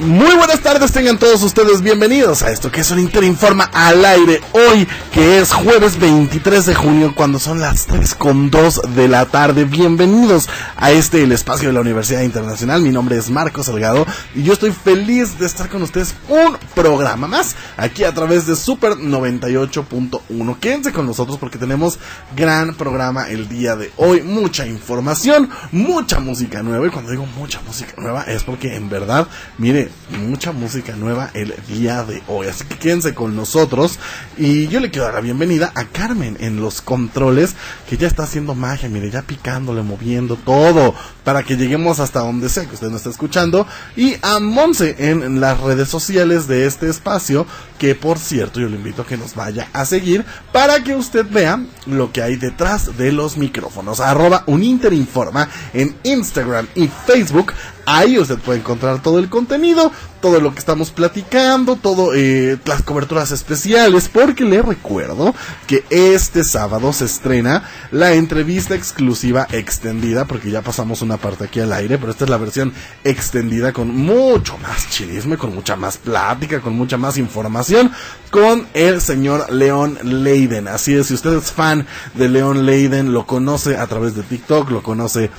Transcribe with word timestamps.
Muy 0.00 0.34
buenas 0.34 0.60
tardes, 0.60 0.92
tengan 0.92 1.18
todos 1.18 1.42
ustedes 1.42 1.82
bienvenidos 1.82 2.42
a 2.42 2.50
esto 2.50 2.72
que 2.72 2.80
es 2.80 2.90
un 2.90 3.00
Interinforma 3.00 3.64
al 3.64 4.02
aire 4.02 4.40
hoy, 4.52 4.88
que 5.12 5.38
es 5.38 5.52
jueves 5.52 6.00
23 6.00 6.64
de 6.64 6.74
junio, 6.74 7.12
cuando 7.14 7.38
son 7.38 7.60
las 7.60 7.84
3 7.84 8.14
con 8.14 8.50
2 8.50 8.94
de 8.94 9.08
la 9.08 9.26
tarde. 9.26 9.66
Bienvenidos 9.66 10.48
a 10.78 10.90
este, 10.90 11.22
el 11.22 11.32
espacio 11.32 11.68
de 11.68 11.74
la 11.74 11.82
Universidad 11.82 12.22
Internacional. 12.22 12.80
Mi 12.80 12.88
nombre 12.88 13.18
es 13.18 13.28
Marcos 13.28 13.66
Salgado 13.66 14.06
y 14.34 14.42
yo 14.42 14.54
estoy 14.54 14.72
feliz 14.72 15.38
de 15.38 15.44
estar 15.44 15.68
con 15.68 15.82
ustedes 15.82 16.14
un 16.30 16.56
programa 16.74 17.26
más 17.26 17.54
aquí 17.76 18.04
a 18.04 18.14
través 18.14 18.46
de 18.46 18.56
Super 18.56 18.92
98.1. 18.92 20.58
Quédense 20.60 20.92
con 20.92 21.04
nosotros 21.04 21.36
porque 21.36 21.58
tenemos 21.58 21.98
gran 22.34 22.74
programa 22.74 23.28
el 23.28 23.50
día 23.50 23.76
de 23.76 23.92
hoy, 23.98 24.22
mucha 24.22 24.66
información, 24.66 25.50
mucha 25.72 26.20
música 26.20 26.62
nueva. 26.62 26.86
Y 26.86 26.90
cuando 26.90 27.10
digo 27.10 27.26
mucha 27.36 27.60
música 27.66 27.92
nueva 27.98 28.22
es 28.22 28.44
porque 28.44 28.76
en 28.76 28.88
verdad, 28.88 29.28
mire, 29.58 29.89
mucha 30.18 30.52
música 30.52 30.96
nueva 30.96 31.30
el 31.34 31.54
día 31.68 32.02
de 32.04 32.22
hoy. 32.28 32.48
Así 32.48 32.64
que 32.64 32.76
quédense 32.76 33.14
con 33.14 33.36
nosotros. 33.36 33.98
Y 34.36 34.68
yo 34.68 34.80
le 34.80 34.90
quiero 34.90 35.06
dar 35.06 35.14
la 35.14 35.20
bienvenida 35.20 35.72
a 35.74 35.84
Carmen 35.84 36.36
en 36.40 36.60
los 36.60 36.80
controles, 36.80 37.54
que 37.88 37.96
ya 37.96 38.06
está 38.06 38.24
haciendo 38.24 38.54
magia, 38.54 38.88
mire, 38.88 39.10
ya 39.10 39.22
picándole, 39.22 39.82
moviendo 39.82 40.36
todo, 40.36 40.94
para 41.24 41.42
que 41.42 41.56
lleguemos 41.56 42.00
hasta 42.00 42.20
donde 42.20 42.48
sea 42.48 42.66
que 42.66 42.74
usted 42.74 42.88
nos 42.88 42.98
está 42.98 43.10
escuchando. 43.10 43.66
Y 43.96 44.16
a 44.22 44.40
Monse 44.40 44.96
en 44.98 45.40
las 45.40 45.60
redes 45.60 45.88
sociales 45.88 46.46
de 46.46 46.66
este 46.66 46.88
espacio, 46.88 47.46
que 47.78 47.94
por 47.94 48.18
cierto 48.18 48.60
yo 48.60 48.68
le 48.68 48.76
invito 48.76 49.02
a 49.02 49.06
que 49.06 49.16
nos 49.16 49.34
vaya 49.34 49.68
a 49.72 49.84
seguir 49.84 50.24
para 50.52 50.82
que 50.82 50.94
usted 50.94 51.26
vea 51.30 51.64
lo 51.86 52.12
que 52.12 52.22
hay 52.22 52.36
detrás 52.36 52.96
de 52.96 53.12
los 53.12 53.36
micrófonos. 53.36 54.00
Arroba 54.00 54.44
Uninterinforma 54.46 55.48
en 55.72 55.96
Instagram 56.02 56.66
y 56.74 56.88
Facebook. 57.06 57.52
Ahí 57.86 58.18
usted 58.18 58.38
puede 58.38 58.60
encontrar 58.60 59.02
todo 59.02 59.18
el 59.18 59.28
contenido, 59.28 59.90
todo 60.20 60.40
lo 60.40 60.52
que 60.52 60.58
estamos 60.58 60.90
platicando, 60.90 61.76
todo 61.76 62.14
eh, 62.14 62.58
las 62.64 62.82
coberturas 62.82 63.30
especiales, 63.30 64.08
porque 64.08 64.44
le 64.44 64.62
recuerdo 64.62 65.34
que 65.66 65.84
este 65.90 66.44
sábado 66.44 66.92
se 66.92 67.06
estrena 67.06 67.64
la 67.90 68.12
entrevista 68.12 68.74
exclusiva 68.74 69.46
extendida, 69.50 70.26
porque 70.26 70.50
ya 70.50 70.62
pasamos 70.62 71.02
una 71.02 71.16
parte 71.16 71.44
aquí 71.44 71.60
al 71.60 71.72
aire, 71.72 71.98
pero 71.98 72.12
esta 72.12 72.24
es 72.24 72.30
la 72.30 72.36
versión 72.36 72.72
extendida 73.04 73.72
con 73.72 73.94
mucho 73.94 74.58
más 74.58 74.90
chisme, 74.90 75.36
con 75.36 75.54
mucha 75.54 75.76
más 75.76 75.96
plática, 75.96 76.60
con 76.60 76.74
mucha 76.74 76.96
más 76.96 77.16
información, 77.16 77.90
con 78.30 78.66
el 78.74 79.00
señor 79.00 79.50
León 79.52 79.98
Leiden. 80.02 80.68
Así 80.68 80.94
es, 80.94 81.08
si 81.08 81.14
usted 81.14 81.34
es 81.34 81.50
fan 81.50 81.86
de 82.14 82.28
León 82.28 82.66
Leiden, 82.66 83.12
lo 83.12 83.26
conoce 83.26 83.76
a 83.76 83.86
través 83.86 84.14
de 84.14 84.22
TikTok, 84.22 84.70
lo 84.70 84.82
conoce 84.82 85.30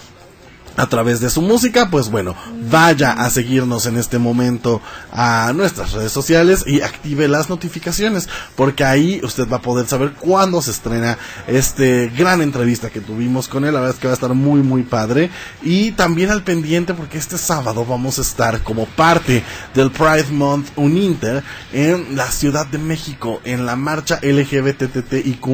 a 0.78 0.88
través 0.88 1.20
de 1.20 1.30
su 1.30 1.42
música, 1.42 1.90
pues 1.90 2.10
bueno, 2.10 2.36
vaya 2.70 3.12
a 3.12 3.30
seguirnos 3.30 3.86
en 3.86 3.98
este 3.98 4.20
momento 4.20 4.82
a 5.12 5.52
nuestras 5.54 5.92
redes 5.92 6.12
sociales 6.12 6.64
y 6.66 6.82
active 6.82 7.28
las 7.28 7.50
notificaciones, 7.50 8.30
porque 8.56 8.84
ahí 8.84 9.22
usted 9.24 9.48
va 9.50 9.58
a 9.58 9.62
poder 9.62 9.88
saber 9.88 10.14
cuándo 10.14 10.62
se 10.62 10.72
estrena 10.72 11.18
este 11.48 12.10
gran 12.10 12.42
entrevista 12.42 12.90
que 12.90 13.02
tuvimos 13.02 13.48
con 13.48 13.66
él, 13.66 13.74
la 13.74 13.82
verdad 13.82 13.96
es 13.96 14.02
que 14.02 14.08
va 14.08 14.14
a 14.14 14.16
estar 14.16 14.34
muy 14.34 14.62
muy 14.62 14.84
padre. 14.84 15.30
Y 15.62 15.92
también 15.92 16.32
al 16.32 16.44
pendiente 16.44 16.94
porque 16.94 17.18
este 17.18 17.38
sábado 17.38 17.86
vamos 17.86 18.18
a 18.18 18.22
estar 18.22 18.62
como 18.64 18.86
parte 18.86 19.44
del 19.74 19.92
Pride 19.92 20.32
Month 20.32 20.70
Uninter 20.76 21.44
en 21.74 22.16
la 22.16 22.32
Ciudad 22.32 22.66
de 22.68 22.78
México 22.78 23.42
en 23.44 23.66
la 23.66 23.76
marcha 23.76 24.20
LGBTTIQ 24.22 25.48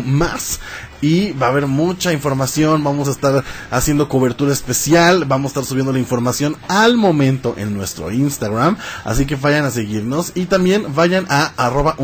y 1.01 1.31
va 1.33 1.47
a 1.47 1.49
haber 1.49 1.67
mucha 1.67 2.13
información, 2.13 2.83
vamos 2.83 3.07
a 3.07 3.11
estar 3.11 3.43
haciendo 3.71 4.09
cobertura 4.09 4.53
especial, 4.53 5.25
vamos 5.25 5.49
a 5.49 5.51
estar 5.51 5.65
subiendo 5.65 5.93
la 5.93 5.99
información 5.99 6.55
al 6.67 6.97
momento 6.97 7.55
en 7.57 7.73
nuestro 7.75 8.11
Instagram, 8.11 8.77
así 9.03 9.25
que 9.25 9.35
vayan 9.35 9.65
a 9.65 9.71
seguirnos 9.71 10.31
y 10.35 10.45
también 10.45 10.95
vayan 10.95 11.25
a 11.29 11.53
arroba 11.57 11.95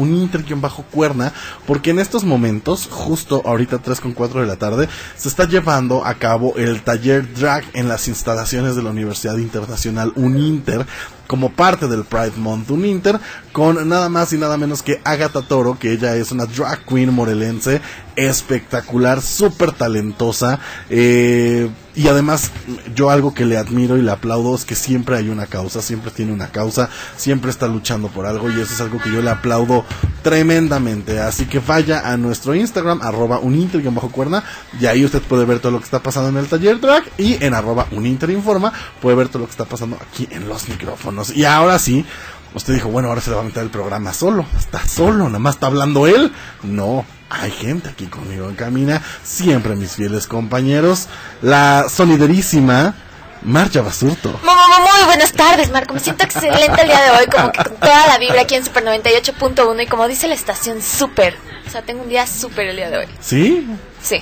bajo 0.56 0.84
cuerna 0.84 1.34
porque 1.66 1.92
en 1.92 2.00
estos 2.00 2.24
momentos, 2.24 2.88
justo 2.90 3.42
ahorita 3.46 3.80
3 3.80 4.00
con 4.00 4.14
4 4.14 4.42
de 4.42 4.48
la 4.48 4.58
tarde, 4.58 4.88
se 5.16 5.28
está 5.28 5.48
llevando 5.48 6.06
a 6.06 6.16
cabo 6.16 6.56
el 6.58 6.82
taller 6.82 7.34
drag 7.34 7.64
en 7.74 7.88
las 7.88 8.08
instalaciones 8.08 8.76
de 8.76 8.84
la 8.84 8.92
Universidad 8.92 9.38
Internacional 9.38 10.14
Uninter 10.16 10.86
como 11.34 11.50
parte 11.50 11.88
del 11.88 12.04
Pride 12.04 12.38
Month 12.38 12.70
Uninter 12.70 13.20
con 13.54 13.90
nada 13.90 14.08
más 14.08 14.32
y 14.34 14.38
nada 14.38 14.56
menos 14.56 14.84
que 14.84 15.02
Agatha 15.04 15.42
Toro, 15.42 15.80
que 15.80 15.94
ella 15.94 16.16
es 16.16 16.32
una 16.32 16.46
drag 16.46 16.86
queen 16.86 17.12
morelense 17.12 17.82
espectacular, 18.16 19.20
súper 19.20 19.72
talentosa. 19.72 20.60
Eh, 20.92 21.72
y 21.96 22.08
además, 22.08 22.52
yo 22.96 23.10
algo 23.10 23.34
que 23.34 23.46
le 23.46 23.58
admiro 23.58 23.98
y 23.98 24.02
le 24.02 24.12
aplaudo 24.12 24.56
es 24.56 24.66
que 24.66 24.76
siempre 24.76 25.18
hay 25.18 25.30
una 25.30 25.46
causa, 25.46 25.82
siempre 25.82 26.12
tiene 26.12 26.34
una 26.34 26.48
causa, 26.48 26.90
siempre 27.18 27.52
está 27.52 27.68
luchando 27.68 28.08
por 28.08 28.26
algo 28.26 28.50
y 28.50 28.54
eso 28.54 28.74
es 28.74 28.82
algo 28.82 29.00
que 29.00 29.12
yo 29.12 29.22
le 29.22 29.30
aplaudo 29.30 29.86
tremendamente. 30.24 31.20
Así 31.20 31.46
que 31.46 31.60
vaya 31.60 32.12
a 32.12 32.18
nuestro 32.18 32.56
Instagram, 32.56 33.02
arroba 33.02 33.40
uninter 33.40 33.82
bajo 33.84 34.10
cuerna, 34.10 34.44
y 34.80 34.86
ahí 34.88 35.06
usted 35.06 35.22
puede 35.22 35.46
ver 35.46 35.60
todo 35.60 35.74
lo 35.74 35.80
que 35.80 35.86
está 35.86 36.02
pasando 36.02 36.30
en 36.30 36.38
el 36.38 36.48
taller 36.50 36.80
track 36.80 37.12
y 37.18 37.44
en 37.44 37.54
arroba 37.54 37.88
uninterinforma 37.92 38.74
puede 39.02 39.16
ver 39.16 39.28
todo 39.28 39.40
lo 39.40 39.46
que 39.46 39.52
está 39.52 39.66
pasando 39.66 39.98
aquí 40.02 40.28
en 40.32 40.48
los 40.48 40.68
micrófonos. 40.70 41.36
Y 41.36 41.46
ahora 41.46 41.78
sí, 41.78 42.06
usted 42.54 42.74
dijo, 42.74 42.90
bueno, 42.90 43.10
ahora 43.10 43.22
se 43.22 43.30
le 43.30 43.36
va 43.36 43.42
a 43.42 43.46
meter 43.46 43.64
el 43.64 43.70
programa 43.70 44.14
solo, 44.14 44.46
está 44.58 44.86
solo, 44.88 45.26
nada 45.26 45.40
más 45.40 45.56
está 45.56 45.68
hablando 45.68 46.08
él. 46.08 46.32
No, 46.64 47.06
hay 47.30 47.52
gente 47.52 47.90
aquí 47.90 48.08
conmigo 48.08 48.50
en 48.50 48.56
camina, 48.56 49.02
siempre 49.24 49.76
mis 49.76 49.94
fieles 49.94 50.28
compañeros, 50.28 51.08
la 51.42 51.88
solidarísima 51.90 52.96
Marcha 53.44 53.82
Basurto. 53.82 54.40
Muy, 54.44 55.06
buenas 55.06 55.34
tardes, 55.34 55.70
Marco. 55.72 55.94
Me 55.94 56.00
siento 56.00 56.24
excelente 56.24 56.82
el 56.82 56.88
día 56.88 57.02
de 57.02 57.10
hoy, 57.12 57.26
como 57.28 57.52
que 57.52 57.64
con 57.64 57.76
toda 57.78 58.08
la 58.08 58.18
vibra 58.18 58.42
aquí 58.42 58.56
en 58.56 58.64
Super 58.64 58.86
98.1 58.86 59.84
y 59.84 59.88
como 59.88 60.08
dice 60.08 60.28
la 60.28 60.36
estación, 60.36 60.82
súper. 60.82 61.36
O 61.68 61.70
sea, 61.70 61.82
tengo 61.82 62.04
un 62.04 62.10
día 62.10 62.26
súper 62.26 62.68
el 62.68 62.78
día 62.78 62.90
de 62.90 62.98
hoy. 63.00 63.08
¿Sí? 63.20 63.68
Sí. 64.02 64.22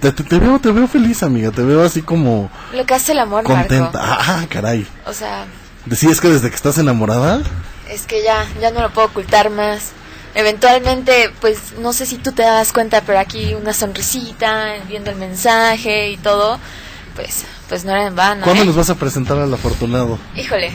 Te, 0.00 0.10
te, 0.10 0.38
veo, 0.38 0.58
te 0.58 0.72
veo 0.72 0.88
feliz, 0.88 1.22
amiga. 1.22 1.50
Te 1.50 1.62
veo 1.62 1.84
así 1.84 2.02
como. 2.02 2.50
Lo 2.72 2.84
que 2.84 2.94
hace 2.94 3.12
el 3.12 3.20
amor, 3.20 3.44
contenta. 3.44 4.00
Ah, 4.02 4.44
caray. 4.48 4.86
O 5.06 5.12
sea. 5.12 5.46
¿Decías 5.86 6.20
que 6.20 6.28
desde 6.28 6.48
que 6.48 6.56
estás 6.56 6.78
enamorada? 6.78 7.42
Es 7.88 8.06
que 8.06 8.22
ya, 8.22 8.46
ya 8.60 8.70
no 8.70 8.80
lo 8.80 8.90
puedo 8.90 9.08
ocultar 9.08 9.50
más 9.50 9.92
eventualmente, 10.34 11.30
pues 11.40 11.74
no 11.78 11.92
sé 11.92 12.06
si 12.06 12.16
tú 12.16 12.32
te 12.32 12.42
das 12.42 12.72
cuenta, 12.72 13.02
pero 13.02 13.18
aquí 13.18 13.54
una 13.54 13.72
sonrisita, 13.72 14.74
viendo 14.88 15.10
el 15.10 15.16
mensaje 15.16 16.10
y 16.10 16.16
todo, 16.16 16.58
pues, 17.14 17.44
pues 17.68 17.84
no 17.84 17.92
era 17.92 18.06
en 18.06 18.16
vano. 18.16 18.44
¿Cuándo 18.44 18.62
¿eh? 18.62 18.66
nos 18.66 18.76
vas 18.76 18.90
a 18.90 18.94
presentar 18.94 19.38
al 19.38 19.52
afortunado? 19.52 20.18
Híjole, 20.36 20.72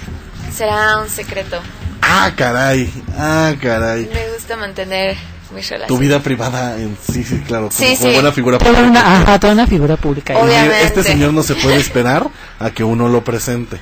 será 0.54 1.00
un 1.00 1.10
secreto. 1.10 1.60
Ah, 2.02 2.32
caray, 2.36 2.92
ah, 3.18 3.54
caray. 3.62 4.10
Me 4.14 4.32
gusta 4.34 4.56
mantener 4.56 5.18
mi 5.54 5.62
relación. 5.62 5.88
Tu 5.88 5.98
vida 5.98 6.20
privada, 6.22 6.78
en, 6.78 6.98
sí, 7.12 7.24
sí, 7.24 7.42
claro, 7.46 7.70
sí, 7.72 7.96
sí. 7.96 8.14
buena 8.14 8.32
figura 8.32 8.60
pública. 8.60 8.84
Una, 8.84 9.22
ajá, 9.22 9.40
toda 9.40 9.54
una 9.54 9.68
figura 9.68 9.98
pública. 9.98 10.38
Obviamente. 10.38 10.84
Este 10.84 11.04
señor 11.04 11.34
no 11.34 11.44
se 11.44 11.56
puede 11.56 11.78
esperar 11.78 12.30
a 12.60 12.70
que 12.70 12.84
uno 12.84 13.10
lo 13.10 13.24
presente. 13.24 13.80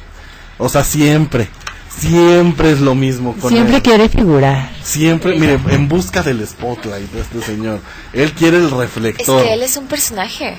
O 0.58 0.70
sea, 0.70 0.84
siempre. 0.84 1.50
Siempre 1.98 2.72
es 2.72 2.82
lo 2.82 2.94
mismo 2.94 3.34
con 3.40 3.52
Siempre 3.52 3.82
quiere 3.82 4.10
figurar. 4.10 4.70
Siempre, 4.84 5.40
mire, 5.40 5.60
en 5.70 5.88
busca 5.88 6.22
del 6.24 6.46
spotlight 6.46 7.10
de 7.12 7.22
este 7.22 7.42
señor. 7.42 7.80
Él 8.12 8.34
quiere 8.34 8.58
el 8.58 8.70
reflector. 8.70 9.40
Es 9.40 9.48
que 9.48 9.54
él 9.54 9.64
es 9.64 9.78
un 9.78 9.88
personaje. 9.88 10.58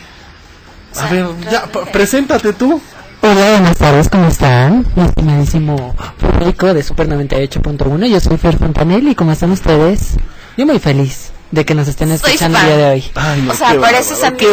a 0.99 1.07
ver, 1.09 1.27
ya, 1.51 1.67
preséntate 1.93 2.55
tú. 2.55 2.81
Hola, 3.21 3.51
buenas 3.51 3.77
tardes, 3.77 4.09
¿cómo 4.09 4.29
están? 4.29 4.87
Mi 4.95 5.03
estimadísimo 5.03 5.95
público 6.19 6.73
de 6.73 6.83
Super 6.83 7.09
98.1. 7.09 8.07
Yo 8.07 8.21
soy 8.21 8.37
Fer 8.39 8.57
Fontanelli, 8.57 9.15
¿cómo 9.15 9.33
están 9.33 9.51
ustedes? 9.51 10.17
Yo 10.57 10.65
muy 10.65 10.79
feliz 10.79 11.33
de 11.51 11.65
que 11.65 11.75
nos 11.75 11.89
estén 11.89 12.13
escuchando 12.13 12.59
el 12.59 12.67
día 12.67 12.77
de 12.77 12.85
hoy. 12.85 13.05
o 13.51 13.55
sea, 13.55 13.75
por 13.75 13.91
eso 13.91 14.15
es 14.15 14.23
amigo 14.23 14.53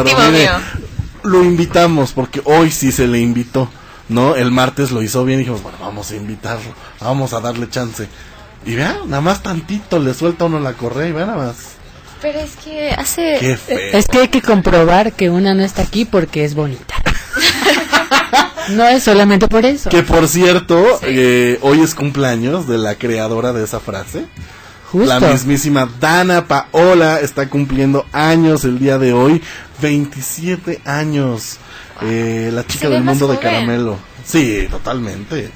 íntimo 0.00 0.30
mío. 0.30 0.50
Lo 1.22 1.42
invitamos 1.44 2.12
porque 2.12 2.40
hoy 2.44 2.70
sí 2.70 2.92
se 2.92 3.06
le 3.06 3.20
invitó. 3.20 3.68
¿No? 4.08 4.36
El 4.36 4.50
martes 4.50 4.90
lo 4.90 5.02
hizo 5.02 5.24
bien 5.24 5.40
y 5.40 5.42
dijimos, 5.42 5.62
bueno, 5.62 5.78
vamos 5.80 6.10
a 6.10 6.16
invitarlo, 6.16 6.72
vamos 7.00 7.32
a 7.32 7.40
darle 7.40 7.68
chance. 7.68 8.08
Y 8.66 8.74
vean, 8.74 9.08
nada 9.08 9.20
más 9.20 9.42
tantito 9.42 9.98
le 9.98 10.14
suelta 10.14 10.46
uno 10.46 10.58
la 10.58 10.72
correa 10.72 11.08
y 11.08 11.12
vean 11.12 11.28
nada 11.28 11.46
más. 11.46 11.56
Pero 12.22 12.40
es 12.40 12.56
que 12.56 12.90
hace... 12.90 13.52
Es 13.92 14.08
que 14.08 14.18
hay 14.18 14.28
que 14.28 14.40
comprobar 14.40 15.12
que 15.12 15.28
una 15.28 15.52
no 15.52 15.62
está 15.62 15.82
aquí 15.82 16.06
porque 16.06 16.44
es 16.44 16.54
bonita. 16.54 16.94
no 18.70 18.86
es 18.86 19.02
solamente 19.02 19.48
por 19.48 19.66
eso. 19.66 19.90
Que 19.90 20.02
por 20.02 20.26
cierto, 20.28 20.82
eh, 21.02 21.58
hoy 21.60 21.80
es 21.80 21.94
cumpleaños 21.94 22.66
de 22.66 22.78
la 22.78 22.94
creadora 22.94 23.52
de 23.52 23.64
esa 23.64 23.80
frase. 23.80 24.24
La 24.94 25.18
mismísima 25.18 25.88
Dana 26.00 26.46
Paola 26.46 27.20
está 27.20 27.48
cumpliendo 27.48 28.06
años 28.12 28.64
el 28.64 28.78
día 28.78 28.96
de 28.96 29.12
hoy. 29.12 29.42
27 29.82 30.80
años. 30.84 31.58
Eh, 32.02 32.50
la 32.52 32.66
chica 32.66 32.88
del 32.88 33.04
mundo 33.04 33.28
de 33.28 33.38
caramelo. 33.38 33.98
Sí, 34.24 34.66
totalmente. 34.70 35.50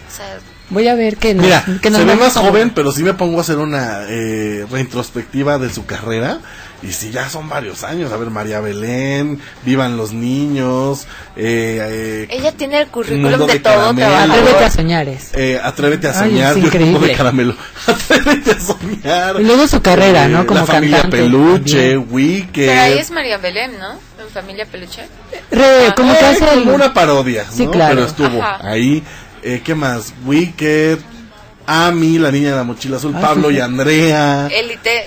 Voy 0.70 0.86
a 0.86 0.94
ver 0.94 1.16
que, 1.16 1.34
Mira, 1.34 1.64
se 1.64 2.04
ve 2.04 2.16
más 2.16 2.36
joven, 2.36 2.70
pero 2.74 2.92
sí 2.92 3.02
me 3.02 3.14
pongo 3.14 3.38
a 3.38 3.40
hacer 3.40 3.56
una 3.56 4.02
eh, 4.08 4.66
retrospectiva 4.70 5.58
de 5.58 5.70
su 5.70 5.86
carrera. 5.86 6.40
Y 6.80 6.92
sí, 6.92 7.10
ya 7.10 7.28
son 7.28 7.48
varios 7.48 7.82
años. 7.82 8.12
A 8.12 8.16
ver, 8.16 8.30
María 8.30 8.60
Belén, 8.60 9.40
Vivan 9.64 9.96
los 9.96 10.12
Niños. 10.12 11.06
Eh, 11.36 11.80
eh 11.80 12.28
Ella 12.30 12.52
tiene 12.52 12.80
el 12.80 12.86
currículum 12.88 13.46
de, 13.48 13.58
todo. 13.58 13.88
Atrévete 13.88 14.64
a 14.64 14.70
soñar. 14.70 15.08
Eh, 15.32 15.60
atrévete 15.60 16.08
a 16.08 16.14
soñar. 16.14 16.54
Ay, 16.54 16.62
de 16.62 17.12
caramelo. 17.16 17.56
atrévete 17.86 18.52
a 18.52 18.60
soñar. 18.60 19.40
Y 19.40 19.44
luego 19.44 19.66
su 19.66 19.80
carrera, 19.80 20.28
¿no? 20.28 20.46
Como 20.46 20.60
la 20.60 20.66
familia 20.66 21.02
Peluche, 21.10 21.96
Wicked. 21.96 22.66
Pero 22.66 22.80
ahí 22.80 22.98
es 22.98 23.10
María 23.10 23.38
Belén, 23.38 23.72
¿no? 23.78 23.94
En 24.22 24.28
familia 24.32 24.66
Peluche. 24.66 25.02
Re, 25.50 25.94
como 25.96 26.12
que 26.16 26.24
hace 26.24 26.46
como 26.46 26.74
una 26.74 26.92
parodia, 26.92 27.44
¿no? 27.44 27.52
Sí, 27.56 27.66
claro. 27.68 27.94
Pero 27.94 28.06
estuvo 28.06 28.44
ahí. 28.60 29.02
Eh, 29.42 29.62
¿Qué 29.64 29.74
más? 29.74 30.12
Wicked. 30.26 30.98
Ami, 31.70 32.18
la 32.18 32.30
niña 32.32 32.52
de 32.52 32.56
la 32.56 32.64
mochila 32.64 32.96
azul, 32.96 33.12
ah, 33.14 33.20
Pablo 33.20 33.50
y 33.50 33.60
Andrea. 33.60 34.48
Élite, 34.50 35.04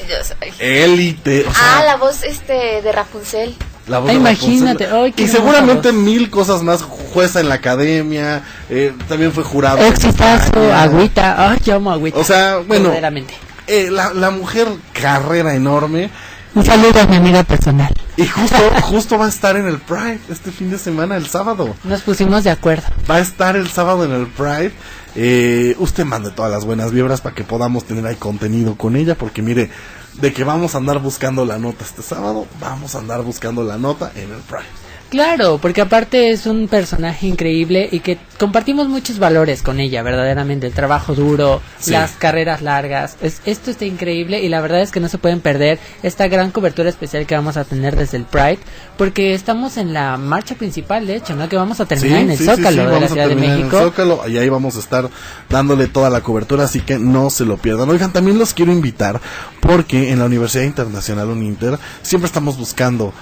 Élite. 0.59 1.43
ah, 1.55 1.81
la 1.83 1.95
voz 1.95 2.21
este 2.21 2.83
de 2.83 2.91
Rapunzel. 2.91 3.55
La 3.87 3.97
voz 3.97 4.09
de 4.09 4.13
imagínate. 4.13 4.87
y 5.17 5.27
seguramente 5.27 5.91
mil 5.91 6.29
cosas 6.29 6.61
más. 6.61 6.83
Jueza 6.83 7.39
en 7.39 7.49
la 7.49 7.55
academia. 7.55 8.43
Eh, 8.69 8.93
también 9.09 9.31
fue 9.31 9.43
jurado. 9.43 9.79
Exitazo, 9.83 10.71
agüita. 10.71 11.49
Ay, 11.51 11.57
yo 11.65 11.77
amo 11.77 11.91
agüita. 11.91 12.19
O 12.19 12.23
sea, 12.23 12.57
bueno. 12.57 12.91
Eh, 13.67 13.89
la, 13.89 14.13
la 14.13 14.29
mujer 14.29 14.67
carrera 14.93 15.55
enorme. 15.55 16.11
Un 16.53 16.65
saludo 16.65 16.99
a 16.99 17.05
mi 17.07 17.15
amiga 17.15 17.43
personal. 17.43 17.93
Y 18.17 18.27
justo, 18.27 18.57
justo 18.83 19.17
va 19.17 19.25
a 19.25 19.29
estar 19.29 19.55
en 19.55 19.67
el 19.67 19.79
Pride 19.79 20.19
este 20.29 20.51
fin 20.51 20.69
de 20.69 20.77
semana, 20.77 21.15
el 21.15 21.27
sábado. 21.27 21.75
Nos 21.85 22.01
pusimos 22.01 22.43
de 22.43 22.49
acuerdo. 22.49 22.83
Va 23.09 23.15
a 23.15 23.19
estar 23.19 23.55
el 23.55 23.69
sábado 23.69 24.03
en 24.03 24.11
el 24.11 24.27
Pride. 24.27 24.73
Eh, 25.15 25.75
usted 25.79 26.03
mande 26.03 26.31
todas 26.31 26.51
las 26.51 26.65
buenas 26.65 26.91
vibras 26.91 27.21
para 27.21 27.35
que 27.35 27.45
podamos 27.45 27.85
tener 27.85 28.05
ahí 28.05 28.15
contenido 28.15 28.75
con 28.75 28.97
ella, 28.97 29.15
porque 29.15 29.41
mire, 29.41 29.69
de 30.19 30.33
que 30.33 30.43
vamos 30.43 30.75
a 30.75 30.79
andar 30.79 30.99
buscando 30.99 31.45
la 31.45 31.57
nota 31.57 31.85
este 31.85 32.01
sábado, 32.01 32.45
vamos 32.59 32.95
a 32.95 32.99
andar 32.99 33.21
buscando 33.21 33.63
la 33.63 33.77
nota 33.77 34.11
en 34.15 34.31
el 34.31 34.41
Pride. 34.41 34.80
Claro, 35.11 35.59
porque 35.61 35.81
aparte 35.81 36.31
es 36.31 36.45
un 36.45 36.69
personaje 36.69 37.27
increíble 37.27 37.89
y 37.91 37.99
que 37.99 38.17
compartimos 38.39 38.87
muchos 38.87 39.19
valores 39.19 39.61
con 39.61 39.81
ella, 39.81 40.03
verdaderamente. 40.03 40.67
El 40.67 40.73
trabajo 40.73 41.13
duro, 41.15 41.61
las 41.87 42.11
carreras 42.11 42.61
largas. 42.61 43.17
Es, 43.21 43.41
esto 43.45 43.71
está 43.71 43.83
increíble 43.83 44.39
y 44.39 44.47
la 44.47 44.61
verdad 44.61 44.79
es 44.79 44.89
que 44.89 45.01
no 45.01 45.09
se 45.09 45.17
pueden 45.17 45.41
perder 45.41 45.79
esta 46.01 46.29
gran 46.29 46.51
cobertura 46.51 46.87
especial 46.87 47.25
que 47.25 47.35
vamos 47.35 47.57
a 47.57 47.65
tener 47.65 47.97
desde 47.97 48.15
el 48.15 48.23
Pride, 48.23 48.59
porque 48.97 49.33
estamos 49.33 49.75
en 49.75 49.91
la 49.91 50.15
marcha 50.15 50.55
principal, 50.55 51.05
de 51.05 51.17
hecho, 51.17 51.35
¿no? 51.35 51.49
Que 51.49 51.57
vamos 51.57 51.81
a 51.81 51.85
terminar 51.85 52.21
en 52.21 52.31
el 52.31 52.37
Zócalo 52.37 52.89
de 52.89 52.99
la 53.01 53.07
Ciudad 53.09 53.27
de 53.27 53.35
México. 53.35 53.57
En 53.57 53.83
el 53.83 53.89
Zócalo 53.91 54.29
y 54.29 54.37
ahí 54.37 54.47
vamos 54.47 54.77
a 54.77 54.79
estar 54.79 55.09
dándole 55.49 55.87
toda 55.87 56.09
la 56.09 56.21
cobertura, 56.21 56.63
así 56.63 56.79
que 56.79 56.99
no 56.99 57.29
se 57.29 57.43
lo 57.43 57.57
pierdan. 57.57 57.89
Oigan, 57.89 58.13
también 58.13 58.39
los 58.39 58.53
quiero 58.53 58.71
invitar 58.71 59.19
porque 59.59 60.11
en 60.11 60.19
la 60.19 60.25
Universidad 60.25 60.63
Internacional 60.63 61.27
Uninter 61.27 61.77
siempre 62.01 62.27
estamos 62.27 62.57
buscando 62.57 63.13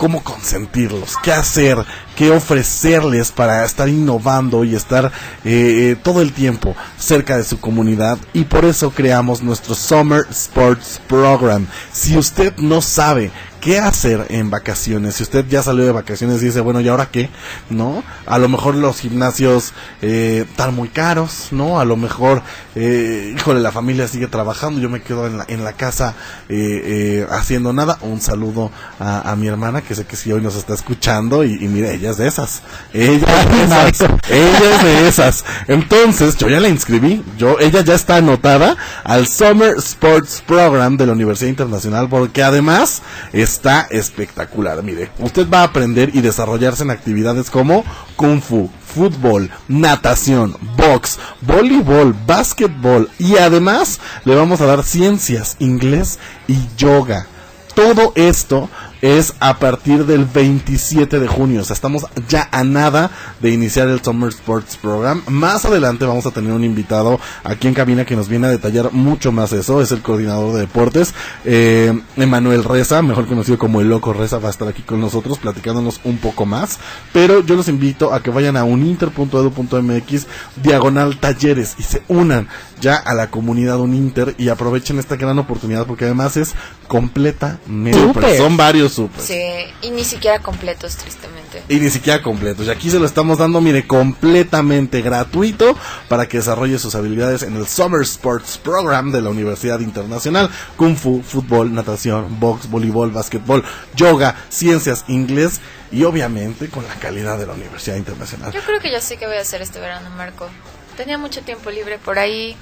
cómo 0.00 0.24
consentirlos, 0.24 1.16
qué 1.22 1.30
hacer, 1.30 1.76
qué 2.16 2.30
ofrecerles 2.30 3.32
para 3.32 3.66
estar 3.66 3.86
innovando 3.86 4.64
y 4.64 4.74
estar 4.74 5.12
eh, 5.44 5.94
todo 6.02 6.22
el 6.22 6.32
tiempo 6.32 6.74
cerca 6.98 7.36
de 7.36 7.44
su 7.44 7.60
comunidad 7.60 8.16
y 8.32 8.44
por 8.44 8.64
eso 8.64 8.92
creamos 8.92 9.42
nuestro 9.42 9.74
Summer 9.74 10.22
Sports 10.30 11.02
Program. 11.06 11.66
Si 11.92 12.16
usted 12.16 12.56
no 12.56 12.80
sabe 12.80 13.30
qué 13.60 13.78
hacer 13.78 14.26
en 14.30 14.50
vacaciones. 14.50 15.16
Si 15.16 15.22
usted 15.22 15.44
ya 15.48 15.62
salió 15.62 15.84
de 15.84 15.92
vacaciones 15.92 16.42
y 16.42 16.46
dice, 16.46 16.60
bueno, 16.60 16.80
¿y 16.80 16.88
ahora 16.88 17.10
qué? 17.10 17.28
¿No? 17.68 18.02
A 18.26 18.38
lo 18.38 18.48
mejor 18.48 18.74
los 18.74 19.00
gimnasios 19.00 19.72
eh, 20.02 20.46
están 20.48 20.74
muy 20.74 20.88
caros, 20.88 21.48
¿no? 21.50 21.78
A 21.78 21.84
lo 21.84 21.96
mejor, 21.96 22.42
eh, 22.74 23.34
híjole, 23.36 23.60
la 23.60 23.72
familia 23.72 24.08
sigue 24.08 24.26
trabajando, 24.26 24.80
yo 24.80 24.88
me 24.88 25.02
quedo 25.02 25.26
en 25.26 25.38
la, 25.38 25.44
en 25.48 25.64
la 25.64 25.74
casa 25.74 26.14
eh, 26.48 26.82
eh 26.84 27.26
haciendo 27.30 27.72
nada. 27.72 27.98
Un 28.02 28.20
saludo 28.20 28.70
a, 28.98 29.30
a, 29.30 29.36
mi 29.36 29.48
hermana, 29.48 29.82
que 29.82 29.94
sé 29.94 30.06
que 30.06 30.16
sí 30.16 30.32
hoy 30.32 30.40
nos 30.40 30.56
está 30.56 30.74
escuchando 30.74 31.44
y, 31.44 31.52
y 31.52 31.68
mire, 31.68 31.94
ella 31.94 32.10
es 32.10 32.16
de 32.16 32.28
esas. 32.28 32.62
Ella 32.92 33.42
es 33.42 33.50
de 33.50 33.88
esas. 33.88 34.10
ella 34.28 34.74
es 34.74 34.82
de 34.82 35.08
esas. 35.08 35.44
Entonces, 35.68 36.36
yo 36.36 36.48
ya 36.48 36.60
la 36.60 36.68
inscribí. 36.68 37.22
Yo, 37.36 37.58
ella 37.60 37.82
ya 37.82 37.94
está 37.94 38.16
anotada 38.16 38.76
al 39.04 39.26
Summer 39.26 39.74
Sports 39.78 40.42
Program 40.46 40.96
de 40.96 41.06
la 41.06 41.12
Universidad 41.12 41.50
Internacional 41.50 42.08
porque 42.08 42.42
además 42.42 43.02
es 43.32 43.49
está 43.50 43.86
espectacular. 43.90 44.82
Mire, 44.82 45.10
usted 45.18 45.48
va 45.48 45.60
a 45.60 45.64
aprender 45.64 46.10
y 46.14 46.20
desarrollarse 46.20 46.84
en 46.84 46.90
actividades 46.90 47.50
como 47.50 47.84
kung 48.16 48.40
fu, 48.40 48.70
fútbol, 48.94 49.50
natación, 49.68 50.56
box, 50.76 51.18
voleibol, 51.40 52.14
básquetbol 52.26 53.10
y 53.18 53.36
además 53.36 54.00
le 54.24 54.34
vamos 54.34 54.60
a 54.60 54.66
dar 54.66 54.84
ciencias, 54.84 55.56
inglés 55.58 56.18
y 56.46 56.58
yoga. 56.76 57.26
Todo 57.74 58.12
esto 58.14 58.68
es 59.02 59.34
a 59.40 59.58
partir 59.58 60.06
del 60.06 60.24
27 60.24 61.18
de 61.18 61.28
junio. 61.28 61.62
O 61.62 61.64
sea, 61.64 61.74
estamos 61.74 62.06
ya 62.28 62.48
a 62.52 62.64
nada 62.64 63.10
de 63.40 63.50
iniciar 63.50 63.88
el 63.88 64.02
Summer 64.02 64.30
Sports 64.30 64.76
Program. 64.76 65.22
Más 65.28 65.64
adelante 65.64 66.04
vamos 66.04 66.26
a 66.26 66.30
tener 66.30 66.52
un 66.52 66.64
invitado 66.64 67.18
aquí 67.44 67.68
en 67.68 67.74
cabina 67.74 68.04
que 68.04 68.16
nos 68.16 68.28
viene 68.28 68.46
a 68.46 68.50
detallar 68.50 68.92
mucho 68.92 69.32
más 69.32 69.52
eso. 69.52 69.80
Es 69.80 69.92
el 69.92 70.02
coordinador 70.02 70.54
de 70.54 70.60
deportes, 70.60 71.14
eh, 71.44 71.98
Emanuel 72.16 72.64
Reza, 72.64 73.02
mejor 73.02 73.26
conocido 73.26 73.58
como 73.58 73.80
el 73.80 73.88
Loco 73.88 74.12
Reza, 74.12 74.38
va 74.38 74.48
a 74.48 74.52
estar 74.52 74.68
aquí 74.68 74.82
con 74.82 75.00
nosotros 75.00 75.38
platicándonos 75.38 76.00
un 76.04 76.18
poco 76.18 76.46
más. 76.46 76.78
Pero 77.12 77.40
yo 77.40 77.56
los 77.56 77.68
invito 77.68 78.12
a 78.12 78.22
que 78.22 78.30
vayan 78.30 78.56
a 78.56 78.64
uninter.edu.mx 78.64 80.26
diagonal 80.62 81.18
talleres 81.18 81.74
y 81.78 81.82
se 81.82 82.02
unan 82.08 82.48
ya 82.80 82.96
a 82.96 83.14
la 83.14 83.30
comunidad 83.30 83.78
Uninter 83.78 84.34
y 84.38 84.48
aprovechen 84.48 84.98
esta 84.98 85.16
gran 85.16 85.38
oportunidad 85.38 85.86
porque 85.86 86.06
además 86.06 86.36
es 86.36 86.54
completamente. 86.88 88.38
Son 88.38 88.56
varios 88.56 88.89
Sí, 89.22 89.40
y 89.82 89.90
ni 89.90 90.04
siquiera 90.04 90.40
completos, 90.40 90.96
tristemente. 90.96 91.62
Y 91.68 91.76
ni 91.76 91.90
siquiera 91.90 92.22
completos. 92.22 92.66
Y 92.66 92.70
aquí 92.70 92.90
se 92.90 92.98
lo 92.98 93.06
estamos 93.06 93.38
dando, 93.38 93.60
mire, 93.60 93.86
completamente 93.86 95.02
gratuito 95.02 95.76
para 96.08 96.28
que 96.28 96.38
desarrolle 96.38 96.78
sus 96.78 96.94
habilidades 96.94 97.42
en 97.42 97.56
el 97.56 97.66
Summer 97.66 98.02
Sports 98.02 98.58
Program 98.58 99.12
de 99.12 99.22
la 99.22 99.30
Universidad 99.30 99.80
Internacional. 99.80 100.50
Kung 100.76 100.96
Fu, 100.96 101.22
fútbol, 101.22 101.74
natación, 101.74 102.38
box, 102.40 102.68
voleibol, 102.68 103.10
básquetbol, 103.10 103.64
yoga, 103.96 104.36
ciencias, 104.48 105.04
inglés 105.08 105.60
y 105.92 106.04
obviamente 106.04 106.68
con 106.68 106.86
la 106.86 106.94
calidad 106.94 107.38
de 107.38 107.46
la 107.46 107.54
Universidad 107.54 107.96
Internacional. 107.96 108.52
Yo 108.52 108.60
creo 108.60 108.80
que 108.80 108.90
ya 108.90 109.00
sé 109.00 109.16
que 109.16 109.26
voy 109.26 109.36
a 109.36 109.40
hacer 109.40 109.62
este 109.62 109.80
verano, 109.80 110.10
Marco. 110.10 110.48
Tenía 110.96 111.18
mucho 111.18 111.42
tiempo 111.42 111.70
libre 111.70 111.98
por 111.98 112.18
ahí 112.18 112.56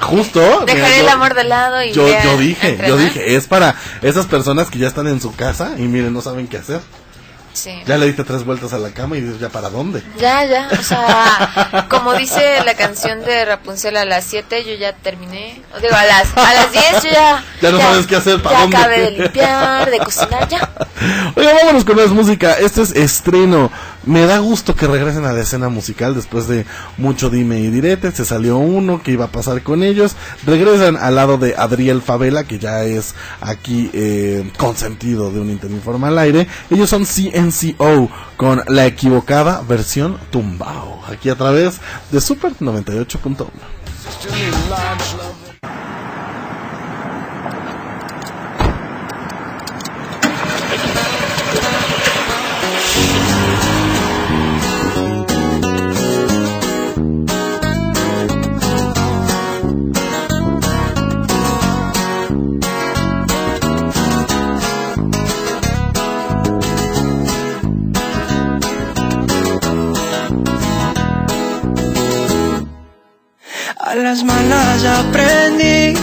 justo 0.00 0.64
dejaré 0.64 1.00
el 1.00 1.08
amor 1.08 1.34
de 1.34 1.44
lado 1.44 1.82
y 1.82 1.92
yo, 1.92 2.06
yo 2.08 2.38
dije 2.38 2.78
yo 2.86 2.96
dije 2.96 3.36
es 3.36 3.46
para 3.46 3.74
esas 4.02 4.26
personas 4.26 4.70
que 4.70 4.78
ya 4.78 4.88
están 4.88 5.06
en 5.06 5.20
su 5.20 5.34
casa 5.34 5.74
y 5.76 5.82
miren 5.82 6.12
no 6.12 6.20
saben 6.20 6.46
qué 6.48 6.58
hacer 6.58 6.80
ya 7.86 7.96
le 7.96 8.06
diste 8.06 8.22
tres 8.24 8.44
vueltas 8.44 8.72
a 8.74 8.78
la 8.78 8.90
cama 8.90 9.16
y 9.16 9.22
dices, 9.22 9.40
¿ya 9.40 9.48
para 9.48 9.70
dónde? 9.70 10.02
Ya, 10.18 10.44
ya, 10.44 10.68
o 10.78 10.82
sea, 10.82 11.86
como 11.90 12.12
dice 12.14 12.62
la 12.64 12.74
canción 12.74 13.22
de 13.22 13.44
Rapunzel, 13.44 13.96
a 13.96 14.04
las 14.04 14.24
7 14.24 14.64
yo 14.64 14.74
ya 14.74 14.92
terminé, 14.92 15.62
o 15.74 15.80
digo, 15.80 15.94
a 15.94 16.04
las, 16.04 16.36
a 16.36 16.52
las 16.52 16.72
10 16.72 17.02
yo 17.04 17.10
ya... 17.10 17.44
Ya 17.62 17.70
no 17.70 17.80
sabes 17.80 18.06
qué 18.06 18.16
hacer, 18.16 18.42
¿para 18.42 18.56
ya 18.56 18.60
dónde? 18.62 18.76
acabé 18.76 19.00
de 19.00 19.10
limpiar, 19.12 19.90
de 19.90 19.98
cocinar, 19.98 20.48
ya. 20.48 20.70
Oiga, 21.34 21.54
vámonos 21.54 21.84
con 21.84 21.96
más 21.96 22.08
música, 22.08 22.54
este 22.58 22.82
es 22.82 22.92
estreno. 22.92 23.70
Me 24.06 24.24
da 24.24 24.38
gusto 24.38 24.76
que 24.76 24.86
regresen 24.86 25.24
a 25.24 25.32
la 25.32 25.40
escena 25.40 25.68
musical 25.68 26.14
después 26.14 26.46
de 26.46 26.64
mucho 26.96 27.28
dime 27.28 27.58
y 27.58 27.70
direte, 27.70 28.12
se 28.12 28.24
salió 28.24 28.56
uno, 28.56 29.02
que 29.02 29.10
iba 29.10 29.24
a 29.26 29.32
pasar 29.32 29.62
con 29.62 29.82
ellos? 29.82 30.14
Regresan 30.46 30.96
al 30.96 31.16
lado 31.16 31.38
de 31.38 31.56
Adriel 31.56 32.00
Favela, 32.02 32.44
que 32.44 32.60
ya 32.60 32.84
es 32.84 33.16
aquí 33.40 33.90
eh, 33.92 34.50
consentido 34.58 35.32
de 35.32 35.40
un 35.40 35.50
Interinforma 35.50 36.08
al 36.08 36.18
aire. 36.18 36.46
Ellos 36.70 36.88
son 36.88 37.04
CN 37.04 37.46
NCO 37.46 38.10
con 38.36 38.62
la 38.68 38.86
equivocada 38.86 39.62
versión 39.62 40.18
Tumbao. 40.30 41.00
Aquí 41.10 41.28
a 41.28 41.34
través 41.34 41.80
de 42.10 42.20
Super 42.20 42.52
98.1. 42.60 43.46
aprendí 74.86 75.96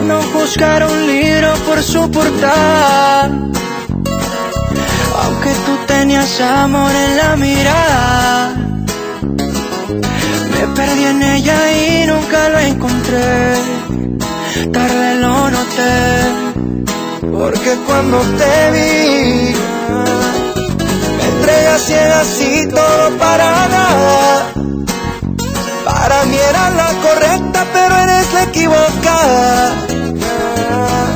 no 0.00 0.22
juzgar 0.22 0.84
un 0.84 1.06
libro 1.06 1.54
por 1.66 1.82
su 1.82 2.10
portada. 2.10 3.30
Aunque 5.22 5.50
tú 5.66 5.72
tenías 5.86 6.40
amor 6.40 6.90
en 6.90 7.16
la 7.16 7.36
mirada. 7.36 8.54
Me 10.52 10.66
perdí 10.74 11.04
en 11.04 11.22
ella 11.22 11.58
y 11.72 12.06
nunca 12.06 12.48
lo 12.48 12.58
encontré. 12.58 13.54
Tarde 14.72 15.14
lo 15.20 15.50
noté. 15.50 15.94
Porque 17.20 17.76
cuando 17.86 18.18
te 18.38 18.54
vi, 18.72 19.54
me 21.16 21.24
entregas 21.32 21.82
ciega 21.82 22.20
así 22.20 22.68
todo 22.68 23.18
para 23.18 23.68
nada. 23.68 24.71
Para 26.12 26.26
mí 26.26 26.36
era 26.36 26.68
la 26.70 26.90
correcta, 27.06 27.66
pero 27.72 27.96
eres 27.96 28.32
la 28.34 28.42
equivocada. 28.42 29.72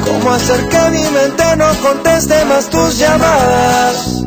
¿Cómo 0.06 0.30
hacer 0.32 0.68
que 0.70 0.82
mi 0.90 1.04
mente 1.10 1.44
no 1.58 1.68
conteste 1.82 2.44
más 2.46 2.70
tus 2.70 2.96
llamadas? 2.96 4.24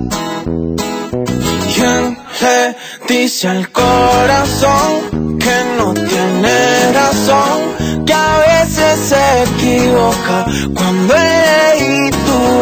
¿Quién 1.74 2.20
le 2.42 2.76
dice 3.08 3.48
al 3.48 3.72
corazón 3.72 5.40
que 5.40 5.58
no 5.78 5.92
tiene 5.96 6.92
razón? 6.94 8.06
Que 8.06 8.14
a 8.14 8.38
veces 8.50 9.00
se 9.10 9.44
equivoca 9.50 10.46
cuando 10.76 11.16
tu 11.16 12.19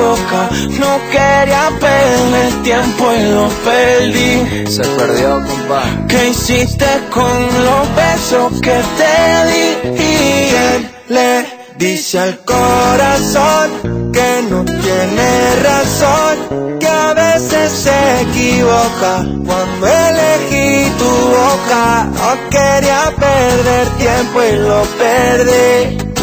boca. 0.08 0.50
No 0.80 0.92
quería 1.12 1.70
perder 1.80 2.64
tiempo 2.64 3.04
y 3.14 3.24
lo 3.36 3.48
perdí. 3.68 4.72
Se 4.72 4.84
perdió, 4.84 5.30
compa. 5.48 5.84
¿Qué 6.08 6.30
hiciste 6.30 6.86
con 7.12 7.38
los 7.68 7.84
besos 7.96 8.62
que 8.62 8.78
te 9.00 9.16
di? 9.50 9.68
¿Quién 9.98 10.92
le 11.10 11.46
dice 11.78 12.20
al 12.20 12.40
corazón 12.40 14.12
que 14.14 14.30
no 14.50 14.64
tiene 14.66 15.30
razón? 15.70 16.80
Que 16.80 16.88
a 16.88 17.14
veces 17.14 17.72
se 17.72 18.22
equivoca 18.22 19.14
cuando 19.48 19.88
elegí 19.88 20.90
tu 21.02 21.12
boca. 21.38 22.10
No 22.20 22.50
quería 22.50 23.14
perder 23.26 23.88
tiempo 23.98 24.42
y 24.44 24.56
lo 24.68 24.82
perdí. 25.02 26.17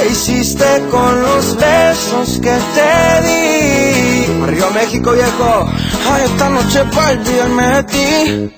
¿Qué 0.00 0.08
hiciste 0.08 0.64
con 0.90 1.22
los 1.22 1.56
besos 1.56 2.40
que 2.40 2.56
te 2.74 3.26
di? 3.26 4.42
Arriba 4.44 4.70
México, 4.70 5.12
viejo. 5.12 5.66
Ay, 6.10 6.22
esta 6.24 6.48
noche 6.48 6.84
para 6.94 7.10
olvidarme 7.10 7.68
de 7.68 7.82
ti 7.84 8.54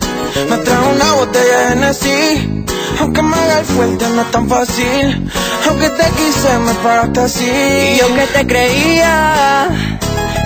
Me 0.48 0.56
trajo 0.58 0.88
una 0.94 1.12
botella 1.14 1.58
de 1.58 1.72
Hennessy 1.72 2.64
Aunque 3.00 3.22
me 3.22 3.34
haga 3.34 3.58
el 3.58 3.64
fuerte 3.64 4.08
no 4.14 4.22
es 4.22 4.30
tan 4.30 4.48
fácil 4.48 5.30
Aunque 5.68 5.88
te 5.90 6.04
quise 6.10 6.58
me 6.60 6.74
paraste 6.74 7.20
así 7.20 7.50
Y 7.50 7.98
yo 7.98 8.14
que 8.14 8.26
te 8.38 8.46
creía 8.46 9.68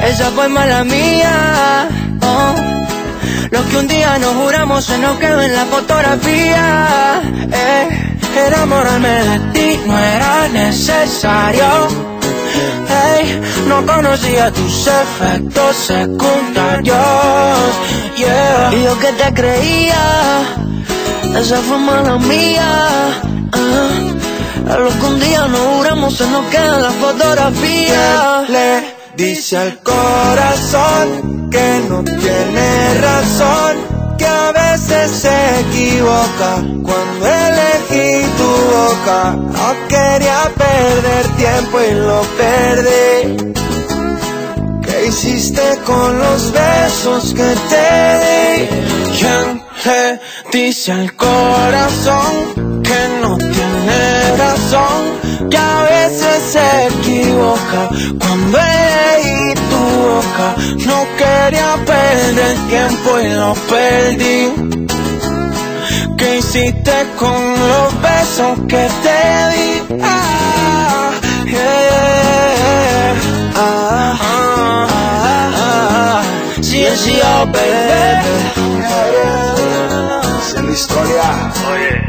Esa 0.02 0.30
fue 0.30 0.48
mala 0.48 0.82
mía 0.84 1.88
oh. 2.22 2.54
Lo 3.50 3.68
que 3.68 3.76
un 3.76 3.86
día 3.86 4.18
nos 4.18 4.34
juramos 4.34 4.84
se 4.84 4.96
nos 4.98 5.18
quedó 5.18 5.42
en 5.42 5.54
la 5.54 5.66
fotografía 5.66 7.20
eh, 7.52 8.15
Enamorarme 8.36 9.08
de 9.08 9.38
ti 9.52 9.80
no 9.86 9.98
era 9.98 10.48
necesario 10.48 12.06
Hey, 12.88 13.40
no 13.68 13.84
conocía 13.84 14.50
tus 14.50 14.86
efectos 14.86 15.76
secundarios. 15.76 16.96
Yeah. 18.16 18.70
Y 18.72 18.84
yo 18.84 18.98
que 18.98 19.12
te 19.12 19.34
creía, 19.34 20.42
esa 21.38 21.56
fue 21.58 21.78
mala 21.78 22.16
mía. 22.18 23.20
Uh, 23.52 24.70
a 24.70 24.78
lo 24.78 24.88
que 24.88 25.06
un 25.06 25.20
día 25.20 25.46
nos 25.48 25.60
juramos 25.60 26.16
se 26.16 26.26
nos 26.28 26.46
queda 26.46 26.76
en 26.76 26.82
la 26.82 26.90
fotografía. 26.90 28.44
Le 28.48 28.96
dice 29.16 29.56
al 29.56 29.78
corazón 29.80 31.50
que 31.50 31.80
no 31.88 32.02
tiene 32.04 33.00
razón. 33.00 33.75
Que 34.18 34.26
a 34.26 34.52
veces 34.52 35.10
se 35.22 35.60
equivoca 35.60 36.52
cuando 36.82 37.26
elegí 37.26 38.26
tu 38.38 38.50
boca. 38.76 39.36
No 39.36 39.88
quería 39.88 40.50
perder 40.56 41.24
tiempo 41.36 41.80
y 41.80 41.94
lo 41.94 42.20
perdí. 42.40 43.54
¿Qué 44.82 45.06
hiciste 45.06 45.78
con 45.84 46.18
los 46.18 46.52
besos 46.52 47.34
que 47.34 47.54
te 47.70 47.88
di? 48.24 48.68
¿Quién 49.18 49.62
dice 50.52 50.92
al 50.92 51.14
corazón 51.14 52.82
que 52.82 53.00
no 53.20 53.36
tiene 53.36 54.36
razón? 54.36 55.48
Que 55.50 55.56
a 55.56 55.82
veces 55.82 56.42
se 56.52 56.86
equivoca 56.86 57.88
cuando 58.18 58.58
elegí 58.58 58.75
boca. 60.36 60.54
No 60.86 61.06
quería 61.16 61.76
perder 61.84 62.56
tiempo 62.68 63.20
y 63.20 63.28
lo 63.28 63.54
perdí. 63.54 64.52
¿Qué 66.16 66.38
hiciste 66.38 67.06
con 67.18 67.50
los 67.68 68.02
besos 68.02 68.58
que 68.68 68.88
te 69.02 69.20
di? 69.52 70.00
Ah, 70.02 71.10
yeah, 71.44 73.14
ah, 73.54 74.18
ah, 74.20 74.86
ah, 74.90 75.50
ah. 75.56 76.22
Sí, 76.62 76.86
sí, 76.96 77.18
oh, 77.22 77.46
baby. 77.46 78.76
Esa 80.40 80.58
es 80.58 80.64
la 80.64 80.72
historia. 80.72 81.52
Oye, 81.70 82.05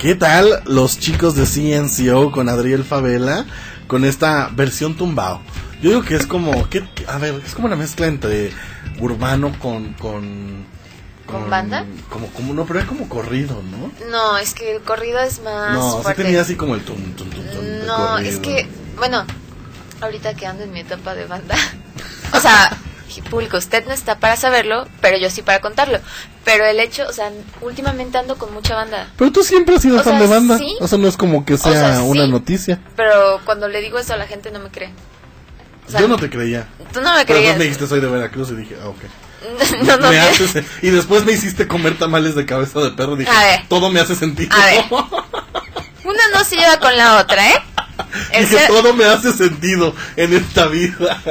¿Qué 0.00 0.14
tal 0.14 0.62
los 0.64 0.98
chicos 0.98 1.34
de 1.34 1.44
CNCO 1.44 2.32
con 2.32 2.48
Adriel 2.48 2.84
Favela 2.84 3.44
con 3.86 4.06
esta 4.06 4.48
versión 4.50 4.96
tumbao? 4.96 5.42
Yo 5.82 5.90
digo 5.90 6.02
que 6.02 6.14
es 6.16 6.26
como, 6.26 6.70
¿qué? 6.70 6.88
a 7.06 7.18
ver, 7.18 7.34
es 7.46 7.54
como 7.54 7.66
una 7.66 7.76
mezcla 7.76 8.06
entre 8.06 8.50
urbano 8.98 9.52
con 9.58 9.92
con 9.94 10.64
¿Con 11.26 11.50
banda? 11.50 11.84
Como 12.08 12.28
como 12.28 12.54
no, 12.54 12.64
pero 12.64 12.80
es 12.80 12.86
como 12.86 13.10
corrido, 13.10 13.62
¿no? 13.62 13.92
No, 14.10 14.38
es 14.38 14.54
que 14.54 14.76
el 14.76 14.80
corrido 14.80 15.20
es 15.20 15.42
más 15.42 15.74
no, 15.74 15.96
sí 15.98 16.02
fuerte. 16.02 16.22
tenía 16.24 16.40
así 16.40 16.56
como 16.56 16.74
el 16.76 16.80
tum 16.82 16.96
tum 17.12 17.28
tum 17.28 17.44
tum 17.52 17.60
de 17.62 17.84
No, 17.84 18.16
es 18.16 18.38
que, 18.38 18.66
bueno, 18.96 19.26
ahorita 20.00 20.32
que 20.32 20.46
ando 20.46 20.64
en 20.64 20.72
mi 20.72 20.80
etapa 20.80 21.14
de 21.14 21.26
banda, 21.26 21.56
o 22.32 22.40
sea, 22.40 22.74
público, 23.22 23.56
usted 23.56 23.84
no 23.86 23.92
está 23.92 24.18
para 24.18 24.36
saberlo, 24.36 24.86
pero 25.00 25.18
yo 25.18 25.28
sí 25.30 25.42
para 25.42 25.60
contarlo. 25.60 25.98
Pero 26.44 26.64
el 26.64 26.78
hecho, 26.80 27.06
o 27.08 27.12
sea, 27.12 27.30
últimamente 27.60 28.16
ando 28.18 28.38
con 28.38 28.52
mucha 28.54 28.74
banda. 28.74 29.08
Pero 29.16 29.32
tú 29.32 29.42
siempre 29.42 29.74
has 29.76 29.82
sido 29.82 29.98
O 30.00 30.02
fan 30.02 30.14
sea, 30.18 30.22
de 30.22 30.26
banda. 30.28 30.58
sí. 30.58 30.76
O 30.80 30.88
sea, 30.88 30.98
no 30.98 31.08
es 31.08 31.16
como 31.16 31.44
que 31.44 31.58
sea, 31.58 31.72
sea, 31.94 32.02
una 32.02 32.24
sí. 32.24 32.30
noticia. 32.30 32.80
Pero 32.96 33.40
cuando 33.44 33.68
le 33.68 33.80
digo 33.80 33.98
eso 33.98 34.14
a 34.14 34.16
la 34.16 34.26
gente 34.26 34.50
no 34.50 34.58
me 34.60 34.70
cree. 34.70 34.90
O 35.86 35.90
sea, 35.90 36.00
Yo 36.00 36.08
no 36.08 36.16
te 36.16 36.30
creía. 36.30 36.68
Tú 36.92 37.00
no 37.00 37.12
me 37.14 37.24
Pero 37.26 37.38
creías. 37.38 37.42
después 37.42 37.58
me 37.58 37.64
dijiste 37.64 37.86
soy 37.88 38.00
de 38.00 38.06
Veracruz 38.08 38.50
y 38.50 38.54
dije, 38.54 38.76
ah, 38.82 38.88
ok. 38.88 38.98
no, 39.84 39.96
no, 39.96 40.10
Me 40.10 40.16
me- 40.16 40.20
haces- 40.20 40.64
y 40.82 40.90
después 40.90 41.24
me 41.24 41.32
hiciste 41.32 41.66
comer 41.66 41.98
tamales 41.98 42.34
de 42.34 42.46
cabeza 42.46 42.78
de 42.80 42.90
perro. 42.90 43.16
Dije, 43.16 43.30
A 43.30 43.42
ver. 43.42 43.68
todo 43.68 43.90
me 43.90 43.98
hace 44.00 44.14
sentido. 44.14 44.54
A 44.54 44.64
ver. 44.66 44.84
Una 46.04 46.22
no 46.32 46.44
se 46.44 46.56
lleva 46.56 46.78
con 46.78 46.96
la 46.96 47.18
otra, 47.18 47.46
¿eh? 47.50 47.54
El 48.32 48.48
Dije, 48.48 48.66
todo 48.68 48.94
me 48.94 49.04
hace 49.04 49.32
sentido 49.32 49.94
en 50.16 50.34
esta 50.34 50.66
vida. 50.66 51.22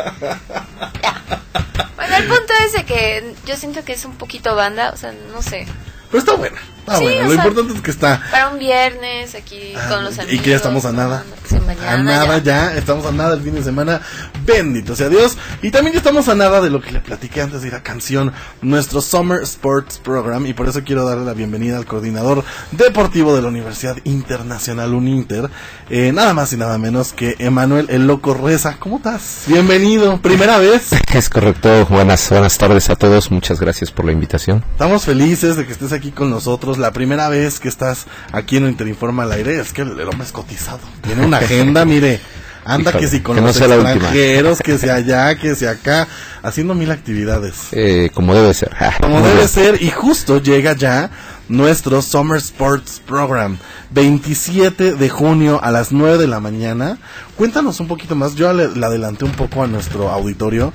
Bueno, 1.95 2.15
el 2.15 2.27
punto 2.27 2.53
es 2.65 2.73
de 2.73 2.85
que 2.85 3.35
yo 3.45 3.55
siento 3.55 3.83
que 3.83 3.93
es 3.93 4.05
un 4.05 4.15
poquito 4.15 4.55
banda, 4.55 4.91
o 4.93 4.97
sea, 4.97 5.13
no 5.31 5.41
sé. 5.41 5.67
Pero 6.09 6.19
está 6.19 6.33
buena. 6.33 6.59
Está 6.89 6.98
Sí, 6.98 7.03
buena. 7.03 7.19
o 7.19 7.24
Lo 7.24 7.34
sea, 7.36 7.46
importante 7.46 7.74
es 7.74 7.81
que 7.81 7.91
está. 7.91 8.22
Para 8.31 8.50
un 8.50 8.60
viernes 8.60 9.36
aquí 9.36 9.74
Ah, 9.77 9.88
con 9.89 10.03
los 10.03 10.17
y 10.17 10.22
amigos. 10.22 10.43
que 10.43 10.50
ya 10.50 10.55
estamos 10.55 10.86
a 10.86 10.91
nada. 10.91 11.24
mañana 11.65 11.91
a 11.93 11.98
nada 11.98 12.38
ya. 12.39 12.43
ya. 12.72 12.77
estamos 12.77 13.05
a 13.05 13.12
nada 13.12 13.36
el 13.36 13.41
fin 13.41 13.55
de 13.55 13.63
semana. 13.63 14.01
Bendito 14.46 14.96
sea 14.96 15.10
Dios. 15.10 15.38
Y 15.62 15.72
también 15.72 15.93
ya 15.93 16.00
estamos 16.00 16.27
a 16.29 16.36
nada 16.36 16.62
de 16.62 16.69
lo 16.69 16.81
que 16.81 16.91
le 16.91 17.00
platiqué 17.00 17.41
antes 17.41 17.62
de 17.62 17.67
ir 17.67 17.75
a 17.75 17.84
canción, 17.84 18.34
nuestro 18.62 19.01
Summer 19.01 19.41
Sports 19.43 20.00
Program. 20.03 20.46
Y 20.48 20.53
por 20.53 20.67
eso 20.67 20.84
quiero 20.84 21.05
darle 21.05 21.25
la 21.25 21.34
bienvenida 21.34 21.77
al 21.77 21.86
coordinador 21.86 22.43
deportivo 22.72 23.36
de 23.36 23.41
la 23.41 23.48
Universidad 23.50 23.98
Internacional 24.05 24.93
Uninter. 24.93 25.50
eh, 25.89 26.12
nada 26.13 26.34
más 26.34 26.51
y 26.53 26.58
nada 26.58 26.77
menos 26.77 27.13
que 27.13 27.36
Emanuel 27.39 27.88
El 27.89 28.08
Loco 28.08 28.34
Reza. 28.34 28.77
¿Cómo 28.79 28.98
estás? 28.98 29.43
Bienvenido. 29.48 30.22
Primera 30.22 30.58
vez. 30.58 30.89
Es 31.13 31.27
correcto, 31.29 31.86
buenas, 31.88 32.29
buenas 32.29 32.58
tardes 32.60 32.89
a 32.91 32.96
todos, 32.96 33.31
muchas 33.31 33.60
gracias 33.60 33.91
por 33.91 34.05
la 34.05 34.12
invitación. 34.12 34.63
Estamos 34.74 35.05
felices 35.05 35.58
de 35.58 35.65
que 35.65 35.72
estés 35.72 35.91
aquí 35.91 36.12
con 36.12 36.29
nosotros. 36.29 36.77
La 36.79 36.91
primera 36.91 37.29
vez 37.29 37.59
que 37.59 37.67
estás 37.67 38.07
aquí 38.31 38.57
en 38.57 38.67
Interinforma 38.67 39.24
al 39.24 39.31
aire 39.31 39.59
es 39.59 39.74
que 39.74 39.81
el, 39.83 40.00
el 40.00 40.07
hombre 40.07 40.25
es 40.25 40.31
cotizado. 40.31 40.79
Tiene 41.01 41.25
una 41.25 41.38
agenda, 41.38 41.86
mire, 41.86 42.19
Anda 42.65 42.91
Híjole, 42.91 43.05
que 43.05 43.09
si 43.09 43.19
con 43.21 43.36
que 43.36 43.41
no 43.41 43.48
los 43.48 43.55
sea 43.55 43.75
extranjeros, 43.75 44.59
que 44.59 44.77
sea 44.77 44.95
allá, 44.95 45.36
que 45.36 45.55
sea 45.55 45.71
acá, 45.71 46.07
haciendo 46.43 46.75
mil 46.75 46.91
actividades. 46.91 47.69
Eh, 47.71 48.12
como 48.13 48.36
debe 48.36 48.53
ser. 48.53 48.71
Como 49.01 49.19
Muy 49.19 49.29
debe 49.29 49.48
ser, 49.48 49.81
y 49.81 49.89
justo 49.89 50.41
llega 50.41 50.74
ya 50.74 51.09
nuestro 51.48 52.01
Summer 52.01 52.38
Sports 52.38 53.01
Program, 53.05 53.57
27 53.91 54.93
de 54.93 55.09
junio 55.09 55.59
a 55.63 55.71
las 55.71 55.91
9 55.91 56.17
de 56.17 56.27
la 56.27 56.39
mañana. 56.39 57.00
Cuéntanos 57.36 57.79
un 57.79 57.88
poquito 57.88 58.15
más, 58.15 58.36
yo 58.36 58.53
le, 58.53 58.67
le 58.69 58.86
adelanté 58.86 59.25
un 59.25 59.31
poco 59.31 59.63
a 59.63 59.67
nuestro 59.67 60.09
auditorio. 60.09 60.71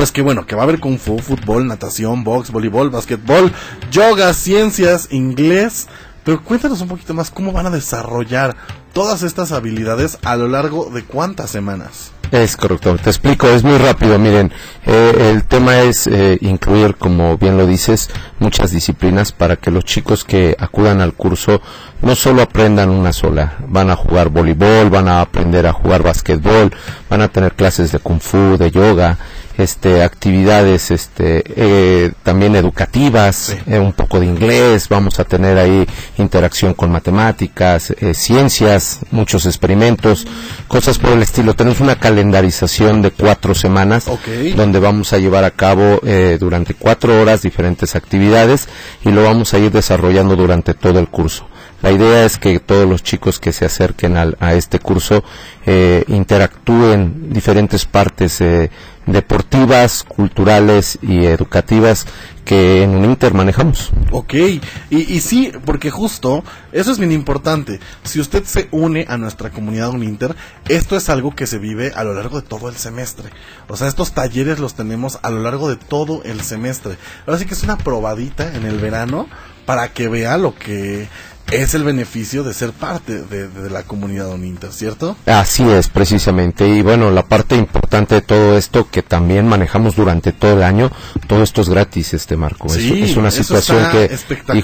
Pues 0.00 0.12
que 0.12 0.22
bueno, 0.22 0.46
que 0.46 0.54
va 0.54 0.62
a 0.62 0.64
haber 0.64 0.80
kung 0.80 0.96
fu, 0.96 1.18
fútbol, 1.18 1.66
natación, 1.66 2.24
box, 2.24 2.50
voleibol, 2.50 2.88
basquetbol, 2.88 3.52
yoga, 3.90 4.32
ciencias, 4.32 5.08
inglés. 5.10 5.88
Pero 6.24 6.42
cuéntanos 6.42 6.80
un 6.80 6.88
poquito 6.88 7.12
más 7.12 7.30
cómo 7.30 7.52
van 7.52 7.66
a 7.66 7.70
desarrollar 7.70 8.56
todas 8.94 9.22
estas 9.22 9.52
habilidades 9.52 10.16
a 10.24 10.36
lo 10.36 10.48
largo 10.48 10.88
de 10.88 11.04
cuántas 11.04 11.50
semanas. 11.50 12.12
Es 12.30 12.56
correcto, 12.56 12.96
te 12.96 13.10
explico, 13.10 13.48
es 13.48 13.62
muy 13.62 13.76
rápido. 13.76 14.18
Miren, 14.18 14.52
eh, 14.86 15.32
el 15.32 15.44
tema 15.44 15.80
es 15.80 16.06
eh, 16.06 16.38
incluir, 16.40 16.94
como 16.94 17.36
bien 17.36 17.58
lo 17.58 17.66
dices, 17.66 18.08
muchas 18.38 18.70
disciplinas 18.70 19.32
para 19.32 19.56
que 19.56 19.70
los 19.70 19.84
chicos 19.84 20.24
que 20.24 20.56
acudan 20.58 21.02
al 21.02 21.12
curso 21.12 21.60
no 22.00 22.14
solo 22.14 22.40
aprendan 22.40 22.88
una 22.88 23.12
sola, 23.12 23.58
van 23.66 23.90
a 23.90 23.96
jugar 23.96 24.30
voleibol, 24.30 24.88
van 24.88 25.08
a 25.08 25.20
aprender 25.20 25.66
a 25.66 25.74
jugar 25.74 26.02
basquetbol, 26.02 26.72
van 27.10 27.20
a 27.20 27.28
tener 27.28 27.52
clases 27.54 27.92
de 27.92 27.98
kung 27.98 28.20
fu, 28.20 28.56
de 28.56 28.70
yoga, 28.70 29.18
este, 29.60 30.02
actividades, 30.02 30.90
este, 30.90 31.42
eh, 31.46 32.12
también 32.22 32.56
educativas, 32.56 33.56
eh, 33.66 33.78
un 33.78 33.92
poco 33.92 34.18
de 34.20 34.26
inglés, 34.26 34.88
vamos 34.88 35.20
a 35.20 35.24
tener 35.24 35.58
ahí 35.58 35.86
interacción 36.18 36.74
con 36.74 36.90
matemáticas, 36.90 37.90
eh, 37.90 38.14
ciencias, 38.14 39.00
muchos 39.10 39.46
experimentos, 39.46 40.26
cosas 40.68 40.98
por 40.98 41.12
el 41.12 41.22
estilo. 41.22 41.54
Tenemos 41.54 41.80
una 41.80 41.96
calendarización 41.96 43.02
de 43.02 43.10
cuatro 43.10 43.54
semanas 43.54 44.10
donde 44.56 44.78
vamos 44.78 45.12
a 45.12 45.18
llevar 45.18 45.44
a 45.44 45.50
cabo 45.50 46.00
eh, 46.04 46.38
durante 46.40 46.74
cuatro 46.74 47.20
horas 47.20 47.42
diferentes 47.42 47.94
actividades 47.94 48.68
y 49.04 49.10
lo 49.10 49.24
vamos 49.24 49.54
a 49.54 49.58
ir 49.58 49.70
desarrollando 49.70 50.36
durante 50.36 50.74
todo 50.74 50.98
el 50.98 51.08
curso. 51.08 51.49
La 51.82 51.90
idea 51.90 52.24
es 52.24 52.36
que 52.38 52.60
todos 52.60 52.88
los 52.88 53.02
chicos 53.02 53.38
que 53.40 53.52
se 53.52 53.64
acerquen 53.64 54.16
al- 54.16 54.36
a 54.40 54.54
este 54.54 54.78
curso 54.78 55.24
eh, 55.66 56.04
interactúen 56.08 57.32
diferentes 57.32 57.86
partes 57.86 58.40
eh, 58.40 58.70
deportivas, 59.06 60.04
culturales 60.04 60.98
y 61.02 61.24
educativas 61.24 62.06
que 62.44 62.82
en 62.82 62.90
un 62.90 63.04
Inter 63.04 63.32
manejamos. 63.34 63.90
Ok, 64.10 64.34
y, 64.34 64.60
y 64.90 65.20
sí, 65.20 65.52
porque 65.64 65.90
justo 65.90 66.42
eso 66.72 66.90
es 66.92 66.98
bien 66.98 67.12
importante. 67.12 67.80
Si 68.02 68.20
usted 68.20 68.44
se 68.44 68.68
une 68.72 69.06
a 69.08 69.16
nuestra 69.16 69.50
comunidad 69.50 69.90
Uninter, 69.90 70.34
esto 70.68 70.96
es 70.96 71.08
algo 71.08 71.34
que 71.34 71.46
se 71.46 71.58
vive 71.58 71.92
a 71.94 72.04
lo 72.04 72.12
largo 72.14 72.40
de 72.40 72.46
todo 72.46 72.68
el 72.68 72.76
semestre. 72.76 73.30
O 73.68 73.76
sea, 73.76 73.88
estos 73.88 74.12
talleres 74.12 74.58
los 74.58 74.74
tenemos 74.74 75.18
a 75.22 75.30
lo 75.30 75.42
largo 75.42 75.68
de 75.68 75.76
todo 75.76 76.22
el 76.24 76.40
semestre. 76.42 76.96
Ahora 77.26 77.38
sí 77.38 77.46
que 77.46 77.54
es 77.54 77.62
una 77.62 77.78
probadita 77.78 78.54
en 78.54 78.64
el 78.66 78.78
verano 78.78 79.28
para 79.66 79.92
que 79.92 80.08
vea 80.08 80.36
lo 80.38 80.54
que 80.56 81.08
es 81.52 81.74
el 81.74 81.84
beneficio 81.84 82.42
de 82.44 82.54
ser 82.54 82.72
parte 82.72 83.22
de, 83.22 83.48
de 83.48 83.70
la 83.70 83.82
comunidad 83.82 84.28
Uninter, 84.30 84.72
¿cierto? 84.72 85.16
Así 85.26 85.62
es, 85.68 85.88
precisamente. 85.88 86.66
Y 86.68 86.82
bueno, 86.82 87.10
la 87.10 87.24
parte 87.26 87.56
importante 87.56 88.16
de 88.16 88.20
todo 88.22 88.56
esto 88.56 88.88
que 88.90 89.02
también 89.02 89.46
manejamos 89.48 89.96
durante 89.96 90.32
todo 90.32 90.54
el 90.54 90.62
año, 90.62 90.90
todo 91.26 91.42
esto 91.42 91.60
es 91.60 91.68
gratis, 91.68 92.14
este 92.14 92.36
Marco. 92.36 92.66
Es- 92.68 92.74
Sí, 92.74 93.02
es, 93.02 93.16
una 93.16 93.28
eso 93.28 93.42
situación 93.42 93.78
está 93.78 93.92
que, 93.92 94.04
espectacular. 94.14 94.58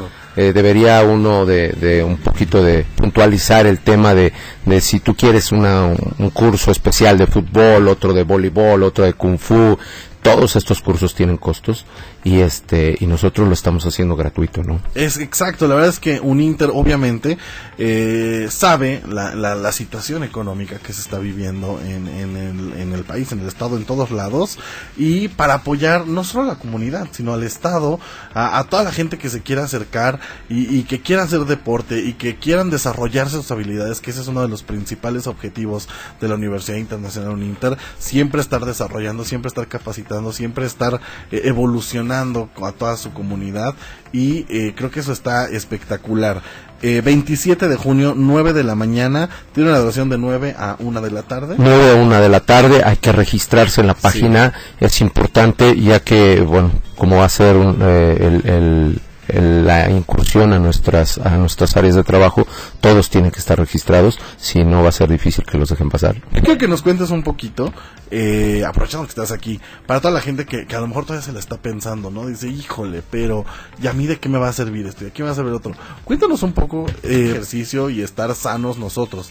híjole, 0.00 0.08
eh, 0.36 0.52
debería 0.52 1.02
uno 1.02 1.44
de, 1.46 1.68
de 1.72 2.02
un 2.02 2.16
poquito 2.16 2.62
de 2.62 2.84
puntualizar 2.96 3.66
el 3.66 3.80
tema 3.80 4.14
de, 4.14 4.32
de 4.64 4.80
si 4.80 5.00
tú 5.00 5.14
quieres 5.14 5.52
una, 5.52 5.84
un, 5.86 5.98
un 6.18 6.30
curso 6.30 6.70
especial 6.70 7.18
de 7.18 7.26
fútbol, 7.26 7.86
otro 7.88 8.12
de 8.12 8.22
voleibol, 8.24 8.82
otro 8.82 9.04
de 9.04 9.12
kung 9.14 9.38
fu. 9.38 9.78
Todos 10.22 10.54
estos 10.54 10.80
cursos 10.80 11.16
tienen 11.16 11.36
costos 11.36 11.84
y 12.24 12.40
este 12.40 12.96
y 13.00 13.06
nosotros 13.06 13.48
lo 13.48 13.54
estamos 13.54 13.84
haciendo 13.84 14.14
gratuito, 14.16 14.62
¿no? 14.62 14.80
Es 14.94 15.16
exacto, 15.18 15.66
la 15.66 15.74
verdad 15.74 15.90
es 15.90 15.98
que 15.98 16.20
un 16.20 16.40
Inter 16.40 16.70
obviamente 16.72 17.36
eh, 17.78 18.46
sabe 18.50 19.02
la, 19.08 19.34
la, 19.34 19.54
la 19.54 19.72
situación 19.72 20.22
económica 20.22 20.78
que 20.78 20.92
se 20.92 21.00
está 21.00 21.18
viviendo 21.18 21.80
en, 21.84 22.06
en, 22.06 22.36
el, 22.36 22.80
en 22.80 22.92
el 22.92 23.04
país, 23.04 23.32
en 23.32 23.40
el 23.40 23.48
Estado, 23.48 23.76
en 23.76 23.84
todos 23.84 24.10
lados, 24.10 24.58
y 24.96 25.28
para 25.28 25.54
apoyar 25.54 26.06
no 26.06 26.22
solo 26.22 26.44
a 26.44 26.54
la 26.54 26.58
comunidad, 26.60 27.08
sino 27.10 27.32
al 27.32 27.42
Estado, 27.42 27.98
a, 28.34 28.64
toda 28.70 28.84
la 28.84 28.92
gente 28.92 29.18
que 29.18 29.28
se 29.28 29.42
quiera 29.42 29.64
acercar 29.64 30.20
y, 30.48 30.76
y 30.76 30.84
que 30.84 31.00
quiera 31.00 31.24
hacer 31.24 31.40
deporte 31.40 32.00
y 32.00 32.14
que 32.14 32.36
quieran 32.36 32.70
desarrollarse 32.70 33.36
sus 33.36 33.50
habilidades, 33.50 34.00
que 34.00 34.10
ese 34.10 34.20
es 34.20 34.28
uno 34.28 34.42
de 34.42 34.48
los 34.48 34.62
principales 34.62 35.26
objetivos 35.26 35.88
de 36.20 36.28
la 36.28 36.36
Universidad 36.36 36.76
Internacional 36.78 37.32
UNINTER, 37.32 37.76
siempre 37.98 38.40
estar 38.40 38.64
desarrollando, 38.64 39.24
siempre 39.24 39.48
estar 39.48 39.66
capacitando, 39.66 40.32
siempre 40.32 40.66
estar 40.66 41.00
eh, 41.30 41.42
evolucionando 41.44 42.11
a 42.14 42.72
toda 42.72 42.96
su 42.96 43.12
comunidad 43.12 43.74
y 44.12 44.44
eh, 44.48 44.74
creo 44.76 44.90
que 44.90 45.00
eso 45.00 45.12
está 45.12 45.48
espectacular. 45.48 46.42
Eh, 46.84 47.00
27 47.00 47.68
de 47.68 47.76
junio, 47.76 48.12
9 48.16 48.52
de 48.52 48.64
la 48.64 48.74
mañana, 48.74 49.28
tiene 49.54 49.70
una 49.70 49.78
duración 49.78 50.08
de 50.08 50.18
9 50.18 50.56
a 50.58 50.74
1 50.80 51.00
de 51.00 51.10
la 51.12 51.22
tarde. 51.22 51.54
9 51.56 51.90
a 51.92 51.94
1 51.94 52.20
de 52.20 52.28
la 52.28 52.40
tarde, 52.40 52.82
hay 52.84 52.96
que 52.96 53.12
registrarse 53.12 53.80
en 53.80 53.86
la 53.86 53.94
página, 53.94 54.52
es 54.80 55.00
importante 55.00 55.80
ya 55.80 56.00
que, 56.00 56.40
bueno, 56.40 56.72
como 56.96 57.18
va 57.18 57.26
a 57.26 57.28
ser 57.28 57.56
un, 57.56 57.78
eh, 57.82 58.16
el, 58.20 58.34
el- 58.34 58.52
el- 58.54 59.00
la 59.32 59.90
incursión 59.90 60.52
a 60.52 60.58
nuestras, 60.58 61.18
a 61.18 61.36
nuestras 61.36 61.76
áreas 61.76 61.94
de 61.94 62.04
trabajo, 62.04 62.46
todos 62.80 63.10
tienen 63.10 63.30
que 63.30 63.38
estar 63.38 63.58
registrados, 63.58 64.18
si 64.36 64.64
no 64.64 64.82
va 64.82 64.90
a 64.90 64.92
ser 64.92 65.08
difícil 65.10 65.44
que 65.44 65.58
los 65.58 65.68
dejen 65.68 65.88
pasar. 65.88 66.16
Yo 66.32 66.42
quiero 66.42 66.58
que 66.58 66.68
nos 66.68 66.82
cuentes 66.82 67.10
un 67.10 67.22
poquito, 67.22 67.72
eh, 68.10 68.64
aprovechando 68.66 69.06
que 69.06 69.10
estás 69.10 69.32
aquí, 69.32 69.60
para 69.86 70.00
toda 70.00 70.14
la 70.14 70.20
gente 70.20 70.44
que, 70.44 70.66
que 70.66 70.76
a 70.76 70.80
lo 70.80 70.86
mejor 70.86 71.04
todavía 71.04 71.24
se 71.24 71.32
la 71.32 71.38
está 71.38 71.56
pensando, 71.56 72.10
¿no? 72.10 72.26
Dice, 72.26 72.48
híjole, 72.48 73.02
pero 73.10 73.44
¿y 73.82 73.86
a 73.86 73.92
mí 73.92 74.06
de 74.06 74.18
qué 74.18 74.28
me 74.28 74.38
va 74.38 74.48
a 74.48 74.52
servir 74.52 74.86
esto? 74.86 75.04
¿Y 75.04 75.08
a 75.08 75.10
qué 75.10 75.22
me 75.22 75.28
va 75.28 75.32
a 75.32 75.36
servir 75.36 75.52
otro? 75.52 75.72
Cuéntanos 76.04 76.42
un 76.42 76.52
poco 76.52 76.86
eh, 77.02 77.28
ejercicio 77.30 77.90
y 77.90 78.02
estar 78.02 78.34
sanos 78.34 78.78
nosotros. 78.78 79.30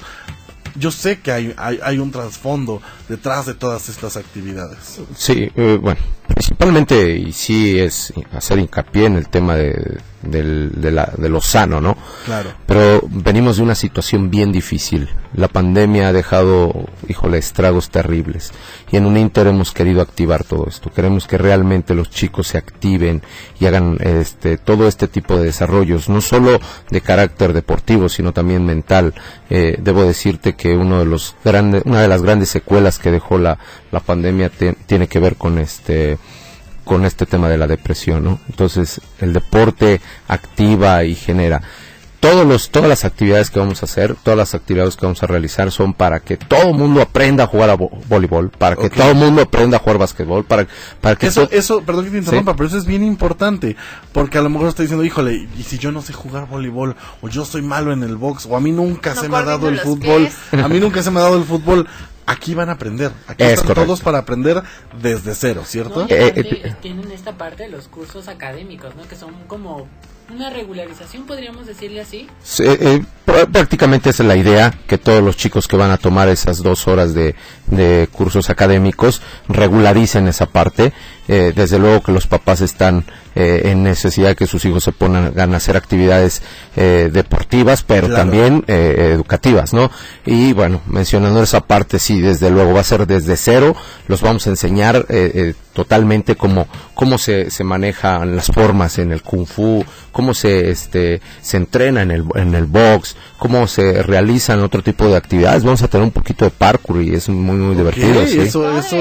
Yo 0.76 0.92
sé 0.92 1.20
que 1.20 1.32
hay, 1.32 1.54
hay, 1.58 1.80
hay 1.84 2.00
un 2.00 2.12
trasfondo 2.12 2.82
detrás 3.10 3.46
de 3.46 3.54
todas 3.54 3.90
estas 3.90 4.18
actividades. 4.18 5.00
Sí, 5.16 5.50
eh, 5.56 5.78
bueno, 5.82 6.00
principalmente 6.28 7.18
y 7.18 7.32
sí 7.34 7.80
es 7.80 8.14
hacer 8.34 8.60
hincapié 8.60 9.06
en 9.06 9.16
el 9.16 9.30
tema 9.30 9.56
de, 9.56 10.00
del- 10.24 10.72
de, 10.76 10.92
la, 10.92 11.12
de 11.18 11.30
lo 11.30 11.42
sano, 11.42 11.82
¿no? 11.82 11.98
Claro. 12.26 12.52
Pero 12.66 13.02
venimos 13.10 13.58
de 13.58 13.64
una 13.64 13.76
situación 13.76 14.30
bien 14.30 14.52
difícil. 14.52 15.10
La 15.34 15.48
pandemia 15.48 16.10
ha 16.10 16.14
dejado, 16.14 16.88
híjole, 17.08 17.38
estragos 17.38 17.90
terribles. 17.90 18.52
Y 18.92 18.98
en 18.98 19.06
un 19.06 19.18
Inter 19.18 19.48
hemos 19.48 19.72
querido 19.72 20.02
activar 20.02 20.44
todo 20.44 20.68
esto. 20.68 20.90
Queremos 20.92 21.28
que 21.28 21.38
realmente 21.38 21.96
los 21.96 22.10
chicos 22.10 22.48
se 22.48 22.58
activen 22.58 23.22
y 23.60 23.66
hagan 23.66 23.98
este, 24.02 24.58
todo 24.58 24.88
este 24.88 25.08
tipo 25.08 25.38
de 25.38 25.46
desarrollos, 25.46 26.10
no 26.10 26.20
solo 26.22 26.60
de 26.90 27.02
carácter 27.02 27.54
deportivo, 27.54 28.10
sino 28.10 28.34
también 28.34 28.66
mental. 28.66 29.14
Eh, 29.50 29.78
debo 29.82 30.04
decirte 30.04 30.56
que 30.56 30.76
uno 30.76 31.00
de 31.00 31.06
los 31.06 31.36
grandes, 31.44 31.84
una 31.86 32.02
de 32.02 32.08
las 32.08 32.22
grandes 32.22 32.50
secuelas 32.50 33.00
que 33.00 33.12
dejó 33.12 33.38
la, 33.38 33.58
la 33.92 34.00
pandemia 34.02 34.50
te- 34.50 34.74
tiene 34.86 35.08
que 35.08 35.20
ver 35.20 35.36
con 35.38 35.60
este 35.60 36.18
con 36.92 37.06
este 37.06 37.26
tema 37.26 37.48
de 37.48 37.58
la 37.58 37.68
depresión, 37.68 38.22
¿no? 38.26 38.40
Entonces, 38.50 39.00
el 39.22 39.32
deporte 39.32 40.02
activa 40.28 41.06
y 41.06 41.16
genera 41.16 41.62
todos 42.20 42.46
los 42.46 42.70
todas 42.70 42.88
las 42.90 43.04
actividades 43.06 43.50
que 43.50 43.60
vamos 43.60 43.82
a 43.82 43.86
hacer, 43.86 44.14
todas 44.22 44.38
las 44.38 44.54
actividades 44.54 44.96
que 44.98 45.06
vamos 45.06 45.24
a 45.24 45.26
realizar 45.28 45.72
son 45.72 45.94
para 45.94 46.20
que 46.20 46.36
todo 46.38 46.68
el 46.70 46.76
mundo 46.76 47.02
aprenda 47.02 47.46
a 47.46 47.48
jugar 47.48 47.70
a 47.72 47.76
vo- 47.78 47.90
voleibol, 48.10 48.50
para 48.52 48.76
que 48.76 48.90
todo 48.92 49.10
el 49.12 49.16
mundo 49.16 49.42
aprenda 49.42 49.78
a 49.78 49.80
jugar 49.80 49.98
basquetbol, 50.00 50.44
para 50.44 50.68
para 51.00 51.16
que 51.16 51.28
Eso, 51.28 51.48
eso, 51.50 51.82
perdón 51.82 52.06
que 52.06 52.12
te 52.12 52.18
interrumpa, 52.20 52.56
pero 52.58 52.68
eso 52.68 52.78
es 52.78 52.86
bien 52.86 53.04
importante, 53.04 53.76
porque 54.12 54.38
a 54.38 54.42
lo 54.42 54.50
mejor 54.50 54.68
está 54.68 54.84
diciendo, 54.84 55.04
híjole, 55.06 55.48
y 55.58 55.64
si 55.64 55.78
yo 55.80 55.92
no 55.94 56.02
sé 56.04 56.12
jugar 56.14 56.48
voleibol, 56.48 56.96
o 57.22 57.30
yo 57.30 57.44
soy 57.46 57.62
malo 57.64 57.92
en 57.94 58.04
el 58.04 58.18
box, 58.18 58.46
o 58.48 58.56
a 58.56 58.60
mí 58.60 58.72
nunca 58.72 59.16
No 59.16 59.22
se 59.22 59.30
me 59.30 59.38
ha 59.38 59.44
dado 59.44 59.70
el 59.70 59.80
fútbol, 59.80 60.28
pies. 60.52 60.64
a 60.64 60.68
mí 60.68 60.80
nunca 60.80 61.02
se 61.02 61.10
me 61.10 61.20
ha 61.22 61.24
dado 61.24 61.38
el 61.38 61.46
fútbol, 61.46 61.88
aquí 62.32 62.54
van 62.56 62.70
a 62.70 62.74
aprender, 62.74 63.12
aquí 63.28 63.44
Es 63.44 63.50
están 63.54 63.68
correcto. 63.68 63.86
todos 63.86 64.02
para 64.02 64.20
aprender 64.20 64.62
desde 65.02 65.36
cero, 65.36 65.64
¿cierto? 65.66 66.02
No, 66.02 66.08
y 66.10 66.14
Eh, 66.14 66.24
aparte, 66.32 66.68
eh, 66.68 66.76
tienen 66.82 67.12
esta 67.12 67.34
parte 67.38 67.64
de 67.64 67.70
los 67.70 67.88
cursos 67.88 68.28
académicos, 68.28 68.96
¿no? 68.96 69.04
Que 69.08 69.16
son 69.16 69.34
como 69.48 69.88
una 70.34 70.50
regularización, 70.50 71.26
podríamos 71.26 71.68
decirle 71.68 72.00
así. 72.00 72.28
Sí, 72.42 72.64
eh, 72.66 73.04
pr- 73.26 73.52
prácticamente 73.52 74.12
esa 74.12 74.24
es 74.24 74.28
la 74.28 74.38
idea, 74.38 74.74
que 74.88 74.98
todos 74.98 75.22
los 75.22 75.36
chicos 75.36 75.68
que 75.68 75.76
van 75.76 75.92
a 75.92 75.98
tomar 75.98 76.30
esas 76.30 76.64
dos 76.64 76.88
horas 76.88 77.14
de, 77.14 77.36
de 77.68 78.08
cursos 78.12 78.50
académicos 78.50 79.22
regularicen 79.50 80.28
esa 80.30 80.46
parte 80.46 80.94
eh, 81.28 81.52
desde 81.54 81.80
luego 81.80 82.02
que 82.02 82.14
los 82.14 82.28
papás 82.28 82.62
están 82.62 83.04
eh, 83.36 83.62
en 83.66 83.84
necesidad 83.84 84.30
de 84.30 84.36
que 84.36 84.48
sus 84.48 84.66
hijos 84.66 84.84
se 84.84 84.92
pongan 84.92 85.54
a 85.54 85.58
hacer 85.58 85.78
actividades 85.78 86.42
eh, 86.76 87.10
deportivas, 87.12 87.84
pero 87.84 88.08
Claro. 88.08 88.24
también 88.24 88.64
eh, 88.68 89.12
educativas, 89.14 89.74
¿no? 89.74 89.90
Y 90.26 90.54
bueno, 90.54 90.82
mencionando 90.88 91.42
esa 91.42 91.62
parte, 91.62 92.00
sí, 92.00 92.20
desde 92.22 92.50
luego 92.50 92.74
va 92.74 92.82
a 92.82 92.84
ser 92.84 93.08
desde 93.08 93.38
cero, 93.38 93.76
los 94.08 94.22
vamos 94.22 94.48
a 94.48 94.50
enseñar 94.52 95.06
eh, 95.10 95.32
eh, 95.34 95.54
totalmente 95.74 96.36
cómo, 96.36 96.68
cómo 96.94 97.18
se, 97.18 97.50
se 97.50 97.64
manejan 97.64 98.36
las 98.36 98.48
formas 98.48 99.00
en 99.00 99.12
el 99.14 99.22
kung 99.22 99.46
fu, 99.46 99.84
cómo 100.12 100.34
se, 100.34 100.70
este, 100.70 101.22
se 101.42 101.56
entrena 101.58 102.02
en 102.02 102.12
el, 102.12 102.26
en 102.36 102.54
el 102.56 102.66
box, 102.66 103.16
cómo 103.38 103.66
se 103.68 104.04
realizan 104.04 104.60
otro 104.60 104.84
tipo 104.84 105.08
de 105.08 105.16
actividades. 105.16 105.64
Vamos 105.64 105.82
a 105.84 105.88
tener 105.88 106.04
un 106.04 106.12
poquito 106.12 106.44
de 106.44 106.52
parkour 106.52 107.02
y 107.02 107.14
es 107.16 107.30
muy, 107.30 107.56
muy 107.56 107.76
divertido, 107.76 108.26
sí. 108.28 108.40
Eso, 108.40 108.78
eso. 108.78 108.98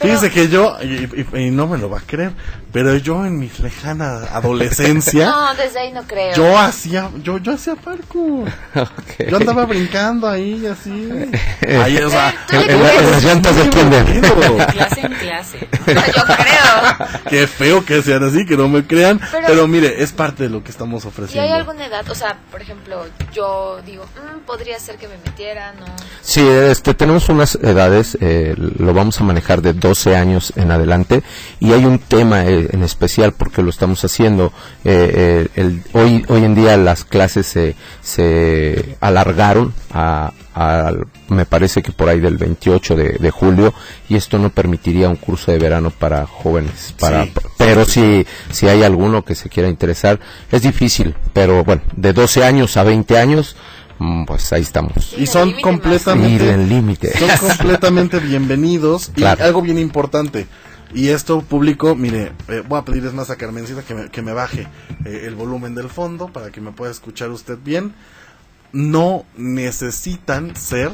Fíjese 0.00 0.30
que 0.30 0.48
yo, 0.48 0.76
y, 0.82 1.36
y- 1.36 1.46
y 1.46 1.50
no 1.50 1.66
me 1.66 1.76
lo 1.78 1.90
va 1.90 1.98
a 1.98 2.02
creer, 2.02 2.32
pero 2.72 2.96
yo 2.96 3.24
en 3.26 3.38
mi 3.38 3.48
lejana 3.74 4.24
adolescencia, 4.32 5.26
No, 5.30 5.54
desde 5.54 5.80
ahí 5.80 5.92
no 5.92 6.02
creo. 6.04 6.34
yo 6.34 6.58
hacía, 6.58 7.10
yo, 7.22 7.38
yo 7.38 7.52
hacía 7.54 7.74
parkour. 7.74 8.48
Ok. 8.74 9.28
Yo 9.28 9.36
andaba 9.36 9.64
brincando 9.66 10.28
ahí, 10.28 10.66
así. 10.66 11.08
Ahí, 11.82 11.96
o 11.98 12.10
sea, 12.10 12.34
En, 12.52 12.82
la- 12.82 12.94
en 12.94 13.10
las 13.10 13.24
llantas 13.24 13.56
del 13.56 13.70
kinder. 13.70 14.04
Clase 14.72 15.00
en 15.00 15.12
clase. 15.14 15.68
Yo 15.86 16.22
creo. 16.24 17.20
Qué 17.28 17.46
feo 17.46 17.84
que 17.84 18.02
sean 18.02 18.22
así, 18.24 18.44
que 18.46 18.56
no 18.56 18.68
me 18.68 18.86
crean. 18.86 19.18
Pero, 19.32 19.46
Pero- 19.46 19.66
mire, 19.68 20.02
es 20.02 20.12
parte 20.12 20.44
de 20.44 20.48
lo 20.50 20.62
que 20.62 20.70
estamos 20.70 21.04
ofreciendo. 21.04 21.42
hay 21.52 21.58
alguna 21.58 21.86
edad, 21.86 22.08
o 22.08 22.14
sea, 22.14 22.36
por 22.50 22.60
ejemplo, 22.62 23.04
yo 23.32 23.80
digo, 23.86 24.04
"Mm, 24.04 24.40
podría 24.46 24.78
ser 24.78 24.96
que 24.96 25.08
me 25.08 25.16
metiera, 25.18 25.72
¿no? 25.72 25.86
Sí, 26.20 26.46
este, 26.46 26.94
tenemos 26.94 27.28
unas 27.28 27.56
edades, 27.56 28.16
eh, 28.20 28.54
lo 28.56 28.92
vamos 28.94 29.20
a 29.20 29.24
manejar 29.24 29.62
de 29.62 29.72
12 29.72 30.16
años 30.16 30.52
en 30.56 30.70
adelante 30.70 31.22
y 31.60 31.72
hay 31.72 31.84
un 31.84 31.98
tema 31.98 32.44
eh, 32.44 32.68
en 32.72 32.82
especial 32.82 33.32
porque 33.32 33.62
lo 33.64 33.70
estamos 33.70 34.04
haciendo. 34.04 34.52
eh, 34.84 35.10
eh, 35.14 35.48
el- 35.56 35.82
hoy, 35.92 36.24
hoy 36.28 36.44
en 36.44 36.54
día 36.54 36.76
las 36.76 37.04
clases 37.04 37.46
se, 37.46 37.74
se 38.02 38.96
alargaron 39.00 39.72
a, 39.92 40.32
a- 40.54 40.92
me 41.28 41.46
parece 41.46 41.82
que 41.82 41.90
por 41.92 42.08
ahí 42.08 42.20
del 42.20 42.36
28 42.36 42.94
de, 42.96 43.12
de 43.18 43.30
julio 43.30 43.74
y 44.08 44.16
esto 44.16 44.38
no 44.38 44.50
permitiría 44.50 45.08
un 45.08 45.16
curso 45.16 45.50
de 45.50 45.58
verano 45.58 45.90
para 45.90 46.26
jóvenes. 46.26 46.94
Para, 47.00 47.24
Sí. 47.24 47.32
pero 47.58 47.84
si, 47.84 48.26
si 48.50 48.68
hay 48.68 48.82
alguno 48.82 49.24
que 49.24 49.34
se 49.34 49.48
quiera 49.48 49.68
interesar, 49.68 50.20
es 50.52 50.62
difícil, 50.62 51.14
pero 51.32 51.64
bueno, 51.64 51.82
de 51.96 52.12
12 52.12 52.44
años 52.44 52.76
a 52.76 52.84
20 52.84 53.18
años, 53.18 53.56
mm, 53.98 54.24
pues 54.26 54.52
ahí 54.52 54.62
estamos. 54.62 55.14
Y 55.18 55.26
son 55.26 55.52
completamente 55.60 56.44
son 57.18 57.48
completamente 57.48 58.18
bienvenidos 58.20 59.10
Claro. 59.14 59.40
y 59.42 59.46
algo 59.46 59.62
bien 59.62 59.78
importante 59.78 60.46
y 60.94 61.08
esto 61.08 61.40
público 61.42 61.94
mire 61.94 62.32
eh, 62.48 62.62
voy 62.66 62.78
a 62.78 62.84
pedirles 62.84 63.12
más 63.12 63.28
a 63.30 63.36
Carmencita 63.36 63.82
que 63.82 63.94
me, 63.94 64.08
que 64.10 64.22
me 64.22 64.32
baje 64.32 64.68
eh, 65.04 65.24
el 65.24 65.34
volumen 65.34 65.74
del 65.74 65.88
fondo 65.88 66.28
para 66.28 66.50
que 66.50 66.60
me 66.60 66.72
pueda 66.72 66.90
escuchar 66.90 67.30
usted 67.30 67.58
bien. 67.62 67.94
No 68.72 69.24
necesitan 69.36 70.56
ser 70.56 70.90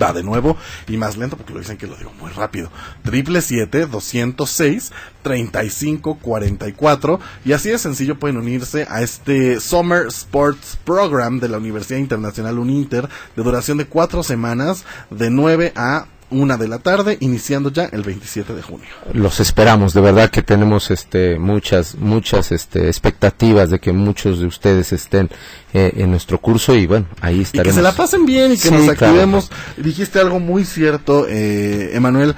Va 0.00 0.12
de 0.12 0.22
nuevo 0.22 0.56
y 0.86 0.96
más 0.96 1.16
lento 1.16 1.36
porque 1.36 1.52
lo 1.52 1.60
dicen 1.60 1.76
que 1.76 1.86
lo 1.86 1.96
digo 1.96 2.12
muy 2.20 2.30
rápido. 2.30 2.70
Triple 3.02 3.40
siete 3.42 3.86
206 3.86 4.92
3544 5.22 7.20
y 7.44 7.52
así 7.52 7.70
de 7.70 7.78
sencillo 7.78 8.18
pueden 8.18 8.36
unirse 8.36 8.86
a 8.88 9.02
este 9.02 9.60
Summer 9.60 10.06
Sports 10.08 10.78
Program 10.84 11.40
de 11.40 11.48
la 11.48 11.58
Universidad 11.58 11.98
Internacional 11.98 12.58
Uninter 12.58 13.08
de 13.36 13.42
duración 13.42 13.78
de 13.78 13.86
cuatro 13.86 14.22
semanas 14.22 14.84
de 15.10 15.30
9 15.30 15.72
a 15.76 16.06
1 16.30 16.58
de 16.58 16.68
la 16.68 16.78
tarde 16.78 17.16
iniciando 17.20 17.70
ya 17.70 17.84
el 17.86 18.02
27 18.02 18.54
de 18.54 18.62
junio. 18.62 18.86
Los 19.12 19.40
esperamos, 19.40 19.94
de 19.94 20.00
verdad 20.00 20.30
que 20.30 20.42
tenemos 20.42 20.90
este 20.90 21.38
muchas 21.38 21.94
muchas 21.96 22.52
este 22.52 22.88
expectativas 22.88 23.70
de 23.70 23.78
que 23.78 23.92
muchos 23.92 24.40
de 24.40 24.46
ustedes 24.46 24.92
estén 24.92 25.30
eh, 25.72 25.92
en 25.96 26.10
nuestro 26.10 26.38
curso 26.40 26.74
y 26.74 26.86
bueno, 26.86 27.06
ahí 27.20 27.38
Y 27.38 27.42
estaremos. 27.42 27.68
que 27.68 27.74
se 27.74 27.82
la 27.82 27.92
pasen 27.92 28.26
bien 28.26 28.52
y 28.52 28.56
que 28.56 28.68
Sí, 28.68 28.70
nos 28.70 28.82
claro. 28.82 29.06
activemos. 29.06 29.50
Dijiste 29.76 30.18
algo 30.20 30.38
muy 30.40 30.64
cierto, 30.64 31.26
eh, 31.28 31.90
Emanuel, 31.94 32.34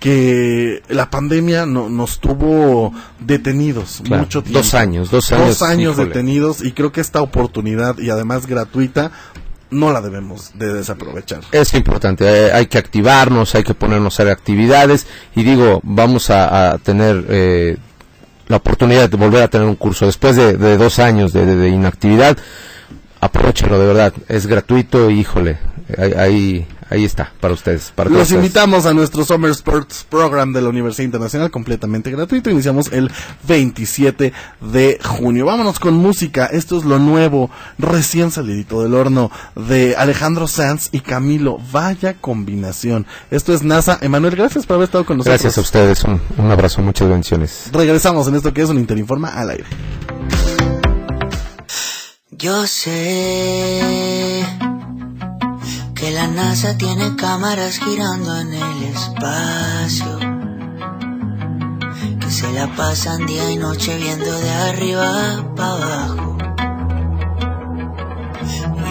que 0.00 0.82
la 0.88 1.08
pandemia 1.10 1.64
no, 1.66 1.88
nos 1.88 2.20
tuvo 2.20 2.92
detenidos 3.20 4.02
Claro, 4.04 4.22
mucho 4.24 4.42
tiempo. 4.42 4.58
dos 4.58 4.74
años, 4.74 5.10
dos 5.10 5.32
años, 5.32 5.62
años 5.62 5.92
híjole. 5.94 6.08
detenidos 6.08 6.62
y 6.62 6.72
creo 6.72 6.92
que 6.92 7.00
esta 7.00 7.22
oportunidad 7.22 7.98
y 7.98 8.10
además 8.10 8.46
gratuita 8.46 9.12
no 9.74 9.92
la 9.92 10.00
debemos 10.00 10.52
de 10.54 10.72
desaprovechar. 10.72 11.40
Es 11.52 11.74
importante, 11.74 12.24
eh, 12.24 12.52
hay 12.52 12.66
que 12.66 12.78
activarnos, 12.78 13.54
hay 13.54 13.64
que 13.64 13.74
ponernos 13.74 14.14
a 14.14 14.22
hacer 14.22 14.32
actividades 14.32 15.06
y 15.34 15.42
digo, 15.42 15.80
vamos 15.82 16.30
a, 16.30 16.78
tener 16.82 17.24
eh, 17.28 17.76
la 18.48 18.56
oportunidad 18.56 19.08
de 19.10 19.16
volver 19.16 19.42
a 19.42 19.48
tener 19.48 19.66
un 19.66 19.76
curso 19.76 20.06
después 20.06 20.36
de, 20.36 20.76
dos 20.76 20.98
años 20.98 21.32
de, 21.32 21.44
de- 21.44 21.68
inactividad. 21.68 22.36
Aprovechenlo, 23.20 23.78
de 23.78 23.86
verdad, 23.86 24.12
es 24.28 24.46
gratuito 24.46 25.10
y 25.10 25.20
híjole, 25.20 25.58
ahí, 25.98 26.12
ahí, 26.12 26.66
ahí 26.94 27.04
está, 27.04 27.32
para 27.40 27.54
ustedes. 27.54 27.92
Para 27.94 28.10
Los 28.10 28.22
ustedes. 28.22 28.42
invitamos 28.42 28.86
a 28.86 28.94
nuestro 28.94 29.24
Summer 29.24 29.50
Sports 29.50 30.06
Program 30.08 30.52
de 30.52 30.62
la 30.62 30.68
Universidad 30.68 31.04
Internacional, 31.04 31.50
completamente 31.50 32.10
gratuito. 32.10 32.50
Iniciamos 32.50 32.92
el 32.92 33.10
27 33.46 34.32
de 34.60 34.98
junio. 35.04 35.46
Vámonos 35.46 35.78
con 35.78 35.94
música. 35.94 36.46
Esto 36.46 36.78
es 36.78 36.84
lo 36.84 36.98
nuevo, 36.98 37.50
recién 37.78 38.30
salidito 38.30 38.82
del 38.82 38.94
horno 38.94 39.30
de 39.54 39.96
Alejandro 39.96 40.46
Sanz 40.48 40.88
y 40.92 41.00
Camilo. 41.00 41.58
Vaya 41.72 42.14
combinación. 42.14 43.06
Esto 43.30 43.52
es 43.52 43.62
NASA. 43.62 43.98
Emanuel, 44.00 44.36
gracias 44.36 44.66
por 44.66 44.76
haber 44.76 44.86
estado 44.86 45.04
con 45.04 45.18
nosotros. 45.18 45.40
Gracias 45.42 45.58
a 45.58 45.60
ustedes, 45.60 46.04
un, 46.04 46.20
un 46.38 46.50
abrazo, 46.50 46.82
muchas 46.82 47.08
bendiciones. 47.08 47.70
Regresamos 47.72 48.28
en 48.28 48.36
esto 48.36 48.52
que 48.52 48.62
es 48.62 48.68
un 48.68 48.78
Interinforma 48.78 49.28
al 49.28 49.50
aire. 49.50 49.64
Yo 52.30 52.66
sé 52.66 54.44
que 56.04 56.10
la 56.10 56.26
NASA 56.26 56.76
tiene 56.76 57.16
cámaras 57.16 57.78
girando 57.78 58.38
en 58.38 58.52
el 58.52 58.82
espacio, 58.82 60.18
que 62.20 62.30
se 62.30 62.52
la 62.52 62.66
pasan 62.76 63.24
día 63.24 63.50
y 63.50 63.56
noche 63.56 63.96
viendo 63.96 64.30
de 64.30 64.50
arriba 64.50 65.54
para 65.56 65.72
abajo. 65.72 66.36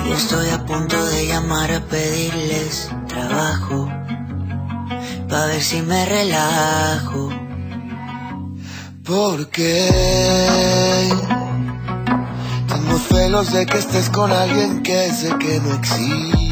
Y 0.07 0.11
estoy 0.11 0.49
a 0.49 0.65
punto 0.65 1.05
de 1.05 1.27
llamar 1.27 1.71
a 1.73 1.81
pedirles 1.81 2.89
trabajo, 3.07 3.87
para 5.29 5.45
ver 5.45 5.61
si 5.61 5.83
me 5.83 6.05
relajo. 6.05 7.29
Porque 9.03 9.89
tengo 12.67 12.97
celos 12.97 13.53
de 13.53 13.67
que 13.67 13.77
estés 13.77 14.09
con 14.09 14.31
alguien 14.31 14.81
que 14.81 15.11
sé 15.11 15.37
que 15.37 15.59
no 15.59 15.75
existe. 15.75 16.42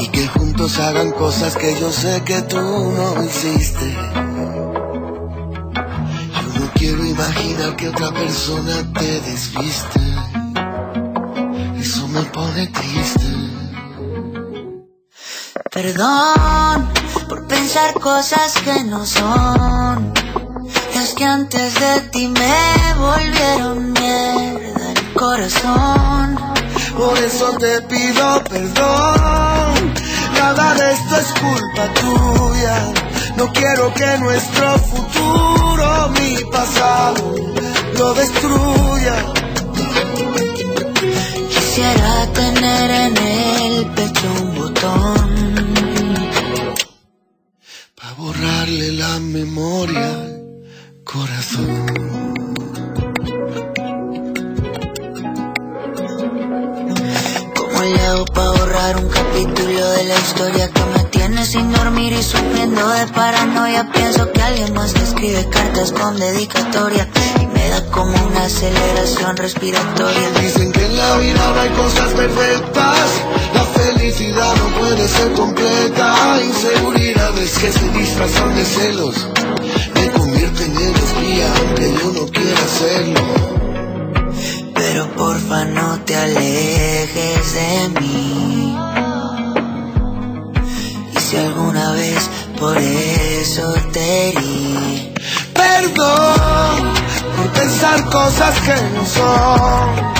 Y 0.00 0.08
que 0.08 0.28
juntos 0.28 0.78
hagan 0.78 1.10
cosas 1.12 1.56
que 1.56 1.78
yo 1.80 1.90
sé 1.90 2.22
que 2.24 2.42
tú 2.42 2.56
no 2.56 3.24
hiciste. 3.24 3.96
Yo 6.32 6.60
no 6.60 6.70
quiero 6.74 7.04
imaginar 7.04 7.76
que 7.76 7.88
otra 7.88 8.12
persona 8.12 8.92
te 8.94 9.20
desviste. 9.20 10.00
Eso 11.80 12.08
me 12.08 12.22
pone 12.22 12.66
triste. 12.68 13.26
Perdón 15.70 16.88
por 17.28 17.46
pensar 17.46 17.94
cosas 17.94 18.54
que 18.64 18.84
no 18.84 19.04
son. 19.04 20.12
Es 20.94 21.14
que 21.14 21.24
antes 21.24 21.74
de 21.74 22.00
ti 22.12 22.28
me 22.28 22.94
volvieron 22.94 23.92
mierda 23.92 24.92
el 24.92 25.12
corazón. 25.14 26.38
Por 26.96 27.18
eso 27.18 27.52
te 27.58 27.82
pido 27.82 28.42
perdón. 28.44 29.77
Nada 30.38 30.74
de 30.74 30.92
esto 30.92 31.16
es 31.16 31.30
culpa 31.44 31.84
tuya. 32.00 32.76
No 33.36 33.52
quiero 33.52 33.92
que 33.94 34.18
nuestro 34.18 34.78
futuro, 34.78 36.08
mi 36.16 36.32
pasado, 36.50 37.34
lo 37.98 38.14
destruya. 38.14 39.16
Quisiera 41.54 42.32
tener 42.32 42.90
en 42.90 43.16
el 43.16 43.86
pecho 43.96 44.28
un 44.42 44.54
botón. 44.54 45.28
Pa' 47.94 48.12
borrarle 48.16 48.92
la 48.92 49.18
memoria 49.20 50.28
¿Cómo 57.56 57.82
le 57.82 58.00
hago 58.06 58.24
para 58.26 58.47
un 58.96 59.08
capítulo 59.08 59.90
de 59.90 60.04
la 60.04 60.14
historia 60.18 60.70
que 60.70 60.84
me 60.96 61.04
tiene 61.10 61.44
sin 61.44 61.70
dormir 61.72 62.12
y 62.12 62.22
sufriendo 62.22 62.88
de 62.88 63.06
paranoia? 63.08 63.90
Pienso 63.92 64.30
que 64.32 64.40
alguien 64.40 64.72
más 64.72 64.94
me 64.94 65.02
escribe 65.02 65.48
cartas 65.50 65.92
con 65.92 66.16
dedicatoria 66.18 67.08
y 67.40 67.46
me 67.46 67.68
da 67.68 67.84
como 67.90 68.12
una 68.26 68.44
aceleración 68.44 69.36
respiratoria. 69.36 70.30
Dicen 70.40 70.72
que 70.72 70.86
en 70.86 70.96
la 70.96 71.16
vida 71.18 71.52
no 71.54 71.60
hay 71.60 71.68
cosas 71.70 72.12
perfectas, 72.14 73.08
la 73.52 73.64
felicidad 73.64 74.54
no 74.56 74.80
puede 74.80 75.06
ser 75.06 75.32
completa. 75.32 76.40
Inseguridades 76.42 77.58
que 77.58 77.72
se 77.72 77.88
disfrazan 77.90 78.54
de 78.54 78.64
celos 78.64 79.28
me 79.94 80.10
convierten 80.12 80.76
en 80.76 80.94
espía 80.94 81.52
aunque 81.58 81.94
yo 82.00 82.12
no 82.12 82.26
quiera 82.28 82.60
hacerlo. 82.60 83.67
Te 86.06 86.16
alejes 86.16 87.54
de 87.54 88.00
mí. 88.00 88.76
Y 91.14 91.20
si 91.20 91.36
alguna 91.36 91.92
vez 91.92 92.30
por 92.58 92.76
eso 92.78 93.74
te 93.92 94.28
herí, 94.28 95.14
Perdón 95.54 96.92
por 97.36 97.48
pensar 97.52 98.04
cosas 98.06 98.54
que 98.60 98.74
no 98.94 99.04
son. 99.06 100.18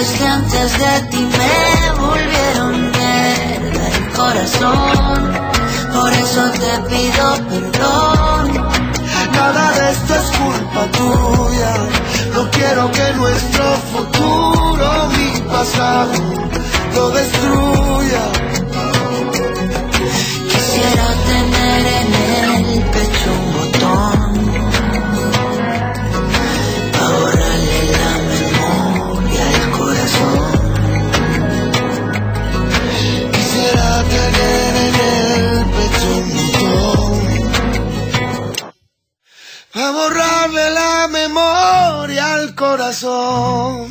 Es 0.00 0.08
que 0.18 0.26
antes 0.26 0.78
de 0.78 1.00
ti 1.10 1.28
me 1.38 2.00
volvieron 2.00 2.90
mierda 2.90 3.88
el 3.88 4.12
corazón. 4.12 5.56
Por 5.94 6.12
eso 6.12 6.42
te 6.62 6.72
pido 6.90 7.26
perdón. 7.48 8.44
Nada 9.32 9.72
de 9.72 9.90
esto 9.92 10.14
es 10.14 10.28
culpa 10.38 10.82
tuya. 10.98 11.74
No 12.34 12.50
quiero 12.50 12.90
que 12.92 13.12
nuestro 13.14 13.64
futuro, 13.92 14.55
mi 14.76 15.40
pasado, 15.42 16.12
lo 16.94 17.10
destruya. 17.10 18.24
Quisiera 20.50 21.06
tener 21.30 21.82
en 22.00 22.08
el 22.44 22.82
pecho 22.92 23.28
un 23.32 23.46
botón 23.56 24.20
para 26.92 27.08
borrarle 27.18 27.80
la 27.96 28.12
memoria 28.32 29.44
al 29.54 29.66
corazón. 29.78 30.44
Quisiera 33.32 33.88
tener 34.14 34.72
en 34.86 34.94
el 35.10 35.64
pecho 35.76 36.08
un 36.20 36.26
botón 36.36 37.14
para 39.72 39.90
borrarle 39.90 40.64
la 40.70 41.08
memoria 41.08 42.24
al 42.34 42.54
corazón. 42.54 43.85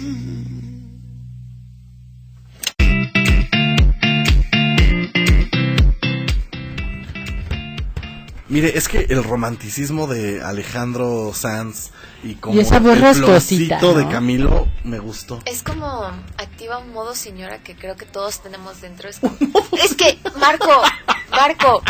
Mire, 8.56 8.78
es 8.78 8.88
que 8.88 9.06
el 9.10 9.22
romanticismo 9.22 10.08
de 10.08 10.42
Alejandro 10.42 11.34
Sanz 11.34 11.90
y 12.24 12.36
como 12.36 12.56
Y 12.56 12.62
esa 12.62 12.80
voz 12.80 12.96
el 12.96 13.02
de 13.68 14.04
¿no? 14.06 14.10
Camilo 14.10 14.70
me 14.86 14.98
gustó. 15.00 15.42
Es 15.44 15.62
como 15.62 16.06
activa 16.38 16.78
un 16.78 16.94
modo 16.94 17.16
señora 17.16 17.62
que 17.62 17.76
creo 17.76 17.98
que 17.98 18.06
todos 18.06 18.42
tenemos 18.42 18.80
dentro. 18.80 19.10
Es, 19.10 19.20
como- 19.20 19.36
es 19.74 19.96
que, 19.96 20.18
Marco, 20.40 20.70
Marco, 21.32 21.82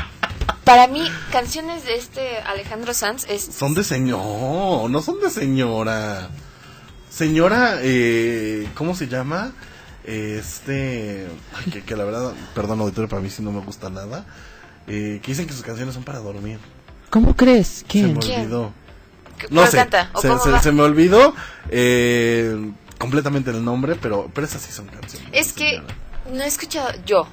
para 0.63 0.87
mí, 0.87 1.07
canciones 1.31 1.85
de 1.85 1.97
este 1.97 2.39
Alejandro 2.39 2.95
Sanz 2.95 3.27
es... 3.29 3.43
Son 3.43 3.75
de 3.75 3.83
señor, 3.83 4.89
no 4.89 5.03
son 5.03 5.19
de 5.19 5.29
señora. 5.29 6.31
Señora, 7.11 7.75
eh, 7.83 8.67
¿cómo 8.73 8.95
se 8.95 9.07
llama? 9.07 9.53
Este, 10.03 11.27
ay, 11.53 11.71
que, 11.71 11.83
que 11.83 11.95
la 11.95 12.05
verdad, 12.05 12.33
perdón 12.55 12.79
auditorio, 12.81 13.07
para 13.07 13.21
mí 13.21 13.29
sí 13.29 13.43
no 13.43 13.51
me 13.51 13.61
gusta 13.61 13.91
nada. 13.91 14.25
Eh, 14.87 15.19
que 15.23 15.31
dicen 15.31 15.47
que 15.47 15.53
sus 15.53 15.63
canciones 15.63 15.93
son 15.95 16.03
para 16.03 16.19
dormir. 16.19 16.59
¿Cómo 17.09 17.35
crees? 17.35 17.67
Se 17.67 17.85
¿Quién? 17.85 18.13
me 18.13 18.19
¿Quién? 18.19 18.41
olvidó. 18.41 18.71
¿Qué- 19.37 19.47
No 19.49 19.65
sé, 19.67 19.77
canta? 19.77 20.09
¿O 20.13 20.21
se, 20.21 20.27
cómo 20.29 20.43
se- 20.43 20.51
va? 20.51 20.61
se 20.61 20.71
me 20.71 20.81
olvidó 20.83 21.33
eh, 21.69 22.71
completamente 22.97 23.51
el 23.51 23.63
nombre, 23.63 23.95
pero, 23.95 24.29
pero 24.33 24.45
esas 24.47 24.61
sí 24.61 24.71
son 24.71 24.87
canciones. 24.87 25.27
Es 25.31 25.53
que 25.53 25.71
señora. 25.77 25.93
no 26.33 26.43
he 26.43 26.47
escuchado 26.47 26.89
yo. 27.05 27.27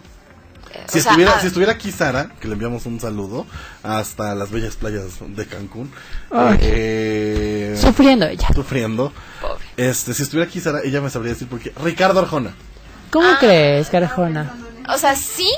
Eh, 0.72 0.84
Si, 0.88 0.98
o 0.98 1.02
sea, 1.02 1.10
estuviera, 1.12 1.34
ah, 1.36 1.40
si 1.40 1.46
estuviera 1.48 1.72
aquí 1.72 1.92
Sara, 1.92 2.30
que 2.40 2.48
le 2.48 2.54
enviamos 2.54 2.86
un 2.86 2.98
saludo 2.98 3.46
hasta 3.82 4.34
las 4.34 4.50
bellas 4.50 4.76
playas 4.76 5.04
de 5.26 5.46
Cancún, 5.46 5.92
Ay. 6.30 6.58
eh, 6.62 7.76
Sufriendo 7.78 8.26
ella. 8.26 8.48
sufriendo, 8.54 9.12
Pobre. 9.40 9.62
este, 9.76 10.14
si 10.14 10.22
estuviera 10.22 10.48
aquí 10.48 10.60
Sara, 10.60 10.80
ella 10.82 11.00
me 11.02 11.10
sabría 11.10 11.32
decir 11.34 11.48
por 11.48 11.60
qué. 11.60 11.72
Ricardo 11.84 12.18
Arjona. 12.20 12.54
¿Cómo 13.10 13.26
Ah. 13.28 13.36
crees, 13.38 13.90
Carajona? 13.90 14.54
O 14.88 14.96
sea, 14.96 15.14
sí, 15.14 15.50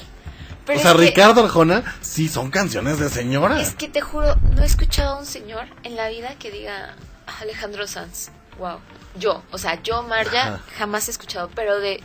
pero 0.67 0.79
o 0.79 0.83
sea, 0.83 0.95
Ricardo 0.95 1.43
Arjona, 1.45 1.97
sí 2.01 2.29
son 2.29 2.51
canciones 2.51 2.99
de 2.99 3.09
señora. 3.09 3.61
Es 3.61 3.75
que 3.75 3.89
te 3.89 4.01
juro, 4.01 4.37
no 4.55 4.63
he 4.63 4.67
escuchado 4.67 5.17
a 5.17 5.19
un 5.19 5.27
señor 5.27 5.67
en 5.83 5.97
la 5.97 6.09
vida 6.09 6.35
que 6.39 6.51
diga 6.51 6.95
"Ah, 7.27 7.35
Alejandro 7.43 7.87
Sanz. 7.87 8.31
Wow. 8.59 8.79
Yo, 9.19 9.43
o 9.53 9.59
sea, 9.59 9.83
yo, 9.83 10.03
Marja, 10.03 10.43
Ajá. 10.55 10.61
jamás 10.79 11.09
he 11.09 11.11
escuchado, 11.11 11.51
pero 11.55 11.79
de 11.81 12.03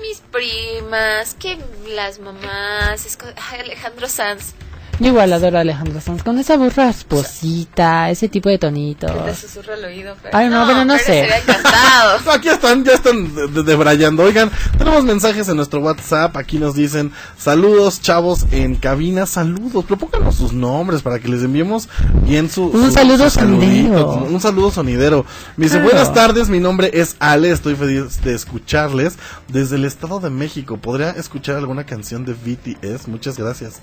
mis 0.00 0.20
primas, 0.20 1.34
que 1.34 1.58
las 1.88 2.18
mamás, 2.18 3.18
Alejandro 3.58 4.08
Sanz, 4.08 4.54
Yo 5.00 5.06
igual 5.08 5.32
adoro 5.32 5.56
a 5.56 5.62
Alejandro 5.62 6.00
Sanz. 6.00 6.22
Con 6.22 6.38
esa 6.38 6.56
voz 6.58 6.76
rasposita, 6.76 8.10
ese 8.10 8.28
tipo 8.28 8.48
de 8.50 8.58
tonitos. 8.58 9.10
que 9.10 9.18
te 9.30 9.34
susurra 9.34 9.74
al 9.74 9.84
oído. 9.84 10.14
Pero, 10.22 10.36
Ay, 10.36 10.48
no, 10.50 10.66
pero 10.66 10.84
no 10.84 10.98
sé. 10.98 11.26
encantado. 11.38 12.30
Aquí 12.32 12.48
están, 12.48 12.84
ya 12.84 12.92
están 12.92 13.34
de- 13.34 13.46
de- 13.48 13.62
debrayando. 13.62 14.22
Oigan, 14.24 14.50
tenemos 14.76 15.02
mensajes 15.04 15.48
en 15.48 15.56
nuestro 15.56 15.80
WhatsApp. 15.80 16.36
Aquí 16.36 16.58
nos 16.58 16.74
dicen 16.74 17.12
saludos, 17.38 18.02
chavos, 18.02 18.44
en 18.52 18.76
cabina, 18.76 19.24
saludos. 19.26 19.84
Pero 19.88 19.98
pónganos 19.98 20.36
sus 20.36 20.52
nombres 20.52 21.00
para 21.02 21.18
que 21.18 21.28
les 21.28 21.42
enviemos 21.42 21.88
bien 22.26 22.50
su. 22.50 22.66
Un 22.66 22.86
su- 22.86 22.92
saludo 22.92 23.30
su 23.30 23.40
sonidero. 23.40 24.12
Un 24.28 24.40
saludo 24.40 24.70
sonidero. 24.70 25.24
Me 25.56 25.64
dice, 25.64 25.76
Claro. 25.78 25.90
buenas 25.92 26.12
tardes, 26.12 26.48
mi 26.50 26.60
nombre 26.60 26.90
es 26.92 27.16
Ale, 27.20 27.50
estoy 27.52 27.74
feliz 27.74 28.22
de 28.22 28.34
escucharles 28.34 29.14
desde 29.48 29.76
el 29.76 29.86
Estado 29.86 30.20
de 30.20 30.28
México. 30.30 30.76
¿Podría 30.76 31.10
escuchar 31.12 31.56
alguna 31.56 31.84
canción 31.86 32.24
de 32.26 32.34
BTS? 32.34 33.08
Muchas 33.08 33.38
gracias. 33.38 33.80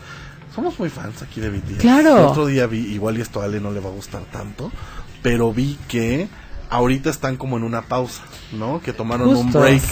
Somos 0.58 0.80
muy 0.80 0.90
fans 0.90 1.22
aquí 1.22 1.40
de 1.40 1.52
BTS. 1.52 1.78
Claro. 1.82 2.18
El 2.18 2.26
otro 2.26 2.46
día 2.48 2.66
vi, 2.66 2.80
igual 2.80 3.20
y 3.20 3.22
esto 3.22 3.42
a 3.42 3.46
Ale 3.46 3.60
no 3.60 3.70
le 3.70 3.80
va 3.80 3.90
a 3.90 3.94
gustar 3.94 4.24
tanto, 4.32 4.72
pero 5.22 5.54
vi 5.54 5.78
que 5.88 6.28
ahorita 6.72 7.12
están 7.12 7.38
como 7.38 7.58
en 7.58 7.64
una 7.64 7.84
pausa, 7.84 8.24
¿no? 8.54 8.82
Que 8.82 8.92
tomaron 8.92 9.30
un 9.36 9.52
break, 9.52 9.84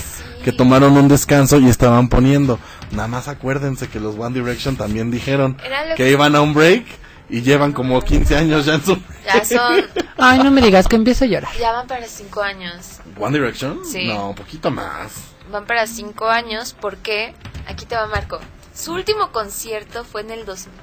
que 0.44 0.52
tomaron 0.52 0.98
un 0.98 1.08
descanso 1.08 1.60
y 1.60 1.70
estaban 1.70 2.10
poniendo. 2.10 2.58
Nada 2.92 3.08
más 3.08 3.28
acuérdense 3.28 3.90
que 3.90 4.00
los 4.00 4.18
One 4.18 4.34
Direction 4.40 4.76
también 4.76 5.12
dijeron 5.12 5.56
que 5.56 6.04
que- 6.04 6.10
iban 6.12 6.36
a 6.36 6.42
un 6.42 6.56
break 6.56 6.84
y 7.30 7.44
llevan 7.44 7.72
como 7.72 8.02
15 8.02 8.36
años 8.36 8.66
ya 8.66 8.74
en 8.74 8.84
su... 8.86 8.98
Ya 9.24 9.46
son, 9.46 9.84
Ay, 10.18 10.40
no 10.40 10.50
me 10.50 10.62
digas 10.62 10.88
que 10.88 10.96
empiezo 10.96 11.26
a 11.26 11.28
llorar. 11.28 11.52
ya 11.60 11.74
van 11.74 11.86
para 11.86 12.08
cinco 12.08 12.42
años. 12.42 13.02
¿One 13.20 13.38
Direction? 13.38 13.82
Sí. 13.86 14.08
No, 14.08 14.30
un 14.30 14.36
poquito 14.36 14.72
más. 14.72 15.12
Van 15.52 15.66
para 15.68 15.86
cinco 15.86 16.28
años 16.28 16.76
porque, 16.82 17.36
aquí 17.68 17.86
te 17.86 17.96
va 17.96 18.08
Marco, 18.08 18.40
su 18.76 18.94
último 18.94 19.32
concierto 19.32 20.04
fue 20.04 20.22
en 20.22 20.32
el 20.32 20.46
2000. 20.46 20.74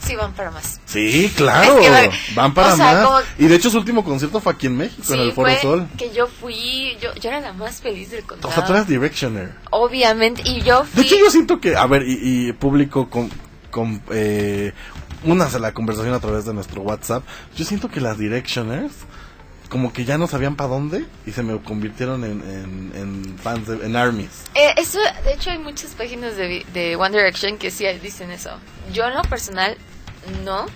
Sí, 0.00 0.16
van 0.16 0.32
para 0.32 0.50
más. 0.50 0.80
Sí, 0.86 1.32
claro. 1.36 1.78
Es 1.78 1.86
que 1.86 1.90
va- 2.08 2.14
Van 2.34 2.54
para 2.54 2.74
o 2.74 2.76
sea, 2.76 2.92
más. 2.94 3.06
como- 3.06 3.18
Y 3.38 3.46
de 3.46 3.54
hecho 3.54 3.70
su 3.70 3.78
último 3.78 4.04
concierto 4.04 4.40
fue 4.40 4.52
aquí 4.52 4.66
en 4.66 4.76
México, 4.76 5.00
en 5.12 5.18
Sí, 5.18 5.22
el 5.22 5.32
Foro 5.32 5.50
fue 5.50 5.60
Sol. 5.60 5.88
que 5.96 6.12
yo 6.12 6.26
fui, 6.26 6.96
yo, 7.00 7.14
yo 7.14 7.30
era 7.30 7.40
la 7.40 7.52
más 7.52 7.80
feliz 7.80 8.10
del 8.10 8.24
O 8.24 8.26
condado. 8.26 8.52
sea, 8.54 8.64
tú 8.64 8.72
eras 8.72 8.88
Directioner. 8.88 9.54
Obviamente, 9.70 10.42
y 10.44 10.60
yo 10.62 10.80
De 10.82 10.86
fui... 10.86 11.04
hecho, 11.04 11.16
yo 11.18 11.30
siento 11.30 11.60
que, 11.60 11.76
a 11.76 11.86
ver, 11.86 12.02
y, 12.06 12.48
y 12.48 12.52
público 12.52 13.08
con, 13.08 13.30
con 13.70 14.02
eh, 14.10 14.72
únase 15.24 15.56
a 15.56 15.60
la 15.60 15.72
conversación 15.72 16.14
a 16.14 16.20
través 16.20 16.44
de 16.46 16.54
nuestro 16.54 16.82
WhatsApp. 16.82 17.22
Yo 17.56 17.64
siento 17.64 17.88
que 17.88 18.00
las 18.00 18.18
Directioners, 18.18 18.92
como 19.72 19.90
que 19.92 20.04
ya 20.04 20.18
no 20.18 20.26
sabían 20.26 20.54
para 20.54 20.68
dónde 20.68 21.06
y 21.26 21.32
se 21.32 21.42
me 21.42 21.58
convirtieron 21.62 22.24
en, 22.24 22.42
en, 22.42 22.92
en 22.94 23.38
fans, 23.38 23.66
de- 23.66 23.86
en 23.86 23.96
armies. 23.96 24.28
Eh, 24.54 24.74
eso, 24.76 24.98
de 25.24 25.32
hecho, 25.32 25.50
hay 25.50 25.58
muchas 25.58 25.92
páginas 25.92 26.36
de, 26.36 26.66
de 26.74 26.94
One 26.96 27.16
Direction 27.16 27.56
que 27.56 27.70
sí 27.70 27.86
dicen 28.02 28.30
eso. 28.30 28.50
Yo 28.92 29.06
en 29.06 29.14
lo 29.14 29.22
personal, 29.22 29.78
no. 30.44 30.66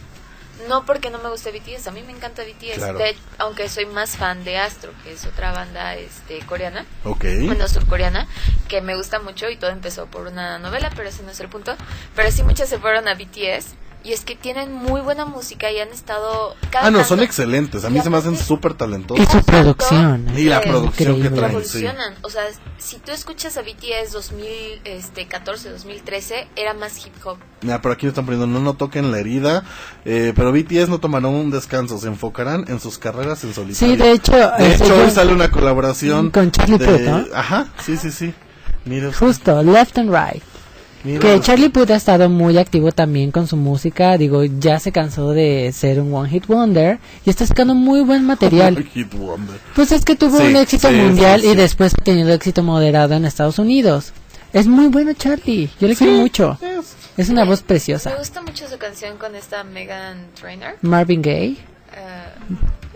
No 0.70 0.87
porque 0.87 1.11
no 1.11 1.18
me 1.18 1.28
guste 1.28 1.52
BTS, 1.52 1.88
a 1.88 1.90
mí 1.90 2.02
me 2.02 2.12
encanta 2.12 2.42
BTS. 2.42 2.78
Claro. 2.78 2.96
De- 2.98 3.14
aunque 3.37 3.68
soy 3.68 3.85
más 3.85 4.16
fan 4.16 4.42
de 4.44 4.56
Astro, 4.56 4.90
que 5.04 5.12
es 5.12 5.26
otra 5.26 5.52
banda 5.52 5.94
este, 5.96 6.38
coreana, 6.46 6.87
Ok. 7.04 7.26
bueno, 7.44 7.68
surcoreana, 7.68 8.26
que 8.66 8.80
me 8.80 8.96
gusta 8.96 9.20
mucho 9.20 9.50
y 9.50 9.56
todo 9.59 9.70
empezó 9.70 10.06
por 10.06 10.26
una 10.26 10.59
novela, 10.59 10.90
pero 10.96 11.11
ese 11.11 11.22
no 11.22 11.30
es 11.32 11.40
el 11.40 11.48
punto. 11.50 11.76
Pero 12.14 12.30
sí 12.32 12.42
muchas 12.42 12.70
se 12.70 12.78
fueron 12.78 13.06
a 13.06 13.14
BTS 13.14 13.74
Y 14.07 14.12
es 14.12 14.25
que 14.25 14.37
tienen 14.37 14.73
muy 14.73 15.01
buena 15.01 15.25
música 15.25 15.69
y 15.73 15.81
han 15.81 15.88
estado... 15.88 16.55
cada 16.71 16.87
Ah, 16.87 16.90
no, 16.92 17.03
son 17.03 17.19
excelentes. 17.19 17.85
A 17.85 17.90
mí 17.90 17.99
y 17.99 18.03
se 18.03 18.09
me 18.09 18.19
hacen 18.19 18.38
súper 18.38 18.75
talentosos. 18.75 19.25
Y 19.25 19.27
su 19.27 19.42
producción. 19.42 20.29
Y 20.38 20.45
la 20.45 20.59
Eh, 20.59 20.69
producción 20.69 21.21
que 21.21 21.29
traen, 21.31 21.51
sí. 21.64 21.79
evolucionan. 21.79 22.14
O 22.23 22.31
sea, 22.31 22.42
si 22.79 22.99
tú 22.99 23.11
escuchas 23.11 23.57
a 23.57 23.62
BTS 23.62 24.12
2014, 24.12 25.71
2013, 25.71 26.47
era 26.55 26.73
más 26.75 27.05
hip 27.05 27.14
hop. 27.25 27.38
Mira, 27.62 27.83
por 27.83 27.90
aquí 27.92 28.07
me 28.07 28.11
están 28.11 28.25
poniendo, 28.27 28.47
no, 28.47 28.61
no 28.61 28.75
toquen 28.75 29.11
la 29.11 29.19
herida, 29.19 29.64
eh, 30.05 30.33
pero 30.37 30.53
BTS 30.53 30.88
no 30.88 31.01
tomarán 31.01 31.27
un 31.33 31.51
descanso, 31.51 31.99
se 31.99 32.07
enfocarán 32.07 32.64
en 32.69 32.79
sus 32.81 32.99
carreras 32.99 33.42
en 33.45 33.55
solitario. 33.55 33.97
Sí, 33.97 34.01
de 34.01 34.12
hecho, 34.12 34.33
De 34.37 34.69
este, 34.73 34.85
hecho, 34.85 34.97
hoy 35.03 35.11
sale 35.11 35.33
una 35.33 35.51
colaboración 35.51 36.31
Con 36.31 36.51
Charlie 36.53 36.79
de- 36.79 36.87
Puth, 36.87 37.01
¿no? 37.01 37.25
Ajá, 37.37 37.66
sí, 37.85 37.97
sí, 37.97 38.11
sí. 38.12 38.33
Mira, 38.85 39.12
Justo, 39.12 39.62
Left 39.64 39.99
and 39.99 40.11
Right. 40.14 40.42
Mira 41.07 41.21
Que. 41.21 41.40
Charlie 41.40 41.69
Puth 41.71 41.90
ha 41.90 41.97
estado 41.97 42.29
muy 42.29 42.59
activo 42.59 42.92
también 42.92 43.31
con 43.31 43.47
su 43.47 43.57
música. 43.57 44.19
Digo, 44.19 44.45
ya 44.45 44.79
se 44.81 44.92
cansó 44.92 45.31
de 45.31 45.73
ser 45.73 46.01
un 46.01 46.12
One 46.12 46.29
Hit 46.29 46.47
Wonder 46.47 46.99
y 47.25 47.31
está 47.31 47.47
sacando 47.47 47.75
muy 47.75 48.01
buen 48.03 48.25
material. 48.27 48.85
Hit 48.92 49.14
Wonder. 49.14 49.59
Pues 49.75 49.92
es 49.92 50.05
que 50.05 50.16
tuvo 50.16 50.38
Sí, 50.38 50.45
un 50.45 50.57
éxito 50.57 50.88
sí, 50.88 50.95
mundial 50.95 51.40
sí, 51.40 51.49
y 51.49 51.55
después 51.55 51.95
ha 51.99 52.03
tenido 52.05 52.33
éxito 52.33 52.62
moderado 52.62 53.14
en 53.14 53.25
Estados 53.25 53.59
Unidos. 53.59 54.12
Es 54.53 54.66
muy 54.66 54.88
bueno 54.88 55.12
Charlie, 55.14 55.71
yo 55.81 55.88
le 55.88 55.97
quiero 55.97 56.12
mucho. 56.14 56.59
Es- 56.61 56.95
Es 57.19 57.31
una 57.31 57.45
voz 57.47 57.62
Me 57.62 57.69
preciosa. 57.69 58.14
gusta 58.19 58.42
mucho 58.42 58.69
su 58.69 58.77
canción 58.77 59.16
con 59.16 59.35
esta 59.37 59.64
Megan 59.64 60.27
Trainor. 60.38 60.77
Marvin 60.83 61.23
Gaye 61.23 61.57
Eh, 61.95 62.25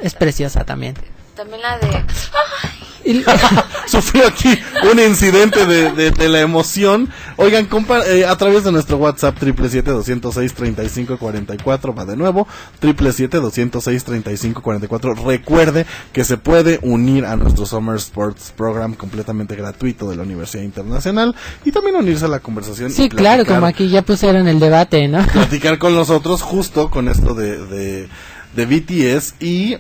es 0.02 0.14
preciosa 0.14 0.62
también. 0.64 0.94
también 1.34 1.62
la 1.62 1.78
de... 1.78 1.86
Y- 1.88 2.79
Sufrió 3.86 4.26
aquí 4.26 4.58
un 4.90 4.98
incidente 5.00 5.66
de, 5.66 5.92
de, 5.92 6.10
de 6.10 6.28
la 6.28 6.40
emoción. 6.40 7.08
Oigan, 7.36 7.66
compa, 7.66 8.04
eh, 8.06 8.24
a 8.26 8.36
través 8.36 8.64
de 8.64 8.72
nuestro 8.72 8.96
WhatsApp, 8.98 9.38
777-206-3544, 9.40 11.96
va 11.98 12.04
de 12.04 12.16
nuevo, 12.16 12.46
777-206-3544. 12.82 15.24
Recuerde 15.24 15.86
que 16.12 16.24
se 16.24 16.36
puede 16.36 16.78
unir 16.82 17.24
a 17.26 17.36
nuestro 17.36 17.66
Summer 17.66 17.96
Sports 17.96 18.52
Program 18.56 18.94
completamente 18.94 19.54
gratuito 19.56 20.08
de 20.10 20.16
la 20.16 20.22
Universidad 20.22 20.62
Internacional 20.62 21.34
y 21.64 21.72
también 21.72 21.96
unirse 21.96 22.26
a 22.26 22.28
la 22.28 22.38
conversación. 22.40 22.90
y 22.90 22.94
sí, 22.94 23.08
claro, 23.08 23.44
como 23.44 23.66
aquí 23.66 23.88
ya 23.88 24.02
pusieron 24.02 24.46
el 24.48 24.60
debate, 24.60 25.08
¿no? 25.08 25.26
platicar 25.32 25.78
con 25.78 25.94
nosotros 25.94 26.42
justo 26.42 26.90
con 26.90 27.08
esto 27.08 27.34
de, 27.34 27.58
de, 27.66 28.08
de 28.54 28.66
BTS 28.66 29.34
y 29.40 29.76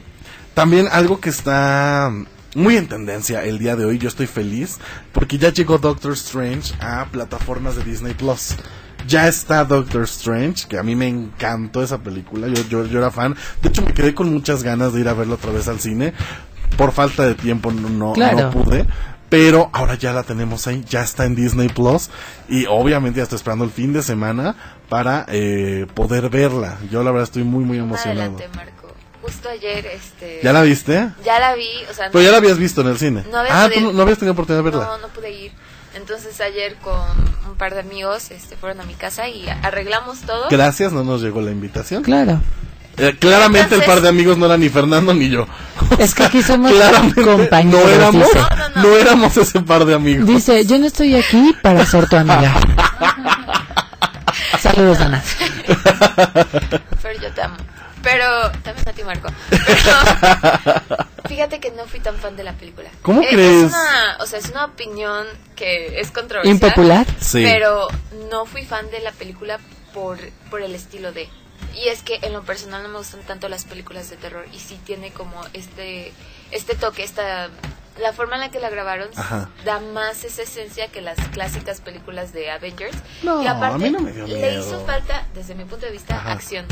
también 0.54 0.88
algo 0.90 1.20
que 1.20 1.28
está 1.30 2.12
muy 2.54 2.76
en 2.76 2.88
tendencia 2.88 3.44
el 3.44 3.58
día 3.58 3.76
de 3.76 3.84
hoy, 3.84 3.98
yo 3.98 4.08
estoy 4.08 4.26
feliz 4.26 4.78
porque 5.12 5.38
ya 5.38 5.52
llegó 5.52 5.78
Doctor 5.78 6.12
Strange 6.12 6.74
a 6.80 7.06
plataformas 7.06 7.76
de 7.76 7.84
Disney 7.84 8.14
Plus. 8.14 8.56
Ya 9.06 9.28
está 9.28 9.64
Doctor 9.64 10.02
Strange, 10.02 10.66
que 10.68 10.78
a 10.78 10.82
mí 10.82 10.94
me 10.94 11.08
encantó 11.08 11.82
esa 11.82 11.98
película, 11.98 12.48
yo, 12.48 12.62
yo, 12.68 12.84
yo 12.86 12.98
era 12.98 13.10
fan. 13.10 13.34
De 13.62 13.70
hecho, 13.70 13.82
me 13.82 13.94
quedé 13.94 14.14
con 14.14 14.30
muchas 14.32 14.62
ganas 14.62 14.92
de 14.92 15.00
ir 15.00 15.08
a 15.08 15.14
verla 15.14 15.34
otra 15.34 15.52
vez 15.52 15.68
al 15.68 15.80
cine. 15.80 16.12
Por 16.76 16.92
falta 16.92 17.24
de 17.24 17.34
tiempo 17.34 17.72
no, 17.72 17.88
no, 17.88 18.12
Claro. 18.12 18.36
no 18.38 18.50
pude. 18.50 18.86
Pero 19.30 19.70
ahora 19.72 19.94
ya 19.94 20.12
la 20.12 20.22
tenemos 20.24 20.66
ahí, 20.66 20.84
ya 20.88 21.02
está 21.02 21.24
en 21.24 21.34
Disney 21.34 21.68
Plus. 21.68 22.10
Y 22.48 22.66
obviamente 22.66 23.18
ya 23.18 23.22
estoy 23.22 23.36
esperando 23.36 23.64
el 23.64 23.70
fin 23.70 23.92
de 23.92 24.02
semana 24.02 24.54
para 24.88 25.24
eh, 25.28 25.86
poder 25.94 26.28
verla. 26.28 26.78
Yo 26.90 27.02
la 27.02 27.10
verdad 27.10 27.24
estoy 27.24 27.44
muy, 27.44 27.64
muy 27.64 27.78
emocionado. 27.78 28.36
Adelante, 28.36 28.48
Marco. 28.54 28.79
Justo 29.22 29.48
ayer, 29.50 29.84
este... 29.86 30.40
¿Ya 30.42 30.52
la 30.52 30.62
viste? 30.62 31.10
Ya 31.24 31.38
la 31.38 31.54
vi, 31.54 31.68
o 31.90 31.94
sea... 31.94 32.10
Pero 32.10 32.24
ya 32.24 32.30
la 32.30 32.38
habías 32.38 32.56
visto 32.58 32.80
en 32.80 32.88
el 32.88 32.98
cine. 32.98 33.24
No 33.30 33.38
había 33.38 33.64
ah, 33.64 33.68
podido- 33.68 33.80
tú 33.80 33.86
no, 33.88 33.92
no 33.92 34.02
habías 34.02 34.18
tenido 34.18 34.32
oportunidad 34.32 34.64
de 34.64 34.70
verla. 34.70 34.86
No, 34.86 34.98
no 34.98 35.08
pude 35.08 35.30
ir. 35.30 35.52
Entonces 35.94 36.40
ayer 36.40 36.76
con 36.76 36.94
un 37.48 37.56
par 37.56 37.74
de 37.74 37.80
amigos 37.80 38.30
este, 38.30 38.56
fueron 38.56 38.80
a 38.80 38.84
mi 38.84 38.94
casa 38.94 39.28
y 39.28 39.46
arreglamos 39.48 40.20
todo. 40.20 40.48
Gracias, 40.48 40.92
no 40.92 41.04
nos 41.04 41.20
llegó 41.20 41.42
la 41.42 41.50
invitación. 41.50 42.02
Claro. 42.02 42.40
Eh, 42.96 43.16
claramente 43.18 43.74
el 43.74 43.82
Entonces- 43.82 43.88
par 43.88 44.00
de 44.00 44.08
amigos 44.08 44.38
no 44.38 44.46
era 44.46 44.56
ni 44.56 44.68
Fernando 44.68 45.12
ni 45.12 45.28
yo. 45.28 45.46
Es 45.98 46.14
que 46.14 46.24
aquí 46.24 46.42
somos 46.42 46.72
compañeros, 47.14 47.82
no 47.82 47.88
éramos. 47.88 48.28
No, 48.34 48.56
no, 48.56 48.68
no 48.68 48.82
no. 48.82 48.96
éramos 48.96 49.36
ese 49.36 49.60
par 49.60 49.84
de 49.84 49.94
amigos. 49.94 50.26
Dice, 50.26 50.64
yo 50.64 50.78
no 50.78 50.86
estoy 50.86 51.14
aquí 51.16 51.54
para 51.62 51.84
ser 51.84 52.08
tu 52.08 52.16
amiga. 52.16 52.54
Saludos, 54.60 55.00
Ana. 55.00 55.22
Pero 57.02 57.20
yo 57.20 57.32
te 57.32 57.42
amo. 57.42 57.56
Pero 58.02 58.50
también 58.62 58.88
a 58.88 58.92
ti, 58.92 59.02
Marco. 59.04 59.28
Pero 59.50 60.96
fíjate 61.28 61.60
que 61.60 61.70
no 61.72 61.86
fui 61.86 62.00
tan 62.00 62.16
fan 62.16 62.36
de 62.36 62.44
la 62.44 62.52
película. 62.54 62.88
¿Cómo 63.02 63.22
Eh, 63.22 63.26
crees? 63.30 63.64
Es 63.64 63.72
una, 63.72 64.16
o 64.20 64.26
sea, 64.26 64.38
es 64.38 64.48
una 64.50 64.64
opinión 64.64 65.26
que 65.56 66.00
es 66.00 66.10
controversial. 66.10 66.54
Impopular. 66.54 67.06
Sí. 67.20 67.42
Pero 67.42 67.88
no 68.30 68.46
fui 68.46 68.64
fan 68.64 68.90
de 68.90 69.00
la 69.00 69.12
película 69.12 69.58
por, 69.92 70.18
por 70.50 70.62
el 70.62 70.74
estilo 70.74 71.12
de. 71.12 71.28
Y 71.74 71.88
es 71.88 72.02
que 72.02 72.18
en 72.22 72.32
lo 72.32 72.42
personal 72.42 72.82
no 72.82 72.88
me 72.88 72.98
gustan 72.98 73.20
tanto 73.22 73.48
las 73.48 73.64
películas 73.64 74.08
de 74.10 74.16
terror. 74.16 74.44
Y 74.52 74.58
sí 74.58 74.80
tiene 74.84 75.12
como 75.12 75.40
este, 75.52 76.12
este 76.50 76.74
toque, 76.74 77.04
esta. 77.04 77.48
La 78.00 78.14
forma 78.14 78.36
en 78.36 78.40
la 78.40 78.50
que 78.50 78.60
la 78.60 78.70
grabaron 78.70 79.08
Ajá. 79.14 79.50
da 79.64 79.78
más 79.78 80.24
esa 80.24 80.42
esencia 80.42 80.88
que 80.88 81.02
las 81.02 81.18
clásicas 81.32 81.82
películas 81.82 82.32
de 82.32 82.50
Avengers. 82.50 82.96
No, 83.22 83.42
y 83.42 83.46
aparte, 83.46 83.74
a 83.74 83.78
mí 83.78 83.90
no 83.90 84.00
me 84.00 84.12
dio 84.12 84.26
le 84.26 84.36
miedo. 84.36 84.60
hizo 84.66 84.86
falta, 84.86 85.26
desde 85.34 85.54
mi 85.54 85.64
punto 85.64 85.84
de 85.84 85.92
vista, 85.92 86.16
Ajá. 86.16 86.32
acción. 86.32 86.64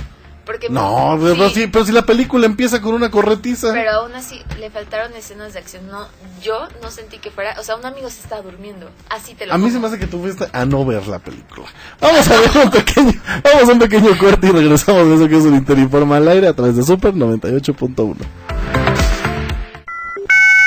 Porque 0.49 0.71
No, 0.71 1.19
pero, 1.21 1.51
sí, 1.51 1.67
pero 1.67 1.85
si 1.85 1.93
la 1.93 2.07
película 2.07 2.47
empieza 2.47 2.81
con 2.81 2.95
una 2.95 3.11
corretiza. 3.11 3.71
pero 3.75 3.91
aún 3.91 4.15
así 4.15 4.43
le 4.59 4.71
faltaron 4.71 5.13
escenas 5.13 5.53
de 5.53 5.59
acción. 5.59 5.87
No, 5.91 6.09
yo 6.43 6.69
no 6.81 6.91
sentí 6.91 7.19
que 7.19 7.31
fuera, 7.31 7.55
o 7.61 7.63
sea, 7.63 7.77
un 7.77 7.85
amigo 7.85 8.09
se 8.09 8.23
estaba 8.23 8.41
durmiendo. 8.41 8.91
Así 9.11 9.35
te 9.35 9.45
lo 9.45 9.53
A 9.53 9.59
mí 9.59 9.71
se 9.71 9.79
me 9.79 9.89
hace 9.89 9.99
que 9.99 10.07
tú 10.07 10.23
fuiste 10.23 10.49
a 10.51 10.65
no 10.65 10.87
ver 10.87 11.07
la 11.07 11.19
película. 11.19 11.67
Vamos 12.01 12.27
a 12.31 12.41
ver 12.41 12.51
un 12.65 12.71
pequeño, 12.71 13.13
vamos 13.45 13.69
a 13.69 13.73
un 13.73 13.79
pequeño 13.79 14.17
corte 14.17 14.47
y 14.47 14.51
regresamos 14.51 15.07
de 15.07 15.15
eso 15.17 15.29
que 15.29 15.37
es 15.37 15.45
un 15.45 15.55
Interinforma 15.55 16.17
al 16.17 16.27
aire 16.29 16.49
a 16.49 16.55
través 16.55 16.77
de 16.77 16.83
Super 16.83 17.13
98.1. 17.13 18.17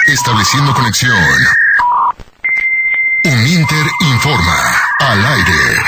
Estableciendo 0.06 0.74
conexión. 0.76 1.12
Un 3.24 3.48
Inter 3.48 3.86
informa 4.14 4.58
al 5.00 5.26
aire. 5.26 5.82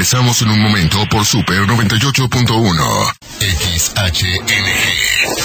Regresamos 0.00 0.40
en 0.40 0.48
un 0.48 0.62
momento 0.62 0.96
por 1.10 1.26
Super 1.26 1.60
98.1. 1.60 3.12
XHNG. 3.38 4.50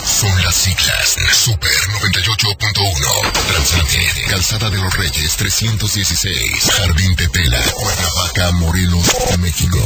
Son 0.05 0.31
las 0.45 0.55
siglas. 0.55 1.17
Super 1.33 1.69
98.1. 1.99 3.33
Translante. 3.49 3.99
Calzada 4.29 4.69
de 4.69 4.77
los 4.77 4.95
Reyes 4.95 5.35
316. 5.35 6.71
Jardín 6.71 7.13
Tetela. 7.17 7.59
Cuernavaca, 7.73 8.53
Morelos, 8.53 9.13
México. 9.41 9.77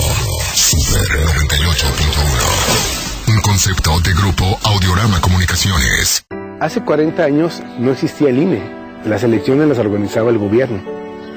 Super 0.53 1.17
98.1. 1.17 3.33
Un 3.33 3.41
concepto 3.41 3.99
de 4.01 4.13
grupo 4.13 4.59
Audiorama 4.65 5.19
Comunicaciones. 5.19 6.25
Hace 6.61 6.81
40 6.81 7.23
años 7.23 7.59
no 7.79 7.91
existía 7.91 8.29
el 8.29 8.37
INE. 8.37 8.61
Las 9.03 9.23
elecciones 9.23 9.67
las 9.67 9.79
organizaba 9.79 10.29
el 10.29 10.37
gobierno. 10.37 11.08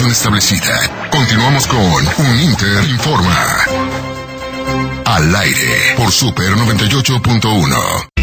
Establecida. 0.00 1.08
Continuamos 1.08 1.68
con 1.68 1.78
Un 1.78 2.40
Inter 2.40 2.82
Informa. 2.90 3.64
Al 5.04 5.36
aire 5.36 5.94
por 5.96 6.10
Super 6.10 6.50
98.1. 6.50 8.13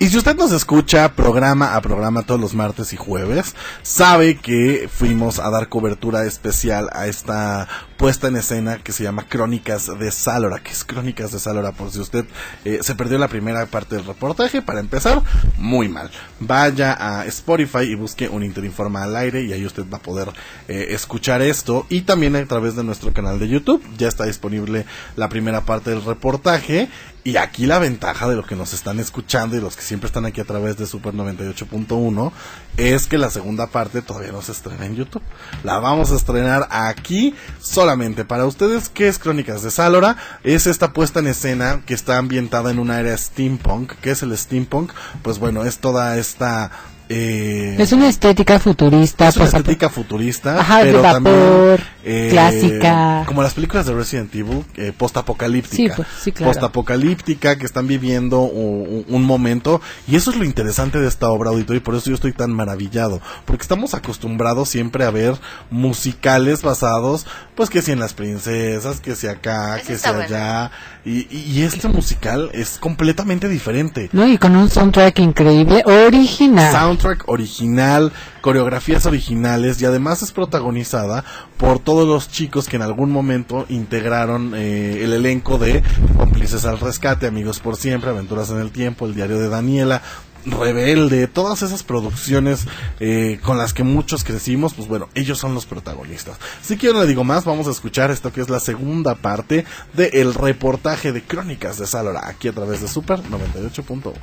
Y 0.00 0.10
si 0.10 0.16
usted 0.16 0.36
nos 0.36 0.52
escucha 0.52 1.12
programa 1.16 1.74
a 1.74 1.80
programa 1.80 2.22
todos 2.22 2.40
los 2.40 2.54
martes 2.54 2.92
y 2.92 2.96
jueves, 2.96 3.56
sabe 3.82 4.36
que 4.36 4.88
fuimos 4.88 5.40
a 5.40 5.50
dar 5.50 5.68
cobertura 5.68 6.24
especial 6.24 6.88
a 6.92 7.08
esta 7.08 7.66
puesta 7.96 8.28
en 8.28 8.36
escena 8.36 8.78
que 8.78 8.92
se 8.92 9.02
llama 9.02 9.26
Crónicas 9.28 9.90
de 9.98 10.12
Salora, 10.12 10.60
que 10.60 10.70
es 10.70 10.84
Crónicas 10.84 11.32
de 11.32 11.40
Salora, 11.40 11.72
por 11.72 11.90
si 11.90 11.98
usted 11.98 12.26
eh, 12.64 12.78
se 12.80 12.94
perdió 12.94 13.18
la 13.18 13.26
primera 13.26 13.66
parte 13.66 13.96
del 13.96 14.04
reportaje, 14.04 14.62
para 14.62 14.78
empezar, 14.78 15.20
muy 15.56 15.88
mal. 15.88 16.12
Vaya 16.38 16.96
a 17.00 17.26
Spotify 17.26 17.82
y 17.82 17.96
busque 17.96 18.28
un 18.28 18.44
Interinforma 18.44 19.02
al 19.02 19.16
aire 19.16 19.42
y 19.42 19.52
ahí 19.52 19.66
usted 19.66 19.82
va 19.92 19.98
a 19.98 20.02
poder 20.02 20.28
eh, 20.68 20.86
escuchar 20.90 21.42
esto. 21.42 21.86
Y 21.88 22.02
también 22.02 22.36
a 22.36 22.46
través 22.46 22.76
de 22.76 22.84
nuestro 22.84 23.12
canal 23.12 23.40
de 23.40 23.48
YouTube, 23.48 23.82
ya 23.96 24.06
está 24.06 24.26
disponible 24.26 24.86
la 25.16 25.28
primera 25.28 25.62
parte 25.62 25.90
del 25.90 26.04
reportaje 26.04 26.88
y 27.28 27.36
aquí 27.36 27.66
la 27.66 27.78
ventaja 27.78 28.26
de 28.26 28.36
lo 28.36 28.42
que 28.42 28.56
nos 28.56 28.72
están 28.72 28.98
escuchando 29.00 29.54
y 29.54 29.60
los 29.60 29.76
que 29.76 29.82
siempre 29.82 30.06
están 30.06 30.24
aquí 30.24 30.40
a 30.40 30.46
través 30.46 30.78
de 30.78 30.86
Super 30.86 31.12
98.1 31.12 32.32
es 32.78 33.06
que 33.06 33.18
la 33.18 33.28
segunda 33.28 33.66
parte 33.66 34.00
todavía 34.00 34.32
no 34.32 34.40
se 34.40 34.52
estrena 34.52 34.86
en 34.86 34.96
YouTube. 34.96 35.20
La 35.62 35.78
vamos 35.78 36.10
a 36.10 36.16
estrenar 36.16 36.66
aquí 36.70 37.34
solamente 37.60 38.24
para 38.24 38.46
ustedes. 38.46 38.88
¿Qué 38.88 39.08
es 39.08 39.18
Crónicas 39.18 39.62
de 39.62 39.70
Salora? 39.70 40.16
Es 40.42 40.66
esta 40.66 40.94
puesta 40.94 41.20
en 41.20 41.26
escena 41.26 41.82
que 41.84 41.92
está 41.92 42.16
ambientada 42.16 42.70
en 42.70 42.78
una 42.78 42.98
era 42.98 43.14
steampunk. 43.14 43.92
¿Qué 44.00 44.12
es 44.12 44.22
el 44.22 44.34
steampunk? 44.34 44.92
Pues 45.20 45.38
bueno, 45.38 45.64
es 45.64 45.80
toda 45.80 46.16
esta 46.16 46.70
eh, 47.10 47.76
es 47.78 47.92
una 47.92 48.08
estética 48.08 48.58
futurista. 48.58 49.28
Es 49.28 49.36
una 49.36 49.46
estética 49.46 49.88
futurista, 49.88 50.60
Ajá, 50.60 50.80
pero 50.82 50.98
de 50.98 51.02
vapor, 51.02 51.14
también 51.14 51.88
eh, 52.04 52.28
clásica. 52.30 53.24
Como 53.26 53.42
las 53.42 53.54
películas 53.54 53.86
de 53.86 53.94
Resident 53.94 54.34
Evil, 54.34 54.64
eh, 54.76 54.92
postapocalíptica. 54.96 55.76
Sí, 55.76 55.88
pues, 55.94 56.08
sí, 56.22 56.32
claro. 56.32 56.52
Postapocalíptica, 56.52 57.56
que 57.56 57.64
están 57.64 57.86
viviendo 57.86 58.40
un, 58.40 59.04
un, 59.08 59.22
momento. 59.24 59.80
Y 60.06 60.16
eso 60.16 60.30
es 60.30 60.36
lo 60.36 60.44
interesante 60.44 60.98
de 61.00 61.08
esta 61.08 61.30
obra 61.30 61.50
auditorio 61.50 61.78
y 61.78 61.82
por 61.82 61.94
eso 61.94 62.10
yo 62.10 62.14
estoy 62.14 62.32
tan 62.32 62.52
maravillado. 62.52 63.20
Porque 63.46 63.62
estamos 63.62 63.94
acostumbrados 63.94 64.68
siempre 64.68 65.04
a 65.04 65.10
ver 65.10 65.34
musicales 65.70 66.62
basados, 66.62 67.26
pues 67.54 67.70
que 67.70 67.82
si 67.82 67.92
en 67.92 68.00
las 68.00 68.14
princesas, 68.14 69.00
que 69.00 69.14
si 69.14 69.28
acá, 69.28 69.78
Eso 69.78 69.86
que 69.86 69.98
si 69.98 70.08
allá. 70.08 70.70
Y, 71.04 71.26
y 71.34 71.62
este 71.62 71.88
musical 71.88 72.50
es 72.52 72.76
completamente 72.78 73.48
diferente. 73.48 74.10
No, 74.12 74.26
y 74.26 74.36
con 74.36 74.54
un 74.56 74.68
soundtrack 74.68 75.18
increíble, 75.20 75.82
original. 75.86 76.97
Soundtrack 76.98 77.28
original, 77.28 78.12
coreografías 78.40 79.06
originales 79.06 79.80
y 79.80 79.84
además 79.84 80.22
es 80.22 80.32
protagonizada 80.32 81.24
por 81.56 81.78
todos 81.78 82.08
los 82.08 82.28
chicos 82.28 82.68
que 82.68 82.76
en 82.76 82.82
algún 82.82 83.12
momento 83.12 83.66
integraron 83.68 84.52
eh, 84.56 85.04
el 85.04 85.12
elenco 85.12 85.58
de 85.58 85.82
Cómplices 86.16 86.64
al 86.64 86.80
Rescate, 86.80 87.28
Amigos 87.28 87.60
por 87.60 87.76
Siempre, 87.76 88.10
Aventuras 88.10 88.50
en 88.50 88.58
el 88.58 88.72
Tiempo, 88.72 89.06
El 89.06 89.14
Diario 89.14 89.38
de 89.38 89.48
Daniela, 89.48 90.02
Rebelde, 90.44 91.28
todas 91.28 91.62
esas 91.62 91.84
producciones 91.84 92.66
eh, 92.98 93.38
con 93.44 93.58
las 93.58 93.74
que 93.74 93.84
muchos 93.84 94.24
crecimos, 94.24 94.74
pues 94.74 94.88
bueno, 94.88 95.08
ellos 95.14 95.38
son 95.38 95.54
los 95.54 95.66
protagonistas. 95.66 96.36
Si 96.62 96.76
quiero 96.76 96.96
no 96.96 97.02
le 97.02 97.08
digo 97.08 97.22
más, 97.22 97.44
vamos 97.44 97.68
a 97.68 97.70
escuchar 97.70 98.10
esto 98.10 98.32
que 98.32 98.40
es 98.40 98.48
la 98.48 98.58
segunda 98.58 99.14
parte 99.14 99.64
del 99.92 100.34
reportaje 100.34 101.12
de 101.12 101.22
Crónicas 101.22 101.78
de 101.78 101.86
Salora, 101.86 102.26
aquí 102.26 102.48
a 102.48 102.52
través 102.52 102.80
de 102.80 102.88
Super 102.88 103.22
98.1. 103.22 104.14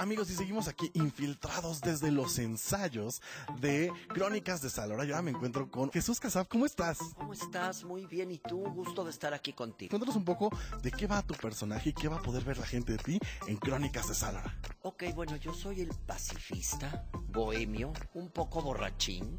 Amigos, 0.00 0.30
y 0.30 0.34
seguimos 0.34 0.66
aquí 0.66 0.90
infiltrados 0.94 1.82
desde 1.82 2.10
los 2.10 2.38
ensayos 2.38 3.20
de 3.60 3.92
Crónicas 4.08 4.62
de 4.62 4.70
Salora. 4.70 5.04
Yo 5.04 5.14
ahora 5.14 5.20
me 5.20 5.30
encuentro 5.30 5.70
con 5.70 5.92
Jesús 5.92 6.18
Casab. 6.18 6.48
¿Cómo 6.48 6.64
estás? 6.64 6.96
¿Cómo 7.18 7.34
estás? 7.34 7.84
Muy 7.84 8.06
bien. 8.06 8.30
¿Y 8.30 8.38
tú? 8.38 8.60
Gusto 8.60 9.04
de 9.04 9.10
estar 9.10 9.34
aquí 9.34 9.52
contigo. 9.52 9.90
Cuéntanos 9.90 10.16
un 10.16 10.24
poco 10.24 10.48
de 10.82 10.90
qué 10.90 11.06
va 11.06 11.20
tu 11.20 11.34
personaje 11.34 11.90
y 11.90 11.92
qué 11.92 12.08
va 12.08 12.16
a 12.16 12.22
poder 12.22 12.44
ver 12.44 12.56
la 12.56 12.64
gente 12.64 12.92
de 12.92 12.98
ti 12.98 13.20
en 13.46 13.58
Crónicas 13.58 14.08
de 14.08 14.14
Salora. 14.14 14.58
Ok, 14.80 15.04
bueno, 15.14 15.36
yo 15.36 15.52
soy 15.52 15.82
el 15.82 15.90
pacifista, 16.06 17.04
bohemio, 17.28 17.92
un 18.14 18.30
poco 18.30 18.62
borrachín, 18.62 19.38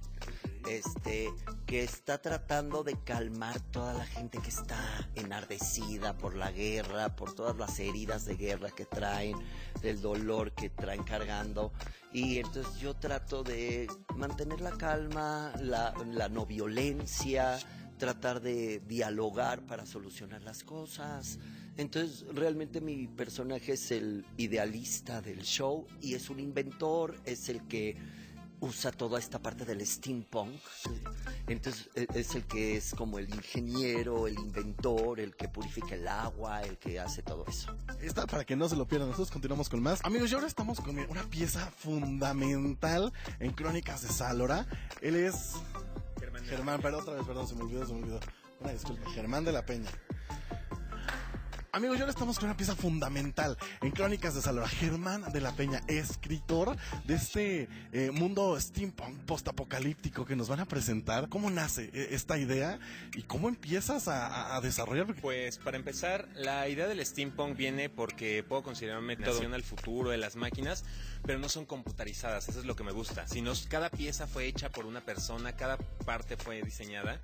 este, 0.69 1.29
que 1.65 1.83
está 1.83 2.21
tratando 2.21 2.83
de 2.83 2.97
calmar 3.03 3.59
toda 3.71 3.93
la 3.93 4.05
gente 4.05 4.39
que 4.39 4.49
está 4.49 5.09
enardecida 5.15 6.17
por 6.17 6.35
la 6.35 6.51
guerra, 6.51 7.15
por 7.15 7.33
todas 7.33 7.57
las 7.57 7.79
heridas 7.79 8.25
de 8.25 8.35
guerra 8.35 8.69
que 8.71 8.85
traen, 8.85 9.37
del 9.81 10.01
dolor 10.01 10.53
que 10.53 10.69
traen 10.69 11.03
cargando. 11.03 11.71
Y 12.13 12.39
entonces 12.39 12.79
yo 12.79 12.95
trato 12.95 13.43
de 13.43 13.87
mantener 14.15 14.61
la 14.61 14.71
calma, 14.71 15.53
la, 15.59 15.93
la 16.11 16.29
no 16.29 16.45
violencia, 16.45 17.57
tratar 17.97 18.41
de 18.41 18.79
dialogar 18.87 19.65
para 19.67 19.85
solucionar 19.85 20.41
las 20.41 20.63
cosas. 20.63 21.37
Entonces, 21.77 22.25
realmente 22.33 22.81
mi 22.81 23.07
personaje 23.07 23.73
es 23.73 23.91
el 23.91 24.25
idealista 24.37 25.21
del 25.21 25.43
show 25.43 25.87
y 26.01 26.15
es 26.15 26.29
un 26.29 26.39
inventor, 26.39 27.15
es 27.25 27.47
el 27.47 27.65
que 27.67 27.95
usa 28.61 28.91
toda 28.91 29.19
esta 29.19 29.39
parte 29.39 29.65
del 29.65 29.85
steampunk. 29.85 30.55
Entonces, 31.47 31.89
e- 31.95 32.07
es 32.13 32.33
el 32.35 32.45
que 32.45 32.77
es 32.77 32.93
como 32.95 33.19
el 33.19 33.27
ingeniero, 33.33 34.27
el 34.27 34.35
inventor, 34.35 35.19
el 35.19 35.35
que 35.35 35.49
purifica 35.49 35.95
el 35.95 36.07
agua, 36.07 36.61
el 36.61 36.77
que 36.77 36.99
hace 36.99 37.21
todo 37.23 37.45
eso. 37.47 37.75
Está 37.99 38.25
para 38.27 38.45
que 38.45 38.55
no 38.55 38.69
se 38.69 38.75
lo 38.75 38.87
pierdan. 38.87 39.09
Nosotros 39.09 39.31
continuamos 39.31 39.67
con 39.67 39.81
más. 39.81 39.99
Amigos, 40.05 40.31
y 40.31 40.35
ahora 40.35 40.47
estamos 40.47 40.79
con 40.79 40.97
una 40.97 41.23
pieza 41.23 41.69
fundamental 41.77 43.11
en 43.39 43.51
Crónicas 43.51 44.03
de 44.03 44.09
Salora. 44.09 44.65
Él 45.01 45.15
es. 45.15 45.53
Germán, 46.19 46.45
Germán 46.45 46.79
pero 46.81 46.99
otra 46.99 47.15
vez, 47.15 47.25
perdón, 47.25 47.47
se 47.47 47.55
me 47.55 47.63
olvidó, 47.63 47.85
se 47.85 47.93
me 47.93 48.03
olvidó. 48.03 48.19
Una 48.59 48.71
disculpa. 48.73 49.09
Germán 49.11 49.43
de 49.43 49.51
la 49.51 49.65
Peña. 49.65 49.89
Amigos, 51.73 51.97
y 51.97 52.01
ahora 52.01 52.11
estamos 52.11 52.37
con 52.37 52.49
una 52.49 52.57
pieza 52.57 52.75
fundamental 52.75 53.57
en 53.81 53.91
Crónicas 53.91 54.35
de 54.35 54.41
Salora. 54.41 54.67
Germán 54.67 55.31
de 55.31 55.39
la 55.39 55.53
Peña, 55.55 55.81
escritor 55.87 56.75
de 57.05 57.13
este 57.13 57.69
eh, 57.93 58.11
mundo 58.11 58.59
steampunk 58.59 59.17
postapocalíptico 59.19 60.25
que 60.25 60.35
nos 60.35 60.49
van 60.49 60.59
a 60.59 60.65
presentar. 60.65 61.29
¿Cómo 61.29 61.49
nace 61.49 61.89
eh, 61.93 62.09
esta 62.11 62.37
idea 62.37 62.77
y 63.15 63.21
cómo 63.21 63.47
empiezas 63.47 64.09
a, 64.09 64.53
a- 64.57 64.59
desarrollar? 64.59 65.15
Pues 65.21 65.59
para 65.59 65.77
empezar, 65.77 66.27
la 66.35 66.67
idea 66.67 66.87
del 66.87 67.05
steampunk 67.05 67.55
viene 67.55 67.87
porque 67.87 68.43
puedo 68.43 68.63
considerarme 68.63 69.15
nación 69.15 69.53
al 69.53 69.63
futuro 69.63 70.09
de 70.09 70.17
las 70.17 70.35
máquinas, 70.35 70.83
pero 71.25 71.39
no 71.39 71.47
son 71.47 71.65
computarizadas, 71.65 72.49
eso 72.49 72.59
es 72.59 72.65
lo 72.65 72.75
que 72.75 72.83
me 72.83 72.91
gusta. 72.91 73.25
Sino 73.29 73.53
cada 73.69 73.89
pieza 73.89 74.27
fue 74.27 74.45
hecha 74.45 74.69
por 74.71 74.85
una 74.85 74.99
persona, 75.05 75.53
cada 75.55 75.77
parte 75.77 76.35
fue 76.35 76.61
diseñada. 76.63 77.21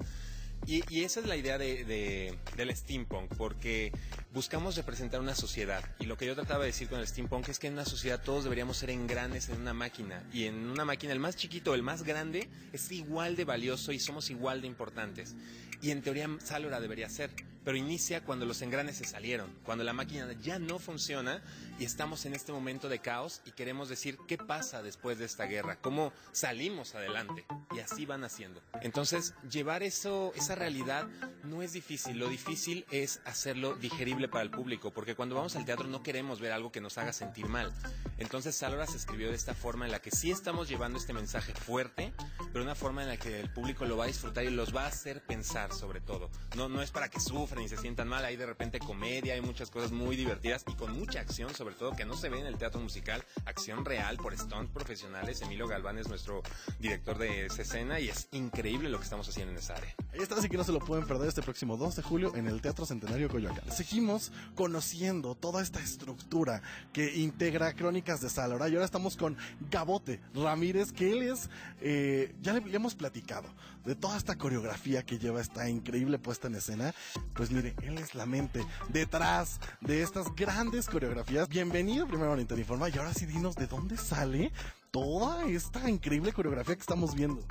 Y, 0.66 0.84
y 0.90 1.04
esa 1.04 1.20
es 1.20 1.28
la 1.28 1.36
idea 1.36 1.60
de, 1.60 1.86
de- 1.86 2.36
del 2.56 2.76
steampunk, 2.76 3.32
porque 3.38 3.92
buscamos 4.38 4.76
representar 4.76 5.20
una 5.20 5.34
sociedad. 5.34 5.84
Y 6.00 6.06
lo 6.06 6.16
que 6.16 6.28
yo 6.28 6.36
trataba 6.36 6.60
de 6.60 6.68
decir 6.68 6.88
con 6.88 7.00
el 7.00 7.08
steampunk 7.08 7.50
es 7.50 7.58
que 7.58 7.66
en 7.66 7.74
una 7.74 7.86
sociedad 7.86 8.22
todos 8.24 8.44
deberíamos 8.44 8.78
ser 8.78 8.92
engranes 8.92 9.50
en 9.50 9.60
una 9.60 9.74
máquina. 9.74 10.22
Y 10.32 10.46
en 10.46 10.70
una 10.70 10.86
máquina, 10.86 11.12
el 11.12 11.20
más 11.20 11.36
chiquito, 11.36 11.74
el 11.74 11.82
más 11.82 12.04
grande, 12.04 12.48
es 12.72 12.92
igual 12.92 13.36
de 13.36 13.46
valioso 13.46 13.92
y 13.92 14.00
somos 14.00 14.30
igual 14.30 14.62
de 14.62 14.68
importantes. 14.68 15.36
Y 15.82 15.90
en 15.90 16.04
teoría 16.04 16.30
Salora 16.44 16.80
debería 16.80 17.10
ser. 17.10 17.32
Pero 17.64 17.76
inicia 17.76 18.24
cuando 18.24 18.46
los 18.46 18.62
engranes 18.62 18.96
se 18.96 19.04
salieron, 19.04 19.52
cuando 19.66 19.84
la 19.84 19.92
máquina 19.92 20.32
ya 20.42 20.58
no 20.58 20.80
funciona 20.80 21.42
y 21.78 21.84
estamos 21.84 22.26
en 22.26 22.34
este 22.34 22.54
momento 22.54 22.88
de 22.88 23.00
caos 23.00 23.42
y 23.46 23.52
queremos 23.52 23.90
decir 23.90 24.18
qué 24.26 24.38
pasa 24.38 24.82
después 24.82 25.18
de 25.18 25.26
esta 25.26 25.48
guerra, 25.48 25.78
cómo 25.82 26.14
salimos 26.32 26.96
adelante. 26.96 27.46
Y 27.76 27.80
así 27.80 28.06
van 28.06 28.24
haciendo. 28.24 28.62
Entonces, 28.82 29.34
llevar 29.52 29.84
eso, 29.84 30.32
esa 30.38 30.56
realidad 30.56 31.08
no 31.44 31.62
es 31.62 31.74
difícil. 31.74 32.18
Lo 32.18 32.30
difícil 32.30 32.86
es 32.90 33.20
hacerlo 33.26 33.76
digerible 33.76 34.27
para 34.28 34.44
el 34.44 34.50
público, 34.50 34.92
porque 34.92 35.16
cuando 35.16 35.36
vamos 35.36 35.56
al 35.56 35.66
teatro 35.66 35.88
no 35.88 36.04
queremos 36.04 36.40
ver 36.40 36.52
algo 36.52 36.72
que 36.72 36.82
nos 36.82 36.98
haga 36.98 37.14
sentir 37.14 37.48
mal. 37.48 37.74
Entonces 38.18 38.56
Salora 38.56 38.88
se 38.88 38.98
escribió 38.98 39.30
de 39.30 39.36
esta 39.36 39.54
forma 39.54 39.86
en 39.86 39.92
la 39.92 40.00
que 40.00 40.12
sí 40.12 40.32
estamos 40.32 40.70
llevando 40.70 40.98
este 40.98 41.14
mensaje 41.14 41.54
fuerte, 41.54 42.14
pero 42.52 42.64
una 42.64 42.76
forma 42.76 43.04
en 43.04 43.10
la 43.10 43.18
que 43.18 43.40
el 43.40 43.50
público 43.50 43.86
lo 43.86 43.98
va 43.98 44.06
a 44.06 44.08
disfrutar 44.08 44.44
y 44.46 44.50
los 44.50 44.76
va 44.76 44.84
a 44.84 44.88
hacer 44.88 45.22
pensar 45.22 45.74
sobre 45.74 46.02
todo. 46.02 46.30
No, 46.56 46.70
no 46.70 46.82
es 46.82 46.92
para 46.92 47.10
que 47.10 47.20
sufran 47.20 47.64
y 47.64 47.70
se 47.70 47.78
sientan 47.78 48.08
mal, 48.08 48.26
hay 48.26 48.36
de 48.36 48.46
repente 48.46 48.80
comedia, 48.80 49.34
hay 49.34 49.42
muchas 49.42 49.70
cosas 49.70 49.92
muy 49.92 50.16
divertidas 50.16 50.64
y 50.68 50.74
con 50.74 50.98
mucha 50.98 51.20
acción 51.20 51.54
sobre 51.54 51.76
todo 51.76 51.96
que 51.96 52.06
no 52.06 52.16
se 52.16 52.30
ve 52.30 52.40
en 52.40 52.48
el 52.48 52.58
teatro 52.58 52.80
musical, 52.80 53.24
acción 53.46 53.86
real 53.86 54.18
por 54.18 54.38
stunts 54.38 54.72
profesionales. 54.72 55.42
Emilio 55.42 55.68
Galván 55.68 55.98
es 55.98 56.08
nuestro 56.08 56.42
director 56.80 57.18
de 57.18 57.46
esa 57.46 57.62
escena 57.62 58.00
y 58.00 58.10
es 58.10 58.28
increíble 58.32 58.90
lo 58.90 58.98
que 58.98 59.04
estamos 59.04 59.28
haciendo 59.30 59.52
en 59.52 59.60
esa 59.60 59.76
área. 59.76 59.96
Ahí 60.14 60.22
está, 60.22 60.36
así 60.36 60.50
que 60.50 60.58
no 60.58 60.64
se 60.64 60.72
lo 60.72 60.80
pueden 60.80 61.06
perder 61.06 61.28
este 61.28 61.42
próximo 61.42 61.78
2 61.78 61.96
de 61.96 62.02
julio 62.02 62.36
en 62.36 62.48
el 62.48 62.62
Teatro 62.62 62.86
Centenario 62.86 63.30
Coyoacán. 63.30 63.72
Seguimos 63.72 64.07
conociendo 64.56 65.36
toda 65.36 65.62
esta 65.62 65.80
estructura 65.80 66.62
que 66.94 67.18
integra 67.18 67.74
Crónicas 67.74 68.22
de 68.22 68.30
Salora 68.30 68.70
y 68.70 68.74
ahora 68.74 68.86
estamos 68.86 69.18
con 69.18 69.38
Gabote 69.70 70.20
Ramírez, 70.34 70.92
que 70.92 71.12
él 71.12 71.24
es, 71.24 71.50
eh, 71.82 72.34
ya 72.42 72.54
le, 72.54 72.76
hemos 72.76 72.96
platicado 72.96 73.48
de 73.86 73.96
toda 73.96 74.18
esta 74.18 74.38
coreografía 74.38 75.04
que 75.04 75.18
lleva 75.18 75.42
esta 75.42 75.70
increíble 75.70 76.20
puesta 76.20 76.48
en 76.48 76.56
escena. 76.56 76.94
Pues 77.34 77.52
mire, 77.52 77.74
él 77.84 77.98
es 77.98 78.16
la 78.16 78.26
mente 78.26 78.66
detrás 78.90 79.60
de 79.82 80.02
estas 80.02 80.34
grandes 80.36 80.88
coreografías. 80.88 81.48
Bienvenido 81.48 82.08
primero 82.08 82.34
a 82.34 82.42
Interinforma 82.42 82.90
y 82.90 82.98
ahora 82.98 83.14
sí 83.14 83.26
dinos 83.26 83.56
de 83.56 83.68
dónde 83.68 83.98
sale 83.98 84.52
toda 84.98 85.48
esta 85.48 85.88
increíble 85.88 86.34
coreografía 86.34 86.74
que 86.74 86.82
estamos 86.82 87.14
viendo. 87.14 87.46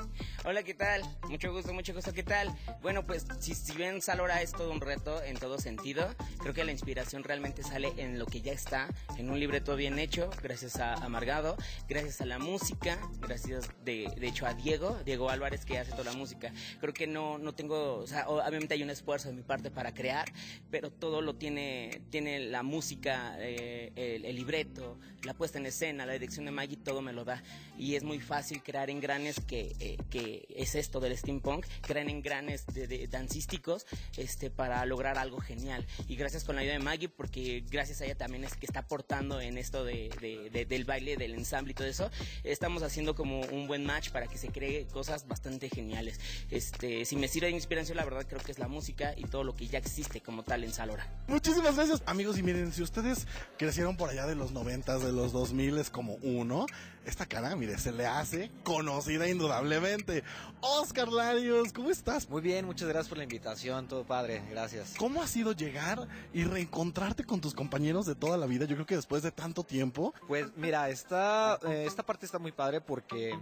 Hola, 0.44 0.64
¿qué 0.64 0.74
tal? 0.74 1.02
Mucho 1.28 1.52
gusto, 1.52 1.72
mucho 1.72 1.94
gusto, 1.94 2.12
¿qué 2.12 2.24
tal? 2.24 2.52
Bueno, 2.82 3.06
pues 3.06 3.24
si, 3.38 3.54
si 3.54 3.72
bien 3.76 4.02
Salora 4.02 4.42
es 4.42 4.50
todo 4.50 4.72
un 4.72 4.80
reto 4.80 5.22
en 5.22 5.38
todo 5.38 5.60
sentido, 5.60 6.12
creo 6.40 6.54
que 6.54 6.64
la 6.64 6.72
inspiración 6.72 7.22
realmente 7.22 7.62
sale 7.62 7.92
en 7.98 8.18
lo 8.18 8.26
que 8.26 8.40
ya 8.40 8.52
está, 8.52 8.88
en 9.16 9.30
un 9.30 9.38
libreto 9.38 9.76
bien 9.76 10.00
hecho, 10.00 10.28
gracias 10.42 10.76
a 10.80 10.94
Amargado, 10.94 11.56
gracias 11.88 12.20
a 12.20 12.26
la 12.26 12.40
música, 12.40 12.98
gracias 13.20 13.68
de, 13.84 14.12
de 14.18 14.26
hecho 14.26 14.44
a 14.46 14.54
Diego, 14.54 14.98
Diego 15.04 15.30
Álvarez 15.30 15.64
que 15.64 15.78
hace 15.78 15.92
toda 15.92 16.04
la 16.04 16.14
música. 16.14 16.52
Creo 16.80 16.92
que 16.92 17.06
no, 17.06 17.38
no 17.38 17.54
tengo, 17.54 17.98
o 17.98 18.06
sea, 18.08 18.28
obviamente 18.28 18.74
hay 18.74 18.82
un 18.82 18.90
esfuerzo 18.90 19.28
de 19.28 19.34
mi 19.34 19.42
parte 19.42 19.70
para 19.70 19.94
crear, 19.94 20.32
pero 20.72 20.90
todo 20.90 21.20
lo 21.20 21.36
tiene, 21.36 22.02
tiene 22.10 22.40
la 22.40 22.64
música, 22.64 23.36
eh, 23.38 23.92
el, 23.94 24.24
el 24.24 24.34
libreto, 24.34 24.98
la 25.22 25.34
puesta 25.34 25.58
en 25.58 25.66
escena, 25.66 26.06
la 26.06 26.14
dirección 26.14 26.44
de 26.44 26.50
Maggie, 26.50 26.76
todo 26.76 27.02
me 27.02 27.12
lo 27.12 27.24
da. 27.24 27.35
Y 27.78 27.94
es 27.96 28.02
muy 28.04 28.20
fácil 28.20 28.62
crear 28.62 28.88
engranes 28.88 29.38
que, 29.40 29.76
eh, 29.80 29.98
que 30.08 30.46
es 30.56 30.74
esto 30.74 30.98
del 30.98 31.16
steampunk, 31.16 31.66
crear 31.82 32.08
engranes 32.08 32.64
de, 32.66 32.86
de 32.86 33.06
dancísticos 33.06 33.86
este, 34.16 34.50
para 34.50 34.84
lograr 34.86 35.18
algo 35.18 35.40
genial. 35.40 35.86
Y 36.08 36.16
gracias 36.16 36.44
con 36.44 36.56
la 36.56 36.62
ayuda 36.62 36.72
de 36.74 36.78
Maggie, 36.80 37.08
porque 37.10 37.64
gracias 37.70 38.00
a 38.00 38.06
ella 38.06 38.14
también 38.16 38.44
es 38.44 38.54
que 38.56 38.64
está 38.64 38.80
aportando 38.80 39.40
en 39.40 39.58
esto 39.58 39.84
de, 39.84 40.08
de- 40.20 40.48
de- 40.50 40.64
del 40.64 40.84
baile, 40.84 41.16
del 41.18 41.34
ensamble 41.34 41.72
y 41.72 41.74
todo 41.74 41.86
eso, 41.86 42.10
estamos 42.44 42.82
haciendo 42.82 43.14
como 43.14 43.40
un 43.40 43.66
buen 43.66 43.84
match 43.84 44.10
para 44.10 44.26
que 44.26 44.38
se 44.38 44.48
cree 44.48 44.86
cosas 44.86 45.28
bastante 45.28 45.68
geniales. 45.68 46.18
Este, 46.50 47.04
si 47.04 47.16
me 47.16 47.28
sirve 47.28 47.48
de 47.48 47.52
inspiración, 47.52 47.96
la 47.98 48.04
verdad 48.04 48.24
creo 48.26 48.40
que 48.40 48.52
es 48.52 48.58
la 48.58 48.68
música 48.68 49.12
y 49.16 49.24
todo 49.24 49.44
lo 49.44 49.54
que 49.54 49.66
ya 49.66 49.78
existe 49.78 50.20
como 50.22 50.42
tal 50.44 50.64
en 50.64 50.72
Salora. 50.72 51.06
Muchísimas 51.28 51.76
gracias, 51.76 52.02
amigos. 52.06 52.38
Y 52.38 52.42
miren, 52.42 52.72
si 52.72 52.82
ustedes 52.82 53.26
crecieron 53.58 53.96
por 53.98 54.08
allá 54.08 54.26
de 54.26 54.34
los 54.34 54.52
noventas, 54.52 55.02
de 55.02 55.12
los 55.12 55.32
2000 55.32 55.78
es 55.78 55.90
como 55.90 56.14
uno, 56.22 56.66
esta 57.06 57.24
cara, 57.24 57.54
mire, 57.54 57.78
se 57.78 57.92
le 57.92 58.04
hace 58.04 58.50
conocida 58.64 59.28
indudablemente. 59.28 60.24
Oscar 60.60 61.08
Larios, 61.08 61.72
¿cómo 61.72 61.90
estás? 61.90 62.28
Muy 62.28 62.42
bien, 62.42 62.66
muchas 62.66 62.88
gracias 62.88 63.08
por 63.08 63.18
la 63.18 63.24
invitación, 63.24 63.86
todo 63.86 64.04
padre, 64.04 64.42
gracias. 64.50 64.94
¿Cómo 64.98 65.22
ha 65.22 65.28
sido 65.28 65.52
llegar 65.52 66.08
y 66.34 66.42
reencontrarte 66.44 67.24
con 67.24 67.40
tus 67.40 67.54
compañeros 67.54 68.06
de 68.06 68.16
toda 68.16 68.36
la 68.36 68.46
vida? 68.46 68.64
Yo 68.64 68.74
creo 68.74 68.86
que 68.86 68.96
después 68.96 69.22
de 69.22 69.30
tanto 69.30 69.62
tiempo. 69.62 70.12
Pues 70.26 70.48
mira, 70.56 70.90
esta, 70.90 71.60
eh, 71.66 71.84
esta 71.86 72.04
parte 72.04 72.26
está 72.26 72.40
muy 72.40 72.52
padre 72.52 72.80
porque, 72.80 73.38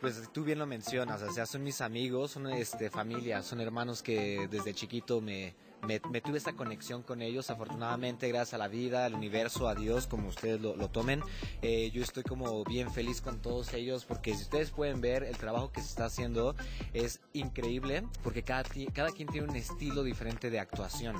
pues 0.00 0.20
tú 0.32 0.44
bien 0.44 0.58
lo 0.58 0.66
mencionas, 0.66 1.22
o 1.22 1.32
sea, 1.32 1.46
son 1.46 1.64
mis 1.64 1.80
amigos, 1.80 2.32
son 2.32 2.48
este, 2.48 2.90
familia, 2.90 3.42
son 3.42 3.60
hermanos 3.62 4.02
que 4.02 4.46
desde 4.50 4.74
chiquito 4.74 5.22
me, 5.22 5.54
me, 5.82 6.00
tuve 6.20 6.38
esta 6.38 6.54
conexión 6.54 7.02
con 7.02 7.22
ellos, 7.22 7.50
afortunadamente 7.50 8.28
gracias 8.28 8.54
a 8.54 8.58
la 8.58 8.68
vida, 8.68 9.04
al 9.04 9.14
universo, 9.14 9.68
a 9.68 9.74
Dios, 9.74 10.06
como 10.06 10.28
ustedes 10.28 10.60
lo, 10.60 10.74
tomen, 10.88 11.22
eh, 11.62 11.90
yo 11.92 12.02
estoy 12.02 12.22
como 12.22 12.64
bien 12.64 12.90
feliz 12.90 13.20
con 13.20 13.40
todos 13.40 13.72
ellos 13.74 14.04
porque 14.04 14.34
si 14.34 14.42
ustedes 14.42 14.70
pueden 14.70 15.00
ver 15.00 15.22
el 15.22 15.36
trabajo 15.36 15.72
que 15.72 15.80
se 15.80 15.88
está 15.88 16.06
haciendo 16.06 16.54
es 16.92 17.20
increíble 17.32 18.04
porque 18.22 18.42
cada, 18.42 18.64
cada 18.92 19.10
quien 19.10 19.28
tiene 19.28 19.48
un 19.48 19.56
estilo 19.56 20.02
diferente 20.02 20.50
de 20.50 20.60
actuación. 20.60 21.16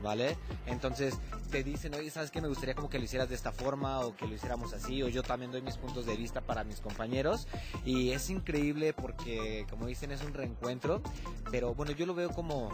¿Vale? 0.00 0.36
Entonces 0.66 1.18
te 1.50 1.64
dicen, 1.64 1.92
oye, 1.94 2.08
¿sabes 2.08 2.30
qué? 2.30 2.40
Me 2.40 2.46
gustaría 2.46 2.76
como 2.76 2.88
que 2.88 3.00
lo 3.00 3.04
hicieras 3.04 3.28
de 3.28 3.34
esta 3.34 3.50
forma 3.50 3.98
o 4.00 4.14
que 4.14 4.28
lo 4.28 4.34
hiciéramos 4.34 4.72
así, 4.72 5.02
o 5.02 5.08
yo 5.08 5.24
también 5.24 5.50
doy 5.50 5.60
mis 5.60 5.76
puntos 5.76 6.06
de 6.06 6.16
vista 6.16 6.40
para 6.40 6.62
mis 6.62 6.80
compañeros. 6.80 7.48
Y 7.84 8.10
es 8.10 8.30
increíble 8.30 8.92
porque, 8.92 9.66
como 9.68 9.86
dicen, 9.86 10.12
es 10.12 10.22
un 10.22 10.34
reencuentro, 10.34 11.02
pero 11.50 11.74
bueno, 11.74 11.90
yo 11.90 12.06
lo 12.06 12.14
veo 12.14 12.30
como, 12.30 12.70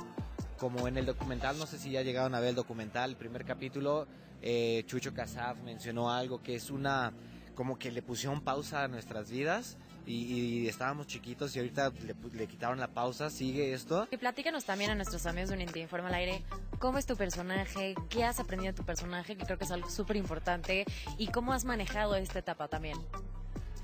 como 0.59 0.87
en 0.89 0.97
el 0.97 1.07
documental, 1.07 1.59
no 1.59 1.67
sé 1.67 1.79
si 1.79 1.91
ya 1.91 2.03
llegaron 2.03 2.35
a 2.35 2.41
ver 2.41 2.51
el 2.51 2.55
documental, 2.55 3.11
el 3.11 3.17
primer 3.17 3.45
capítulo, 3.45 4.07
eh, 4.43 4.85
Chucho 4.87 5.15
Casaf 5.15 5.59
mencionó 5.63 6.11
algo 6.11 6.43
que 6.43 6.55
es 6.55 6.71
una, 6.71 7.13
como 7.55 7.79
que 7.79 7.91
le 7.91 8.03
pusieron 8.03 8.41
pausa 8.41 8.85
a 8.85 8.89
nuestras 8.89 9.31
vidas 9.31 9.77
y, 10.07 10.15
y 10.15 10.69
estábamos 10.69 11.07
chiquitos 11.07 11.55
y 11.57 11.61
ahorita 11.61 11.93
le, 12.05 12.15
le 12.33 12.47
quitaron 12.47 12.79
la 12.79 12.89
pausa, 12.89 13.31
sigue 13.31 13.73
esto. 13.73 14.07
Y 14.11 14.17
platícanos 14.17 14.65
también 14.65 14.91
a 14.91 14.95
nuestros 14.95 15.27
amigos 15.27 15.51
de 15.51 15.57
Unity 15.57 15.81
Informa 15.81 16.09
al 16.09 16.15
aire 16.15 16.43
cómo 16.79 16.99
es 16.99 17.07
tu 17.07 17.17
personaje, 17.17 17.95
qué 18.11 18.25
has 18.25 18.41
aprendido 18.41 18.73
de 18.73 18.77
tu 18.77 18.85
personaje, 18.85 19.37
que 19.37 19.45
creo 19.45 19.57
que 19.57 19.65
es 19.65 19.71
algo 19.71 19.89
súper 19.89 20.17
importante, 20.17 20.85
y 21.17 21.29
cómo 21.29 21.53
has 21.53 21.65
manejado 21.65 22.15
esta 22.17 22.39
etapa 22.39 22.69
también. 22.69 22.99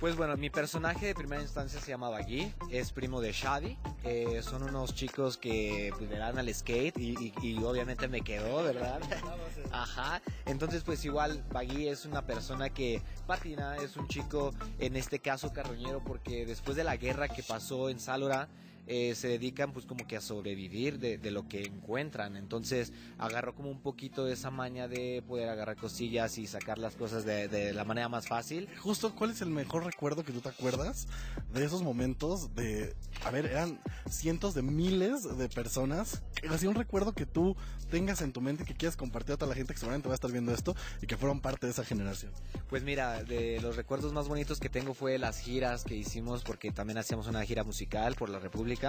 Pues 0.01 0.17
bueno, 0.17 0.35
mi 0.39 0.49
personaje 0.49 1.07
de 1.07 1.15
primera 1.15 1.43
instancia 1.43 1.79
se 1.79 1.91
llama 1.91 2.09
Bagui, 2.09 2.55
es 2.71 2.91
primo 2.91 3.21
de 3.21 3.33
Shadi, 3.33 3.77
eh, 4.03 4.41
son 4.43 4.63
unos 4.63 4.95
chicos 4.95 5.37
que 5.37 5.93
pues, 5.99 6.09
le 6.09 6.17
dan 6.17 6.39
al 6.39 6.53
skate 6.55 6.97
y, 6.97 7.11
y- 7.21 7.35
y 7.43 7.59
obviamente 7.63 8.09
me 8.09 8.23
quedó, 8.23 8.63
¿verdad? 8.63 8.99
Ajá, 9.73 10.23
entonces 10.47 10.85
pues 10.85 11.05
igual 11.05 11.45
Bagui 11.53 11.89
es 11.89 12.07
una 12.07 12.23
persona 12.25 12.71
que 12.71 13.03
patina, 13.27 13.77
es 13.77 13.99
un 13.99 14.09
chico 14.09 14.55
en 14.79 14.97
este 14.97 15.19
caso 15.19 15.53
carroñero 15.53 16.03
porque 16.03 16.47
después 16.47 16.79
de 16.79 16.85
la 16.85 16.97
guerra 16.97 17.29
que 17.29 17.43
pasó 17.43 17.91
en 17.91 18.01
Salora, 18.01 18.49
eh, 18.93 19.15
se 19.15 19.29
dedican 19.29 19.73
pues 19.73 19.87
como 19.87 20.05
que 20.05 20.17
a 20.17 20.21
sobrevivir 20.21 20.99
de, 20.99 21.17
de 21.17 21.31
lo 21.31 21.47
que 21.47 21.63
encuentran. 21.63 22.37
Entonces 22.37 22.93
agarró 23.19 23.55
como 23.55 23.71
un 23.71 23.81
poquito 23.81 24.25
de 24.25 24.33
esa 24.33 24.51
maña 24.51 24.89
de 24.89 25.23
poder 25.29 25.49
agarrar 25.49 25.77
cosillas 25.77 26.39
y 26.39 26.49
sacar 26.49 26.77
las 26.77 26.97
cosas 26.97 27.25
de, 27.25 27.47
de 27.47 27.73
la 27.73 27.85
manera 27.85 28.09
más 28.09 28.27
fácil. 28.27 28.69
Justo, 28.81 29.15
¿cuál 29.15 29.31
es 29.31 29.43
el 29.43 29.51
mejor 29.51 29.85
recuerdo 29.85 30.25
que 30.25 30.33
tú 30.33 30.41
te 30.41 30.49
acuerdas 30.49 31.07
de 31.55 31.65
esos 31.65 31.83
momentos 31.83 32.53
de, 32.57 32.97
a 33.25 33.31
ver, 33.31 33.47
eran 33.47 33.79
cientos 34.11 34.55
de 34.55 34.63
miles 34.63 35.39
de 35.39 35.49
personas? 35.49 36.23
Así 36.51 36.67
un 36.67 36.75
recuerdo 36.75 37.13
que 37.13 37.27
tú 37.27 37.57
tengas 37.91 38.23
en 38.23 38.33
tu 38.33 38.41
mente 38.41 38.65
que 38.65 38.75
quieras 38.75 38.97
compartir 38.97 39.35
a 39.35 39.37
toda 39.37 39.51
la 39.51 39.55
gente 39.55 39.73
que 39.73 39.79
seguramente 39.79 40.09
va 40.09 40.15
a 40.15 40.17
estar 40.17 40.33
viendo 40.33 40.53
esto 40.53 40.75
y 41.01 41.07
que 41.07 41.17
fueron 41.17 41.41
parte 41.41 41.67
de 41.67 41.73
esa 41.73 41.85
generación. 41.85 42.33
Pues 42.69 42.83
mira, 42.83 43.23
de 43.23 43.61
los 43.61 43.77
recuerdos 43.77 44.13
más 44.13 44.27
bonitos 44.27 44.59
que 44.59 44.69
tengo 44.69 44.95
fue 44.95 45.17
las 45.19 45.39
giras 45.39 45.85
que 45.85 45.95
hicimos 45.95 46.43
porque 46.43 46.73
también 46.73 46.99
hacíamos 46.99 47.29
una 47.29 47.45
gira 47.45 47.63
musical 47.63 48.17
por 48.17 48.31
la 48.31 48.41
República. 48.41 48.80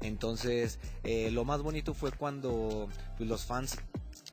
Entonces, 0.00 0.78
eh, 1.02 1.30
lo 1.30 1.44
más 1.44 1.62
bonito 1.62 1.94
fue 1.94 2.12
cuando 2.12 2.88
pues, 3.16 3.28
los 3.28 3.44
fans 3.44 3.78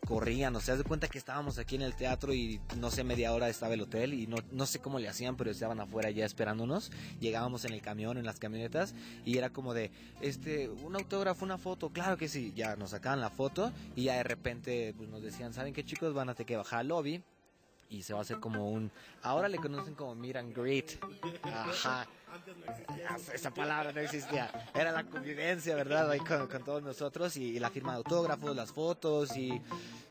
corrían, 0.06 0.56
o 0.56 0.60
sea, 0.60 0.76
de 0.76 0.84
cuenta 0.84 1.08
que 1.08 1.18
estábamos 1.18 1.58
aquí 1.58 1.76
en 1.76 1.84
el 1.84 1.96
teatro 1.96 2.34
y 2.34 2.60
no 2.78 2.90
sé, 2.90 3.04
media 3.04 3.34
hora 3.34 3.50
estaba 3.50 3.74
el 3.74 3.82
hotel 3.82 4.14
y 4.14 4.28
no, 4.28 4.38
no 4.52 4.66
sé 4.66 4.80
cómo 4.80 5.00
le 5.00 5.08
hacían, 5.08 5.38
pero 5.38 5.52
estaban 5.52 5.80
afuera 5.80 6.10
ya 6.10 6.26
esperándonos. 6.26 6.92
Llegábamos 7.20 7.66
en 7.66 7.74
el 7.74 7.82
camión, 7.82 8.18
en 8.18 8.26
las 8.26 8.40
camionetas 8.40 8.96
y 9.26 9.38
era 9.38 9.52
como 9.52 9.74
de, 9.74 9.92
este, 10.22 10.70
un 10.70 10.96
autógrafo, 10.96 11.46
una 11.46 11.58
foto, 11.58 11.90
claro 11.90 12.18
que 12.18 12.28
sí, 12.28 12.52
ya 12.56 12.76
nos 12.76 12.92
sacaban 12.92 13.22
la 13.22 13.30
foto 13.30 13.72
y 13.96 14.04
ya 14.06 14.16
de 14.16 14.24
repente 14.24 14.94
pues, 14.98 15.10
nos 15.10 15.22
decían, 15.22 15.54
¿saben 15.54 15.74
qué 15.74 15.86
chicos? 15.86 16.14
Van 16.14 16.30
a 16.30 16.34
tener 16.34 16.48
que 16.48 16.58
bajar 16.58 16.80
al 16.80 16.88
lobby 16.88 17.24
y 17.90 18.04
se 18.04 18.14
va 18.14 18.20
a 18.20 18.22
hacer 18.22 18.40
como 18.40 18.72
un 18.72 18.90
ahora 19.22 19.50
le 19.50 19.58
conocen 19.58 19.96
como 19.96 20.16
meet 20.16 20.38
and 20.38 20.56
greet 20.56 20.98
ajá 21.44 22.08
esa 23.34 23.52
palabra 23.52 23.92
no 23.92 24.00
existía. 24.00 24.52
Era 24.74 24.92
la 24.92 25.04
convivencia 25.04 25.76
verdad 25.76 26.10
ahí 26.10 26.20
con, 26.20 26.48
con 26.48 26.64
todos 26.64 26.84
nosotros 26.84 27.38
y, 27.38 27.44
y 27.44 27.60
la 27.60 27.70
firma 27.70 27.92
de 27.92 27.98
autógrafos 27.98 28.56
las 28.56 28.72
fotos 28.72 29.36
y 29.36 29.62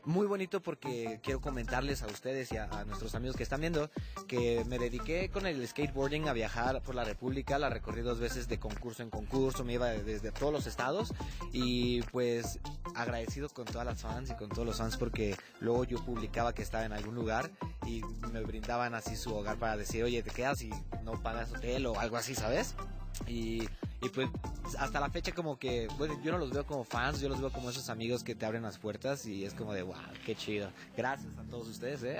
muy 0.05 0.25
bonito 0.25 0.61
porque 0.61 1.19
quiero 1.21 1.41
comentarles 1.41 2.01
a 2.01 2.07
ustedes 2.07 2.51
y 2.51 2.57
a, 2.57 2.65
a 2.65 2.85
nuestros 2.85 3.13
amigos 3.13 3.35
que 3.35 3.43
están 3.43 3.61
viendo 3.61 3.89
que 4.27 4.63
me 4.65 4.79
dediqué 4.79 5.29
con 5.29 5.45
el 5.45 5.65
skateboarding 5.67 6.27
a 6.27 6.33
viajar 6.33 6.81
por 6.81 6.95
la 6.95 7.03
república. 7.03 7.59
La 7.59 7.69
recorrí 7.69 8.01
dos 8.01 8.19
veces 8.19 8.47
de 8.47 8.59
concurso 8.59 9.03
en 9.03 9.09
concurso 9.09 9.63
me 9.63 9.73
iba 9.73 9.89
desde 9.89 10.31
todos 10.31 10.51
los 10.51 10.67
estados 10.67 11.13
y 11.51 12.01
pues 12.03 12.59
agradecido 12.95 13.49
con 13.49 13.65
todas 13.65 13.85
las 13.85 14.01
fans 14.01 14.31
y 14.31 14.35
con 14.35 14.49
todos 14.49 14.65
los 14.65 14.77
fans 14.77 14.97
porque 14.97 15.35
luego 15.59 15.83
yo 15.83 16.03
publicaba 16.03 16.53
que 16.53 16.61
estaba 16.61 16.85
en 16.85 16.93
algún 16.93 17.15
lugar 17.15 17.51
y 17.85 18.01
me 18.31 18.41
brindaban 18.41 18.95
así 18.95 19.15
su 19.15 19.33
hogar 19.35 19.57
para 19.57 19.77
decir, 19.77 20.03
oye, 20.03 20.23
te 20.23 20.31
quedas 20.31 20.61
y 20.61 20.71
no 21.03 21.21
pagas 21.21 21.51
hotel 21.51 21.85
o 21.85 21.99
algo 21.99 22.10
así, 22.17 22.35
¿sabes? 22.35 22.75
Y, 23.27 23.67
Y 24.03 24.09
pues 24.09 24.29
hasta 24.79 24.99
la 24.99 25.11
fecha 25.11 25.31
como 25.31 25.59
que, 25.59 25.87
bueno, 25.99 26.19
yo 26.23 26.31
no 26.31 26.39
los 26.39 26.49
veo 26.49 26.65
como 26.65 26.83
fans, 26.83 27.21
yo 27.21 27.29
los 27.29 27.39
veo 27.39 27.51
como 27.51 27.69
esos 27.69 27.87
amigos 27.89 28.23
que 28.23 28.33
te 28.33 28.47
abren 28.47 28.63
las 28.63 28.79
puertas 28.79 29.27
y 29.27 29.45
es 29.45 29.53
como 29.53 29.73
de, 29.73 29.83
wow, 29.83 29.95
qué 30.25 30.35
chido. 30.35 30.71
Gracias 30.97 31.31
a 31.37 31.43
todos 31.43 31.67
ustedes, 31.67 32.01
¿eh? 32.03 32.17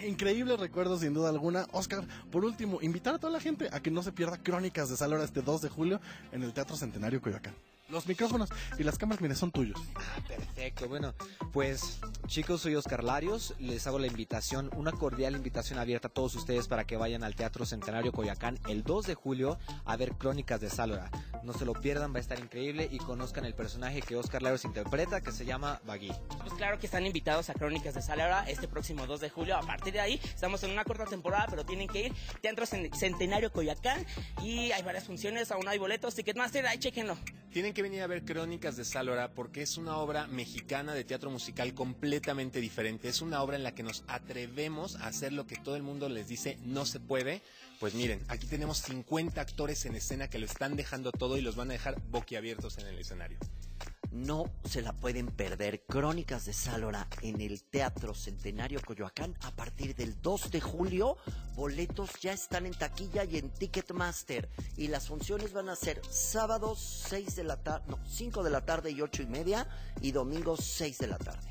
Increíble 0.06 0.58
recuerdo 0.58 0.98
sin 0.98 1.14
duda 1.14 1.30
alguna. 1.30 1.66
Oscar, 1.72 2.06
por 2.30 2.44
último, 2.44 2.80
invitar 2.82 3.14
a 3.14 3.18
toda 3.18 3.32
la 3.32 3.40
gente 3.40 3.70
a 3.72 3.80
que 3.80 3.90
no 3.90 4.02
se 4.02 4.12
pierda 4.12 4.42
Crónicas 4.42 4.90
de 4.90 4.96
Salora 4.98 5.24
este 5.24 5.40
2 5.40 5.62
de 5.62 5.68
julio 5.70 6.00
en 6.32 6.42
el 6.42 6.52
Teatro 6.52 6.76
Centenario 6.76 7.22
Coyoacán. 7.22 7.54
Los 7.92 8.06
micrófonos 8.06 8.48
y 8.78 8.84
las 8.84 8.96
cámaras, 8.96 9.20
mire, 9.20 9.34
son 9.34 9.52
tuyos. 9.52 9.78
Ah, 9.94 10.18
perfecto. 10.26 10.88
Bueno, 10.88 11.12
pues 11.52 12.00
chicos, 12.26 12.62
soy 12.62 12.74
Oscar 12.74 13.04
Larios. 13.04 13.54
Les 13.58 13.86
hago 13.86 13.98
la 13.98 14.06
invitación, 14.06 14.70
una 14.74 14.92
cordial 14.92 15.36
invitación 15.36 15.78
abierta 15.78 16.08
a 16.08 16.10
todos 16.10 16.34
ustedes 16.34 16.68
para 16.68 16.84
que 16.84 16.96
vayan 16.96 17.22
al 17.22 17.34
Teatro 17.34 17.66
Centenario 17.66 18.10
Coyacán 18.10 18.58
el 18.66 18.82
2 18.82 19.08
de 19.08 19.14
julio 19.14 19.58
a 19.84 19.94
ver 19.98 20.12
Crónicas 20.12 20.58
de 20.62 20.70
Salora. 20.70 21.10
No 21.44 21.52
se 21.52 21.66
lo 21.66 21.74
pierdan, 21.74 22.14
va 22.14 22.16
a 22.16 22.20
estar 22.20 22.38
increíble 22.38 22.88
y 22.90 22.96
conozcan 22.96 23.44
el 23.44 23.54
personaje 23.54 24.00
que 24.00 24.16
Oscar 24.16 24.40
Larios 24.40 24.64
interpreta, 24.64 25.20
que 25.20 25.30
se 25.30 25.44
llama 25.44 25.82
Bagui. 25.84 26.12
Pues 26.40 26.54
claro 26.54 26.78
que 26.78 26.86
están 26.86 27.04
invitados 27.04 27.50
a 27.50 27.54
Crónicas 27.54 27.92
de 27.92 28.00
Salora 28.00 28.46
este 28.48 28.68
próximo 28.68 29.06
2 29.06 29.20
de 29.20 29.28
julio. 29.28 29.54
A 29.54 29.62
partir 29.62 29.92
de 29.92 30.00
ahí, 30.00 30.18
estamos 30.24 30.62
en 30.62 30.70
una 30.70 30.84
corta 30.84 31.04
temporada, 31.04 31.46
pero 31.50 31.66
tienen 31.66 31.88
que 31.88 32.06
ir. 32.06 32.14
Teatro 32.40 32.64
Centenario 32.64 33.52
Coyacán 33.52 34.06
y 34.42 34.72
hay 34.72 34.82
varias 34.82 35.04
funciones, 35.04 35.50
aún 35.50 35.68
hay 35.68 35.76
boletos. 35.76 36.14
Ticketmaster, 36.14 36.64
ahí 36.66 36.78
chequenlo. 36.78 37.18
Tienen 37.52 37.74
que 37.74 37.81
venir 37.82 38.02
a 38.02 38.06
ver 38.06 38.24
Crónicas 38.24 38.76
de 38.76 38.84
Salora 38.84 39.32
porque 39.32 39.62
es 39.62 39.76
una 39.76 39.96
obra 39.96 40.28
mexicana 40.28 40.94
de 40.94 41.04
teatro 41.04 41.30
musical 41.30 41.74
completamente 41.74 42.60
diferente. 42.60 43.08
Es 43.08 43.20
una 43.20 43.42
obra 43.42 43.56
en 43.56 43.64
la 43.64 43.74
que 43.74 43.82
nos 43.82 44.04
atrevemos 44.06 44.96
a 44.96 45.08
hacer 45.08 45.32
lo 45.32 45.46
que 45.46 45.56
todo 45.56 45.74
el 45.74 45.82
mundo 45.82 46.08
les 46.08 46.28
dice 46.28 46.58
no 46.64 46.86
se 46.86 47.00
puede. 47.00 47.42
Pues 47.80 47.94
miren, 47.94 48.22
aquí 48.28 48.46
tenemos 48.46 48.78
50 48.78 49.40
actores 49.40 49.84
en 49.84 49.96
escena 49.96 50.30
que 50.30 50.38
lo 50.38 50.46
están 50.46 50.76
dejando 50.76 51.10
todo 51.10 51.36
y 51.36 51.40
los 51.40 51.56
van 51.56 51.70
a 51.70 51.72
dejar 51.72 52.00
boquiabiertos 52.10 52.78
en 52.78 52.86
el 52.86 52.98
escenario. 52.98 53.38
No 54.12 54.52
se 54.64 54.82
la 54.82 54.92
pueden 54.92 55.26
perder. 55.26 55.84
Crónicas 55.86 56.44
de 56.44 56.52
Salora 56.52 57.08
en 57.22 57.40
el 57.40 57.62
Teatro 57.64 58.14
Centenario 58.14 58.82
Coyoacán 58.82 59.34
a 59.40 59.50
partir 59.52 59.94
del 59.96 60.20
2 60.20 60.50
de 60.50 60.60
julio. 60.60 61.16
Boletos 61.56 62.10
ya 62.20 62.34
están 62.34 62.66
en 62.66 62.74
taquilla 62.74 63.24
y 63.24 63.38
en 63.38 63.48
Ticketmaster. 63.48 64.50
Y 64.76 64.88
las 64.88 65.08
funciones 65.08 65.54
van 65.54 65.70
a 65.70 65.76
ser 65.76 66.02
sábados 66.10 67.06
6 67.08 67.36
de 67.36 67.44
la 67.44 67.56
tarde, 67.56 67.86
no, 67.88 67.98
5 68.06 68.42
de 68.42 68.50
la 68.50 68.66
tarde 68.66 68.90
y 68.90 69.00
8 69.00 69.22
y 69.22 69.26
media. 69.26 69.66
Y 70.02 70.12
domingos 70.12 70.60
6 70.62 70.98
de 70.98 71.06
la 71.06 71.18
tarde. 71.18 71.48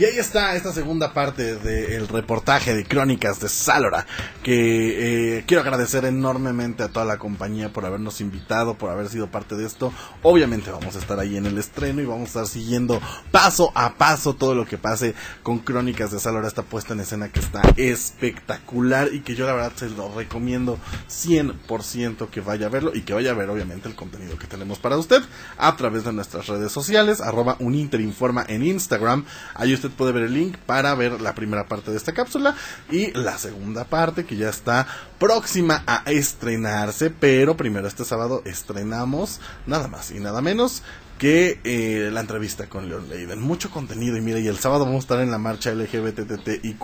Y 0.00 0.04
ahí 0.06 0.16
está 0.16 0.56
esta 0.56 0.72
segunda 0.72 1.12
parte 1.12 1.56
del 1.56 2.08
reportaje 2.08 2.74
de 2.74 2.86
Crónicas 2.86 3.38
de 3.38 3.50
Salora, 3.50 4.06
que 4.42 5.36
eh, 5.36 5.44
quiero 5.46 5.60
agradecer 5.60 6.06
enormemente 6.06 6.82
a 6.82 6.88
toda 6.88 7.04
la 7.04 7.18
compañía 7.18 7.70
por 7.70 7.84
habernos 7.84 8.22
invitado, 8.22 8.78
por 8.78 8.88
haber 8.88 9.10
sido 9.10 9.26
parte 9.26 9.56
de 9.56 9.66
esto. 9.66 9.92
Obviamente 10.22 10.70
vamos 10.70 10.96
a 10.96 11.00
estar 11.00 11.20
ahí 11.20 11.36
en 11.36 11.44
el 11.44 11.58
estreno 11.58 12.00
y 12.00 12.06
vamos 12.06 12.22
a 12.22 12.28
estar 12.28 12.46
siguiendo 12.46 12.98
paso 13.30 13.72
a 13.74 13.96
paso 13.96 14.32
todo 14.32 14.54
lo 14.54 14.64
que 14.64 14.78
pase 14.78 15.14
con 15.42 15.58
Crónicas 15.58 16.10
de 16.10 16.18
Salora, 16.18 16.48
esta 16.48 16.62
puesta 16.62 16.94
en 16.94 17.00
escena 17.00 17.28
que 17.28 17.40
está 17.40 17.60
espectacular 17.76 19.10
y 19.12 19.20
que 19.20 19.34
yo 19.34 19.44
la 19.44 19.52
verdad 19.52 19.72
se 19.76 19.90
lo 19.90 20.14
recomiendo 20.14 20.78
100% 21.10 22.30
que 22.30 22.40
vaya 22.40 22.68
a 22.68 22.70
verlo 22.70 22.92
y 22.94 23.02
que 23.02 23.12
vaya 23.12 23.32
a 23.32 23.34
ver 23.34 23.50
obviamente 23.50 23.86
el 23.86 23.96
contenido 23.96 24.38
que 24.38 24.46
tenemos 24.46 24.78
para 24.78 24.96
usted 24.96 25.20
a 25.58 25.76
través 25.76 26.04
de 26.04 26.14
nuestras 26.14 26.46
redes 26.46 26.72
sociales, 26.72 27.20
arroba 27.20 27.56
uninterinforma 27.58 28.46
en 28.48 28.64
Instagram. 28.64 29.26
Ahí 29.54 29.74
usted 29.74 29.89
puede 29.90 30.12
ver 30.12 30.24
el 30.24 30.34
link 30.34 30.56
para 30.58 30.94
ver 30.94 31.20
la 31.20 31.34
primera 31.34 31.66
parte 31.66 31.90
de 31.90 31.96
esta 31.96 32.12
cápsula 32.12 32.54
y 32.90 33.12
la 33.12 33.38
segunda 33.38 33.84
parte 33.84 34.24
que 34.24 34.36
ya 34.36 34.48
está 34.48 34.86
próxima 35.18 35.82
a 35.86 36.02
estrenarse, 36.06 37.10
pero 37.10 37.56
primero 37.56 37.86
este 37.86 38.04
sábado 38.04 38.42
estrenamos 38.44 39.40
nada 39.66 39.88
más 39.88 40.10
y 40.10 40.20
nada 40.20 40.40
menos 40.40 40.82
que 41.18 41.60
eh, 41.64 42.08
la 42.10 42.20
entrevista 42.20 42.66
con 42.68 42.88
Leon 42.88 43.10
Leiden. 43.10 43.40
Mucho 43.40 43.70
contenido 43.70 44.16
y 44.16 44.22
mire, 44.22 44.40
y 44.40 44.48
el 44.48 44.58
sábado 44.58 44.86
vamos 44.86 44.96
a 44.96 45.04
estar 45.04 45.20
en 45.20 45.30
la 45.30 45.36
marcha 45.36 45.70
LGBTTIQ+, 45.72 46.82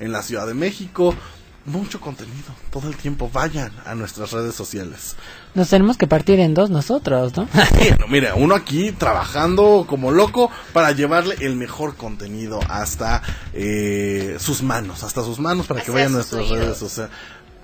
en 0.00 0.12
la 0.12 0.22
Ciudad 0.22 0.46
de 0.46 0.52
México 0.52 1.14
mucho 1.66 2.00
contenido 2.00 2.54
todo 2.70 2.88
el 2.88 2.96
tiempo. 2.96 3.30
Vayan 3.32 3.72
a 3.84 3.94
nuestras 3.94 4.32
redes 4.32 4.54
sociales. 4.54 5.16
Nos 5.54 5.68
tenemos 5.70 5.96
que 5.96 6.06
partir 6.06 6.40
en 6.40 6.54
dos 6.54 6.70
nosotros, 6.70 7.36
¿no? 7.36 7.48
bueno, 7.76 8.06
mira, 8.08 8.34
uno 8.34 8.54
aquí 8.54 8.92
trabajando 8.92 9.86
como 9.88 10.10
loco 10.10 10.50
para 10.72 10.92
llevarle 10.92 11.36
el 11.40 11.56
mejor 11.56 11.96
contenido 11.96 12.60
hasta 12.68 13.22
eh, 13.52 14.36
sus 14.38 14.62
manos, 14.62 15.02
hasta 15.02 15.22
sus 15.22 15.38
manos 15.38 15.66
para 15.66 15.82
que 15.82 15.90
vayan 15.90 16.12
a 16.12 16.16
nuestras 16.16 16.48
redes 16.48 16.76
sociales. 16.76 17.12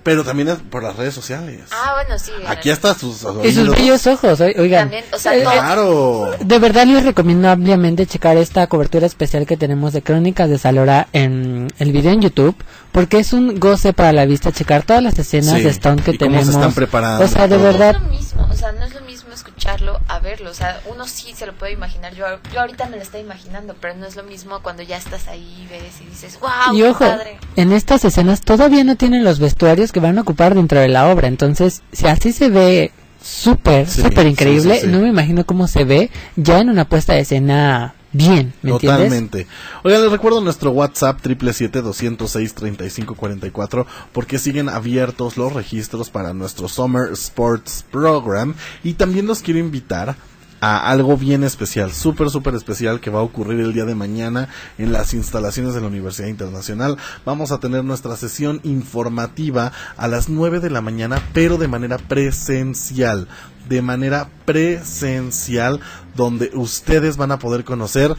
Pero 0.03 0.23
también 0.23 0.47
es 0.47 0.57
por 0.57 0.81
las 0.81 0.95
redes 0.95 1.13
sociales. 1.13 1.61
Ah, 1.71 1.93
bueno, 1.93 2.17
sí. 2.17 2.31
Aquí 2.47 2.71
hasta 2.71 2.95
sus 2.95 3.23
Y 3.43 3.51
sus 3.53 3.69
bellos 3.69 4.07
ojos, 4.07 4.41
oigan. 4.41 4.85
También, 4.89 5.05
o 5.13 5.17
sea, 5.19 5.35
Eh, 5.37 5.43
Claro. 5.43 6.31
De 6.39 6.57
verdad 6.59 6.85
les 6.87 7.03
recomiendo 7.05 7.49
ampliamente 7.49 8.07
checar 8.07 8.35
esta 8.37 8.65
cobertura 8.67 9.05
especial 9.05 9.45
que 9.45 9.57
tenemos 9.57 9.93
de 9.93 10.01
Crónicas 10.01 10.49
de 10.49 10.57
Salora 10.57 11.07
en 11.13 11.71
el 11.77 11.91
video 11.91 12.13
en 12.13 12.21
YouTube, 12.21 12.55
porque 12.91 13.19
es 13.19 13.31
un 13.31 13.59
goce 13.59 13.93
para 13.93 14.11
la 14.11 14.25
vista 14.25 14.51
checar 14.51 14.81
todas 14.83 15.03
las 15.03 15.19
escenas 15.19 15.57
Sí, 15.57 15.63
de 15.63 15.69
Stone 15.69 16.01
que 16.01 16.11
y 16.11 16.17
cómo 16.17 16.31
se 16.31 16.37
tenemos. 16.37 16.55
están 16.55 16.73
preparando 16.73 17.23
O 17.23 17.27
sea, 17.27 17.47
de 17.47 17.55
todo. 17.55 17.63
verdad, 17.65 17.93
No 17.93 17.99
es 17.99 18.03
lo 18.03 18.09
mismo, 18.17 18.47
o 18.49 18.55
sea, 18.55 18.71
no 18.71 18.83
es 18.85 18.93
lo 18.95 19.01
mismo 19.01 19.20
escucharlo 19.41 19.99
a 20.07 20.19
verlo, 20.19 20.51
o 20.51 20.53
sea, 20.53 20.79
uno 20.85 21.07
sí 21.07 21.33
se 21.33 21.45
lo 21.45 21.53
puede 21.53 21.73
imaginar, 21.73 22.13
yo, 22.13 22.25
yo 22.53 22.61
ahorita 22.61 22.85
me 22.87 22.97
lo 22.97 23.03
estoy 23.03 23.21
imaginando, 23.21 23.75
pero 23.79 23.95
no 23.95 24.05
es 24.05 24.15
lo 24.15 24.23
mismo 24.23 24.61
cuando 24.61 24.83
ya 24.83 24.97
estás 24.97 25.27
ahí, 25.27 25.67
ves 25.69 25.99
y 26.01 26.05
dices, 26.05 26.39
wow, 26.39 26.75
y 26.75 26.83
ojo, 26.83 26.99
padre. 26.99 27.39
en 27.55 27.73
estas 27.73 28.05
escenas 28.05 28.41
todavía 28.41 28.83
no 28.83 28.95
tienen 28.95 29.23
los 29.23 29.39
vestuarios 29.39 29.91
que 29.91 29.99
van 29.99 30.17
a 30.17 30.21
ocupar 30.21 30.53
dentro 30.53 30.79
de 30.79 30.87
la 30.87 31.09
obra, 31.09 31.27
entonces 31.27 31.81
si 31.91 32.07
así 32.07 32.31
se 32.33 32.49
ve 32.49 32.91
súper, 33.21 33.89
súper 33.89 34.23
sí, 34.23 34.29
increíble, 34.29 34.75
sí, 34.75 34.81
sí. 34.81 34.87
no 34.87 34.99
me 34.99 35.09
imagino 35.09 35.45
cómo 35.45 35.67
se 35.67 35.83
ve 35.83 36.09
ya 36.35 36.59
en 36.59 36.69
una 36.69 36.87
puesta 36.87 37.13
de 37.13 37.21
escena 37.21 37.95
bien, 38.13 38.53
¿me? 38.61 38.79
Totalmente. 38.79 39.47
Oigan, 39.83 40.01
les 40.01 40.11
recuerdo 40.11 40.41
nuestro 40.41 40.71
WhatsApp 40.71 41.21
777-206-3544 41.21 43.85
porque 44.11 44.39
siguen 44.39 44.69
abiertos 44.69 45.37
los 45.37 45.53
registros 45.53 46.09
para 46.09 46.33
nuestro 46.33 46.67
Summer 46.67 47.13
Sports 47.13 47.85
Program 47.89 48.55
y 48.83 48.93
también 48.93 49.27
los 49.27 49.41
quiero 49.41 49.59
invitar 49.59 50.17
a 50.61 50.91
algo 50.91 51.17
bien 51.17 51.43
especial, 51.43 51.91
súper, 51.91 52.29
súper 52.29 52.53
especial 52.53 52.99
que 52.99 53.09
va 53.09 53.19
a 53.19 53.23
ocurrir 53.23 53.59
el 53.59 53.73
día 53.73 53.85
de 53.85 53.95
mañana 53.95 54.47
en 54.77 54.93
las 54.93 55.13
instalaciones 55.15 55.73
de 55.73 55.81
la 55.81 55.87
Universidad 55.87 56.27
Internacional. 56.27 56.97
Vamos 57.25 57.51
a 57.51 57.59
tener 57.59 57.83
nuestra 57.83 58.15
sesión 58.15 58.61
informativa 58.63 59.71
a 59.97 60.07
las 60.07 60.29
9 60.29 60.59
de 60.59 60.69
la 60.69 60.81
mañana, 60.81 61.21
pero 61.33 61.57
de 61.57 61.67
manera 61.67 61.97
presencial. 61.97 63.27
De 63.67 63.81
manera 63.81 64.29
presencial, 64.45 65.79
donde 66.15 66.51
ustedes 66.53 67.17
van 67.17 67.31
a 67.31 67.39
poder 67.39 67.63
conocer 67.63 68.15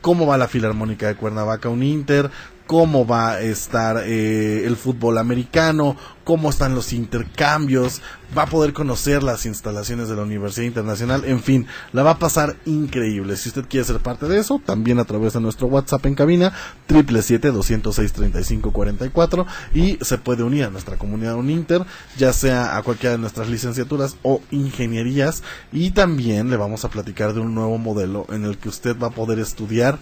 cómo 0.00 0.26
va 0.26 0.38
la 0.38 0.48
Filarmónica 0.48 1.06
de 1.06 1.16
Cuernavaca, 1.16 1.68
un 1.68 1.82
Inter, 1.82 2.30
cómo 2.66 3.06
va 3.06 3.32
a 3.32 3.40
estar 3.40 4.02
eh, 4.04 4.66
el 4.66 4.76
fútbol 4.76 5.16
americano, 5.18 5.96
cómo 6.24 6.48
están 6.50 6.74
los 6.74 6.92
intercambios, 6.92 8.02
va 8.36 8.42
a 8.42 8.46
poder 8.46 8.72
conocer 8.72 9.22
las 9.22 9.46
instalaciones 9.46 10.08
de 10.08 10.16
la 10.16 10.22
Universidad 10.22 10.66
Internacional, 10.66 11.24
en 11.24 11.40
fin, 11.40 11.68
la 11.92 12.02
va 12.02 12.10
a 12.10 12.18
pasar 12.18 12.56
increíble. 12.64 13.36
Si 13.36 13.50
usted 13.50 13.66
quiere 13.68 13.86
ser 13.86 14.00
parte 14.00 14.26
de 14.26 14.38
eso, 14.38 14.60
también 14.64 14.98
a 14.98 15.04
través 15.04 15.34
de 15.34 15.40
nuestro 15.40 15.68
WhatsApp 15.68 16.04
en 16.06 16.16
cabina, 16.16 16.52
777-206-3544 16.88 19.46
y 19.72 19.98
se 20.00 20.18
puede 20.18 20.42
unir 20.42 20.64
a 20.64 20.70
nuestra 20.70 20.96
comunidad 20.96 21.36
Uninter, 21.36 21.84
ya 22.18 22.32
sea 22.32 22.76
a 22.76 22.82
cualquiera 22.82 23.12
de 23.12 23.20
nuestras 23.20 23.48
licenciaturas 23.48 24.16
o 24.22 24.42
ingenierías 24.50 25.44
y 25.72 25.92
también 25.92 26.50
le 26.50 26.56
vamos 26.56 26.84
a 26.84 26.90
platicar 26.90 27.34
de 27.34 27.40
un 27.40 27.54
nuevo 27.54 27.78
modelo 27.78 28.26
en 28.30 28.44
el 28.44 28.58
que 28.58 28.68
usted 28.68 28.98
va 28.98 29.06
a 29.08 29.10
poder 29.10 29.38
estudiar 29.38 30.00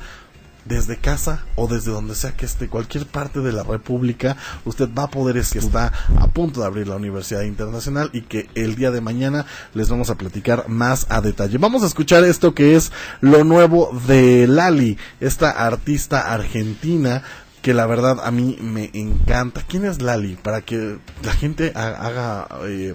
desde 0.64 0.96
casa 0.96 1.44
o 1.56 1.66
desde 1.68 1.90
donde 1.90 2.14
sea 2.14 2.32
que 2.36 2.46
esté, 2.46 2.68
cualquier 2.68 3.06
parte 3.06 3.40
de 3.40 3.52
la 3.52 3.62
República, 3.62 4.36
usted 4.64 4.88
va 4.96 5.04
a 5.04 5.10
poder 5.10 5.36
es 5.36 5.50
que 5.52 5.58
está 5.58 5.92
a 6.18 6.26
punto 6.28 6.60
de 6.60 6.66
abrir 6.66 6.88
la 6.88 6.96
Universidad 6.96 7.42
Internacional 7.42 8.10
y 8.12 8.22
que 8.22 8.48
el 8.54 8.74
día 8.76 8.90
de 8.90 9.00
mañana 9.00 9.46
les 9.74 9.88
vamos 9.90 10.10
a 10.10 10.16
platicar 10.16 10.68
más 10.68 11.06
a 11.10 11.20
detalle. 11.20 11.58
Vamos 11.58 11.82
a 11.82 11.86
escuchar 11.86 12.24
esto 12.24 12.54
que 12.54 12.76
es 12.76 12.92
lo 13.20 13.44
nuevo 13.44 13.90
de 14.06 14.46
Lali, 14.46 14.96
esta 15.20 15.50
artista 15.50 16.32
argentina 16.32 17.22
que 17.62 17.72
la 17.74 17.86
verdad 17.86 18.18
a 18.22 18.30
mí 18.30 18.58
me 18.60 18.90
encanta. 18.92 19.62
¿Quién 19.66 19.86
es 19.86 20.02
Lali? 20.02 20.36
Para 20.36 20.60
que 20.60 20.98
la 21.22 21.32
gente 21.32 21.72
ha- 21.74 22.06
haga... 22.06 22.48
eh, 22.66 22.94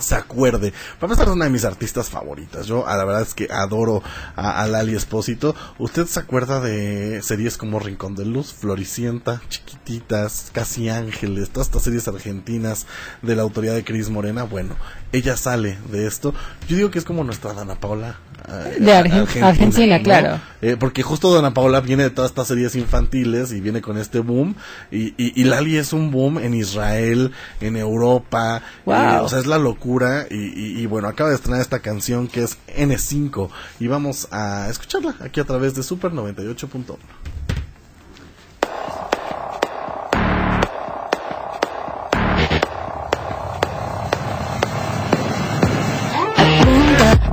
se 0.00 0.14
acuerde. 0.14 0.72
Para 0.98 1.12
empezar, 1.12 1.28
es 1.28 1.34
una 1.34 1.44
de 1.44 1.50
mis 1.50 1.64
artistas 1.64 2.08
favoritas. 2.08 2.66
Yo, 2.66 2.86
a 2.86 2.96
la 2.96 3.04
verdad 3.04 3.22
es 3.22 3.34
que 3.34 3.48
adoro 3.50 4.02
a, 4.36 4.62
a 4.62 4.66
Lali 4.66 4.94
Espósito. 4.94 5.54
¿Usted 5.78 6.06
se 6.06 6.20
acuerda 6.20 6.60
de 6.60 7.20
series 7.22 7.56
como 7.56 7.78
Rincón 7.78 8.14
de 8.14 8.24
Luz, 8.24 8.52
Floricienta, 8.52 9.42
Chiquititas, 9.48 10.50
Casi 10.52 10.88
Ángeles, 10.88 11.50
todas 11.50 11.68
estas 11.68 11.82
series 11.82 12.08
argentinas 12.08 12.86
de 13.22 13.36
la 13.36 13.42
autoría 13.42 13.72
de 13.72 13.84
Cris 13.84 14.08
Morena? 14.08 14.44
Bueno, 14.44 14.76
ella 15.12 15.36
sale 15.36 15.78
de 15.90 16.06
esto. 16.06 16.34
Yo 16.68 16.76
digo 16.76 16.90
que 16.90 16.98
es 16.98 17.04
como 17.04 17.24
nuestra 17.24 17.52
Dana 17.52 17.78
Paula. 17.78 18.18
Eh, 18.48 18.76
De 18.80 18.92
Argen- 18.92 19.42
Argentina, 19.42 20.02
claclaro. 20.02 20.40
eh, 20.60 20.76
porque 20.78 21.02
justo 21.02 21.30
Dona 21.30 21.52
Paola 21.54 21.80
viene 21.80 22.04
de 22.04 22.10
todas 22.10 22.30
estas 22.30 22.48
series 22.48 22.74
infantiles 22.76 23.52
y 23.52 23.60
viene 23.60 23.80
con 23.80 23.98
este 23.98 24.18
boom. 24.20 24.54
Y, 24.90 25.08
y, 25.16 25.32
y 25.40 25.44
Lali 25.44 25.76
es 25.76 25.92
un 25.92 26.10
boom 26.10 26.38
en 26.38 26.54
Israel, 26.54 27.32
en 27.60 27.76
Europa. 27.76 28.62
Wow. 28.84 28.94
eh, 28.94 29.18
o 29.22 29.28
sea, 29.28 29.38
es 29.38 29.46
la 29.46 29.58
locura. 29.58 30.26
Y, 30.30 30.34
y- 30.36 30.80
y 30.82 30.86
bueno, 30.86 31.08
acaba 31.08 31.30
de 31.30 31.36
estrenar 31.36 31.60
esta 31.60 31.80
canción 31.80 32.28
que 32.28 32.42
es 32.42 32.58
N5. 32.76 33.48
Y 33.80 33.86
vamos 33.86 34.28
a 34.30 34.68
escucharla 34.70 35.14
aquí 35.20 35.40
a 35.40 35.44
través 35.44 35.74
de 35.74 35.82
Super 35.82 36.12
98.1. 36.12 36.96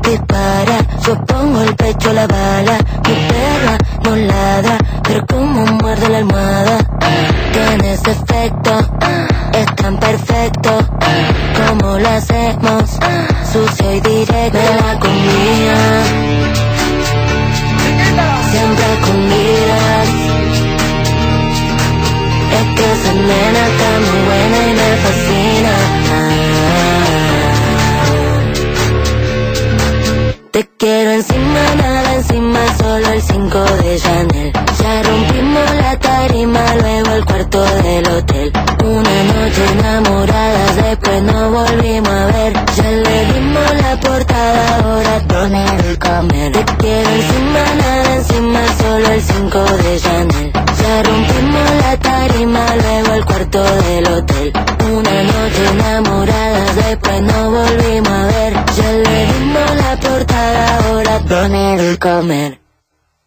dispara, 0.10 0.78
yo 1.05 1.26
pongo 1.26 1.62
el 1.62 1.76
pecho 1.76 2.10
a 2.10 2.14
la 2.14 2.28
bala. 2.28 2.78
Mi 3.07 3.16
perra 3.30 3.78
no 4.03 4.16
ladra, 4.16 4.78
pero 5.03 5.26
como 5.28 5.66
muerde 5.66 6.10
la 6.10 6.18
almohada. 6.20 6.78
Tiene 7.53 7.93
ese 7.93 8.12
efecto, 8.12 8.80
es 9.53 9.76
tan 9.76 9.97
perfecto. 9.97 10.72
Como 11.68 11.99
lo 11.99 12.10
hacemos, 12.10 12.84
sucio 13.51 13.93
y 13.93 13.99
directo. 13.99 14.57
Me 14.57 14.82
la 14.82 14.99
comía, 14.99 15.78
siempre 18.51 18.93
escondidas. 18.93 20.07
Es 22.57 22.66
que 22.76 22.86
esa 22.93 23.14
nena 23.14 23.62
está 23.72 23.89
muy 24.05 24.20
buena 24.28 24.57
y 24.68 24.74
me 24.74 24.89
fascina. 25.03 26.59
Te 30.52 30.68
quiero 30.80 31.12
encima, 31.12 31.76
nada 31.76 32.16
encima, 32.16 32.60
solo 32.78 33.08
el 33.10 33.22
5 33.22 33.60
de 33.84 34.00
Chanel. 34.00 34.52
Ya 34.82 35.04
rompimos 35.04 35.76
la 35.76 36.00
tarima, 36.00 36.76
luego 36.76 37.12
el 37.14 37.26
cuarto 37.26 37.62
del 37.84 38.08
hotel. 38.08 38.52
Una 38.84 39.24
noche 39.24 39.66
enamoradas, 39.74 40.76
después 40.76 41.22
no 41.22 41.52
volvimos 41.52 42.10
a 42.10 42.26
ver. 42.26 42.54
Ya 42.76 42.91
le 42.91 43.26
dimos 43.34 43.76
la 43.82 44.00
portada, 44.00 44.78
ahora 44.78 45.28
poner 45.28 45.86
el 45.86 46.00
comer. 46.00 46.52
Te 46.52 46.66
quiero 46.78 47.10
encima, 47.10 47.64
nada 47.78 48.16
encima, 48.16 48.60
solo 48.80 49.08
el 49.08 49.22
5 49.22 49.60
de 49.60 50.00
Chanel. 50.00 50.68
Ya 50.82 51.04
rompimos 51.04 51.72
la 51.82 51.98
tarima, 51.98 52.66
luego 52.76 53.14
el 53.14 53.26
cuarto 53.26 53.64
del 53.64 54.08
hotel. 54.08 54.54
Una 54.92 55.24
noche 55.24 55.70
enamoradas, 55.74 56.76
después 56.76 57.22
no 57.22 57.52
volvimos 57.52 58.10
a 58.10 58.26
ver. 58.26 58.54
Ya 58.78 58.92
le 58.92 59.26
dimos 59.34 59.76
la 59.76 59.98
portada, 59.98 60.78
ahora 60.78 61.20
poner 61.20 61.80
el 61.80 62.00
comer. 62.00 62.60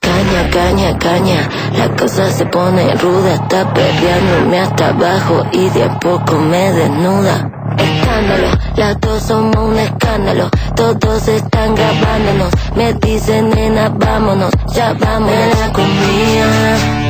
Caña, 0.01 0.51
caña, 0.51 0.99
caña, 0.99 1.49
la 1.79 1.97
cosa 1.97 2.31
se 2.31 2.45
pone 2.47 2.95
ruda, 2.97 3.35
está 3.35 3.73
perreándome 3.73 4.59
hasta 4.59 4.89
abajo 4.89 5.45
y 5.53 5.69
de 5.71 5.85
a 5.85 6.01
poco 6.01 6.39
me 6.39 6.73
desnuda. 6.73 7.51
Escándalo, 7.79 8.49
las 8.77 9.01
dos 9.01 9.23
somos 9.23 9.57
un 9.57 9.79
escándalo, 9.79 10.51
todos 10.75 11.29
están 11.29 11.75
grabándonos, 11.75 12.53
me 12.77 12.93
dicen 12.95 13.51
nena 13.51 13.89
vámonos, 13.91 14.53
ya 14.75 14.93
vamos 14.93 15.33
la 15.33 15.73
comida. 15.73 17.02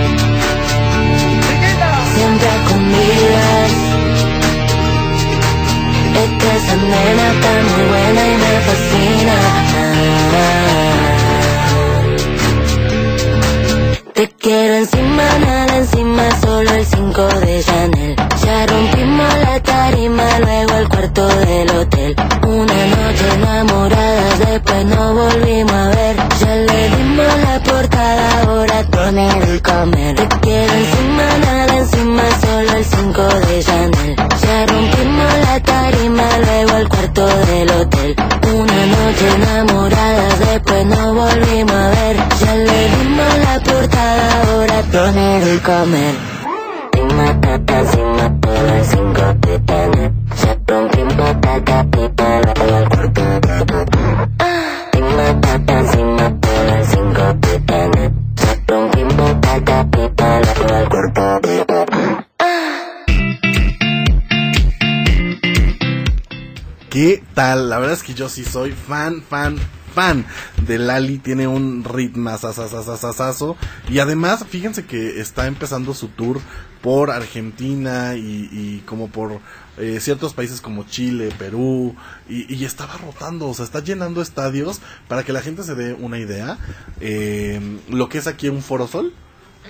Que 68.12 68.18
yo 68.18 68.28
sí 68.28 68.44
soy 68.44 68.72
fan, 68.72 69.22
fan, 69.22 69.56
fan 69.94 70.24
de 70.66 70.78
Lali. 70.78 71.18
Tiene 71.18 71.46
un 71.46 71.84
ritmo 71.84 72.36
sasasasasasazo. 72.38 73.56
Y 73.88 73.98
además, 73.98 74.44
fíjense 74.48 74.84
que 74.84 75.20
está 75.20 75.46
empezando 75.46 75.94
su 75.94 76.08
tour 76.08 76.40
por 76.80 77.10
Argentina 77.10 78.14
y, 78.16 78.48
y 78.52 78.82
como 78.86 79.08
por 79.08 79.40
eh, 79.78 79.98
ciertos 80.00 80.34
países 80.34 80.60
como 80.60 80.84
Chile, 80.84 81.30
Perú. 81.38 81.94
Y, 82.28 82.52
y 82.54 82.64
estaba 82.64 82.96
rotando, 82.96 83.48
o 83.48 83.54
sea, 83.54 83.64
está 83.64 83.80
llenando 83.80 84.20
estadios 84.20 84.80
para 85.08 85.22
que 85.24 85.32
la 85.32 85.40
gente 85.42 85.62
se 85.62 85.74
dé 85.74 85.94
una 85.94 86.18
idea. 86.18 86.58
eh, 87.00 87.60
lo 87.88 88.08
que 88.08 88.18
es 88.18 88.26
aquí 88.26 88.48
un 88.48 88.62
Foro 88.62 88.86
Sol. 88.88 89.12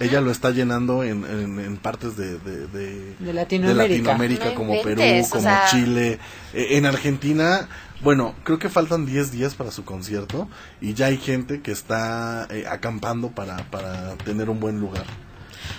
Ella 0.01 0.23
lo 0.23 0.31
está 0.31 0.51
llenando 0.51 1.05
en, 1.05 1.23
en- 1.27 1.61
en 1.61 1.77
partes 1.77 2.17
de, 2.17 2.39
de, 2.39 2.67
de- 2.69 3.15
De 3.19 3.35
Latinoamérica. 3.35 3.67
de 3.67 3.75
Latinoamérica, 3.75 4.45
No 4.47 4.55
como 4.55 4.83
Perú, 4.83 5.03
o 5.03 5.29
como 5.29 5.43
sea- 5.43 5.67
Chile. 5.71 6.19
Eh, 6.55 6.79
en 6.79 6.87
Argentina, 6.87 7.69
bueno, 8.03 8.35
creo 8.45 8.59
que 8.59 8.69
faltan 8.69 9.07
10 9.07 9.33
días 9.33 9.55
para 9.55 9.71
su 9.71 9.85
concierto 9.85 10.49
y 10.81 10.95
ya 10.95 11.07
hay 11.07 11.19
gente 11.19 11.61
que 11.63 11.71
está 11.73 12.47
eh, 12.51 12.67
acampando 12.69 13.31
para, 13.31 13.57
para 13.71 14.15
tener 14.17 14.51
un 14.51 14.61
buen 14.61 14.81
lugar. 14.81 15.05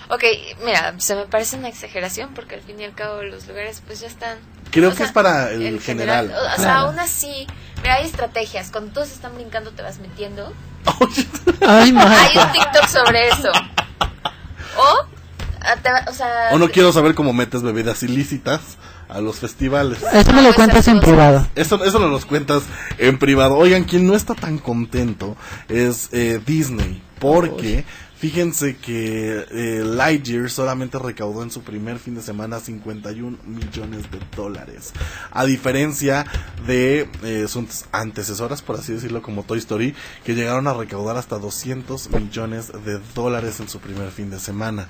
Ok, 0.10 0.24
mira, 0.66 0.96
se 1.00 1.16
me 1.16 1.26
parece 1.26 1.58
una 1.58 1.68
exageración 1.70 2.34
porque 2.34 2.56
al 2.56 2.62
fin 2.62 2.80
y 2.80 2.84
al 2.86 2.94
cabo 2.96 3.22
los 3.24 3.48
lugares 3.48 3.82
pues 3.86 4.00
ya 4.00 4.08
están... 4.08 4.38
Creo 4.72 4.90
o 4.90 4.92
que 4.92 4.98
sea, 5.00 5.06
es 5.08 5.12
para 5.12 5.52
el 5.52 5.62
en 5.64 5.80
general. 5.80 6.32
O, 6.32 6.38
o 6.38 6.46
sea, 6.46 6.56
Claro. 6.56 6.80
aún 6.88 7.00
así, 7.00 7.46
mira, 7.82 7.96
hay 7.96 8.06
estrategias. 8.06 8.72
Cuando 8.72 8.92
todos 8.94 9.12
están 9.12 9.36
brincando 9.36 9.72
te 9.72 9.82
vas 9.82 10.00
metiendo. 10.00 10.52
Ay. 11.62 11.94
Hay 11.98 12.38
un 12.38 12.52
TikTok 12.52 12.88
sobre 12.88 13.28
eso. 13.30 13.52
O, 14.78 15.06
te 15.82 15.92
va- 15.92 16.06
o 16.10 16.14
sea... 16.14 16.50
O 16.52 16.58
no 16.58 16.70
quiero 16.70 16.92
saber 16.92 17.14
cómo 17.16 17.34
metes 17.34 17.62
bebidas 17.62 18.02
ilícitas 18.04 18.62
a 19.14 19.22
los 19.22 19.38
festivales. 19.38 20.00
Eso 20.12 20.34
me 20.34 20.42
lo 20.42 20.54
cuentas 20.54 20.88
en 20.88 21.00
privado. 21.00 21.48
Eso, 21.56 21.84
eso 21.84 22.00
nos 22.00 22.10
los 22.10 22.26
cuentas 22.26 22.64
en 22.98 23.18
privado. 23.20 23.56
Oigan, 23.56 23.84
quien 23.84 24.08
no 24.08 24.16
está 24.16 24.34
tan 24.34 24.58
contento 24.58 25.38
es 25.70 26.10
eh, 26.12 26.40
Disney, 26.46 27.02
porque 27.20 27.86
fíjense 28.24 28.78
que 28.78 29.46
eh, 29.52 29.84
Lightyear 29.84 30.50
solamente 30.50 30.98
recaudó 30.98 31.44
en 31.44 31.52
su 31.52 31.62
primer 31.62 32.00
fin 32.00 32.16
de 32.16 32.22
semana 32.22 32.62
51 32.62 33.40
millones 33.46 34.10
de 34.12 34.20
dólares. 34.34 34.94
A 35.30 35.44
diferencia 35.44 36.26
de 36.66 37.10
eh, 37.24 37.50
sus 37.50 37.84
antecesoras, 37.92 38.62
por 38.62 38.78
así 38.78 38.94
decirlo, 38.94 39.22
como 39.22 39.44
Toy 39.44 39.60
Story, 39.60 39.94
que 40.24 40.36
llegaron 40.36 40.68
a 40.68 40.74
recaudar 40.74 41.18
hasta 41.18 41.38
200 41.38 42.12
millones 42.12 42.72
de 42.86 43.02
dólares 43.14 43.60
en 43.60 43.68
su 43.68 43.80
primer 43.80 44.10
fin 44.10 44.30
de 44.30 44.40
semana. 44.40 44.88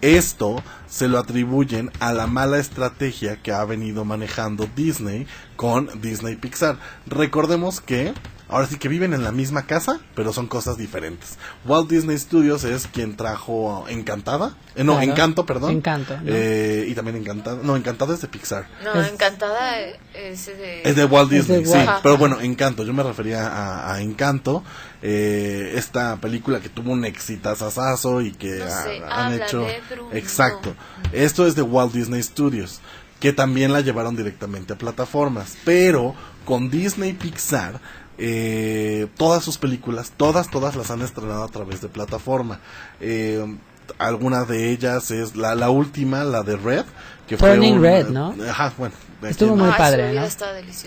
Esto 0.00 0.62
se 0.88 1.08
lo 1.08 1.18
atribuyen 1.18 1.90
a 1.98 2.12
la 2.12 2.28
mala 2.28 2.58
estrategia 2.58 3.42
que 3.42 3.50
ha 3.50 3.64
venido 3.64 4.04
manejando 4.04 4.68
Disney 4.76 5.26
con 5.56 5.90
Disney 6.00 6.36
Pixar. 6.36 6.78
Recordemos 7.08 7.80
que 7.80 8.14
ahora 8.48 8.66
sí 8.66 8.76
que 8.78 8.88
viven 8.88 9.12
en 9.14 9.24
la 9.24 9.32
misma 9.32 9.66
casa, 9.66 10.00
pero 10.14 10.32
son 10.32 10.46
cosas 10.46 10.76
diferentes. 10.78 11.36
Walt 11.64 11.88
Disney 11.90 12.18
Studios 12.18 12.64
es 12.64 12.86
quien 12.86 13.16
trajo 13.16 13.86
Encantada, 13.88 14.56
eh, 14.74 14.84
no, 14.84 14.94
Claro. 14.96 15.10
Encanto, 15.12 15.46
perdón. 15.46 15.70
Encanto, 15.72 16.14
¿no? 16.16 16.22
Eh, 16.26 16.86
y 16.88 16.94
también 16.94 17.16
Encantada, 17.16 17.58
no, 17.62 17.76
Encantada 17.76 18.14
es 18.14 18.20
de 18.20 18.28
Pixar. 18.28 18.68
No, 18.84 19.00
Es- 19.00 19.12
encantada 19.12 19.78
es 19.80 20.46
de... 20.46 20.82
Es 20.82 20.94
de 20.96 21.04
Walt 21.04 21.30
de 21.30 21.36
Disney, 21.38 21.64
sí. 21.64 21.72
Ajá. 21.74 22.00
Pero 22.02 22.16
bueno, 22.18 22.40
Encanto, 22.40 22.84
yo 22.84 22.92
me 22.92 23.02
refería 23.02 23.46
a, 23.48 23.94
a 23.94 24.00
Encanto, 24.00 24.62
eh, 25.02 25.72
esta 25.76 26.16
película 26.16 26.60
que 26.60 26.68
tuvo 26.68 26.92
un 26.92 27.04
exitazazazo 27.04 28.20
y 28.22 28.32
que 28.32 28.56
No 28.56 28.64
ha- 28.64 28.82
sé, 28.84 29.02
han 29.08 29.32
hecho... 29.34 29.66
Exacto. 30.12 30.74
Esto 31.12 31.46
es 31.46 31.54
de 31.54 31.62
Walt 31.62 31.92
Disney 31.92 32.22
Studios, 32.22 32.80
que 33.20 33.32
también 33.32 33.72
la 33.72 33.80
llevaron 33.80 34.16
directamente 34.16 34.72
a 34.74 34.78
plataformas. 34.78 35.56
Pero 35.64 36.14
con 36.44 36.70
Disney 36.70 37.12
Pixar 37.12 37.80
eh, 38.18 39.06
todas 39.16 39.44
sus 39.44 39.58
películas, 39.58 40.12
todas, 40.16 40.50
todas 40.50 40.76
las 40.76 40.90
han 40.90 41.02
estrenado 41.02 41.44
a 41.44 41.48
través 41.48 41.80
de 41.80 41.88
plataforma. 41.88 42.60
Eh, 43.00 43.56
alguna 43.98 44.44
de 44.44 44.70
ellas 44.72 45.10
es 45.10 45.36
la, 45.36 45.54
la 45.54 45.70
última, 45.70 46.24
la 46.24 46.42
de 46.42 46.56
Red, 46.56 46.84
que 47.28 47.36
Turning 47.36 47.78
fue 47.78 47.78
un- 47.78 47.82
Red, 47.82 48.08
¿no? 48.08 48.34
Ajá, 48.48 48.72
bueno. 48.78 48.94
de 49.22 49.30
Estuvo 49.30 49.52
aquí- 49.54 49.62
muy 49.62 49.72
padre, 49.72 50.14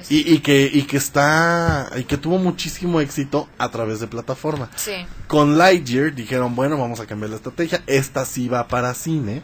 y, 0.09 0.33
y 0.35 0.39
que 0.39 0.69
y 0.71 0.83
que 0.83 0.97
está 0.97 1.89
y 1.97 2.03
que 2.03 2.17
tuvo 2.17 2.37
muchísimo 2.37 2.99
éxito 3.01 3.47
a 3.57 3.69
través 3.69 3.99
de 3.99 4.07
plataforma. 4.07 4.69
Sí. 4.75 4.91
Con 5.27 5.57
Lightyear 5.57 6.13
dijeron, 6.13 6.55
bueno, 6.55 6.77
vamos 6.77 6.99
a 6.99 7.05
cambiar 7.07 7.31
la 7.31 7.37
estrategia, 7.37 7.81
esta 7.87 8.25
sí 8.25 8.47
va 8.47 8.67
para 8.67 8.93
cine 8.93 9.41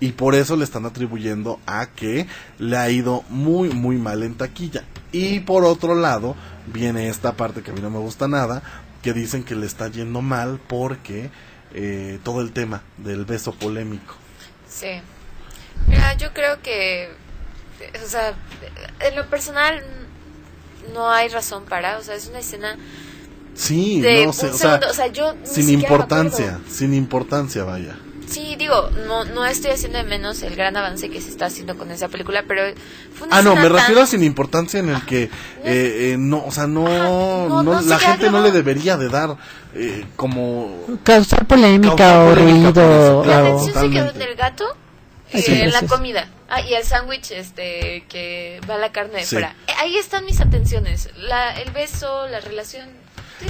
y 0.00 0.12
por 0.12 0.34
eso 0.34 0.56
le 0.56 0.64
están 0.64 0.84
atribuyendo 0.86 1.60
a 1.66 1.86
que 1.86 2.26
le 2.58 2.76
ha 2.76 2.90
ido 2.90 3.22
muy 3.30 3.68
muy 3.70 3.96
mal 3.96 4.22
en 4.24 4.34
taquilla. 4.34 4.84
Y 5.12 5.40
por 5.40 5.64
otro 5.64 5.94
lado, 5.94 6.34
viene 6.66 7.08
esta 7.08 7.32
parte 7.32 7.62
que 7.62 7.70
a 7.70 7.74
mí 7.74 7.80
no 7.80 7.90
me 7.90 7.98
gusta 7.98 8.28
nada, 8.28 8.62
que 9.02 9.12
dicen 9.12 9.44
que 9.44 9.54
le 9.54 9.66
está 9.66 9.88
yendo 9.88 10.22
mal 10.22 10.60
porque 10.66 11.30
eh, 11.74 12.18
todo 12.24 12.40
el 12.40 12.52
tema 12.52 12.82
del 12.98 13.24
beso 13.24 13.52
polémico. 13.52 14.14
Sí. 14.68 15.00
Mira, 15.86 16.14
yo 16.14 16.32
creo 16.32 16.60
que, 16.62 17.10
o 18.02 18.08
sea, 18.08 18.34
en 19.00 19.16
lo 19.16 19.28
personal 19.28 19.82
no 20.94 21.10
hay 21.10 21.28
razón 21.28 21.64
para, 21.64 21.98
o 21.98 22.02
sea, 22.02 22.14
es 22.14 22.28
una 22.28 22.38
escena 22.38 22.76
Sí, 23.56 24.00
de 24.02 24.26
no 24.26 24.32
sé, 24.32 24.48
o 24.50 24.52
sea, 24.52 24.80
o 24.88 24.92
sea, 24.92 25.06
yo 25.06 25.34
sin 25.44 25.70
importancia, 25.70 26.60
sin 26.68 26.92
importancia, 26.92 27.64
vaya. 27.64 27.98
Sí, 28.26 28.56
digo, 28.56 28.90
no, 29.06 29.24
no 29.24 29.44
estoy 29.46 29.70
haciendo 29.70 29.98
de 29.98 30.04
menos 30.04 30.42
el 30.42 30.56
gran 30.56 30.76
avance 30.76 31.08
que 31.08 31.20
se 31.20 31.28
está 31.30 31.46
haciendo 31.46 31.76
con 31.78 31.90
esa 31.90 32.08
película, 32.08 32.44
pero 32.46 32.62
fue 33.14 33.28
una 33.28 33.38
Ah, 33.38 33.42
no, 33.42 33.54
me 33.54 33.62
tan- 33.62 33.72
refiero 33.74 34.00
a 34.02 34.06
sin 34.06 34.22
importancia 34.24 34.80
en 34.80 34.88
el 34.88 35.04
que 35.06 35.24
eh, 35.24 35.30
eh, 35.64 36.16
no, 36.18 36.44
o 36.44 36.50
sea, 36.50 36.66
no, 36.66 36.84
no, 37.48 37.48
no, 37.48 37.62
no 37.62 37.82
se 37.82 37.88
la 37.88 37.98
gente 37.98 38.30
no 38.30 38.42
le 38.42 38.50
debería 38.50 38.96
de 38.96 39.08
dar 39.08 39.36
eh, 39.74 40.04
como 40.16 40.84
Causar 41.04 41.46
polémica 41.46 41.94
Causar 41.96 42.26
o 42.26 42.34
polémica 42.34 42.72
por 42.72 42.82
ruido. 42.82 43.24
La 43.24 43.32
claro. 43.32 43.56
o- 43.56 43.60
atención 43.60 43.84
se 43.84 43.90
quedó 43.90 44.10
en 44.10 44.22
el 44.22 44.34
gato 44.36 44.64
Ay, 45.32 45.40
eh, 45.46 45.60
en 45.64 45.72
la 45.72 45.82
comida. 45.82 46.28
Ah, 46.48 46.60
y 46.60 46.74
el 46.74 46.84
sándwich 46.84 47.30
este 47.32 48.04
que 48.08 48.60
va 48.68 48.76
la 48.78 48.92
carne 48.92 49.14
de 49.18 49.24
Sí. 49.24 49.36
fuera. 49.36 49.54
Eh, 49.66 49.72
Ahí 49.78 49.96
están 49.96 50.24
mis 50.24 50.40
atenciones. 50.40 51.10
La, 51.16 51.60
el 51.60 51.70
beso, 51.72 52.26
la 52.28 52.40
relación. 52.40 52.88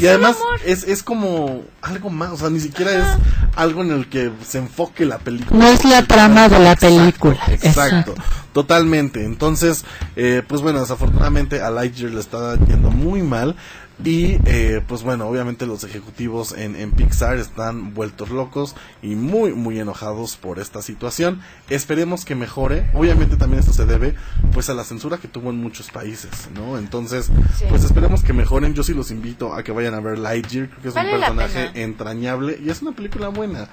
Y 0.01 0.07
además 0.07 0.37
es, 0.65 0.85
es 0.85 1.03
como 1.03 1.65
algo 1.81 2.11
más, 2.11 2.33
o 2.33 2.37
sea, 2.37 2.51
ni 2.51 2.61
siquiera 2.61 2.93
es 2.93 3.07
algo 3.55 3.83
en 3.83 3.93
el 3.93 4.09
que 4.09 4.31
se 4.47 4.59
enfoque 4.59 5.05
la 5.05 5.19
película. 5.19 5.59
No 5.59 5.69
es 5.69 5.85
la 5.85 6.03
trama 6.03 6.49
de 6.49 6.59
la 6.59 6.75
película. 6.77 7.39
Exacto, 7.49 8.15
totalmente. 8.53 9.25
Entonces, 9.25 9.85
eh, 10.17 10.43
pues 10.47 10.61
bueno, 10.61 10.81
desafortunadamente 10.81 11.63
a 11.63 11.71
Lightyear 11.71 12.13
le 12.13 12.21
está 12.21 12.57
yendo 12.67 12.91
muy 12.91 13.23
mal. 13.23 13.57
Y 14.05 14.37
eh, 14.45 14.83
pues 14.87 15.03
bueno, 15.03 15.27
obviamente 15.27 15.65
los 15.67 15.83
ejecutivos 15.83 16.53
en, 16.53 16.77
en 16.77 16.93
Pixar 16.93 17.39
están 17.39 17.95
vueltos 17.95 18.29
locos 18.29 18.75
y 19.03 19.15
muy 19.15 19.53
muy 19.55 19.81
enojados 19.81 20.37
por 20.37 20.59
esta 20.59 20.83
situación. 20.83 21.41
Esperemos 21.71 22.27
que 22.27 22.35
mejore. 22.35 22.91
Obviamente 22.93 23.37
también 23.37 23.61
esto 23.61 23.73
se 23.73 23.87
debe 23.87 24.15
pues 24.53 24.69
a 24.69 24.75
la 24.75 24.85
censura 24.85 25.17
que 25.17 25.29
tuvo 25.29 25.49
en 25.49 25.57
muchos 25.57 25.91
países, 25.91 26.31
¿no? 26.55 26.77
Entonces, 26.77 27.31
Sí. 27.59 27.65
pues 27.71 27.85
esperemos 27.85 28.23
que 28.23 28.35
mejoren. 28.35 28.75
Yo 28.75 28.83
sí 28.83 28.93
los 28.93 29.11
invito 29.11 29.55
a 29.55 29.63
que 29.63 29.73
vayan 29.73 29.95
a 29.95 30.01
ver 30.01 30.19
Lightyear, 30.19 30.69
creo 30.69 30.83
que 30.83 30.89
es 30.89 30.95
Vale 30.95 31.13
un 31.15 31.19
personaje 31.21 31.71
entrañable 31.83 32.61
y 32.63 32.69
es 32.69 32.83
una 32.83 32.93
película 32.93 33.29
buena. 33.29 33.69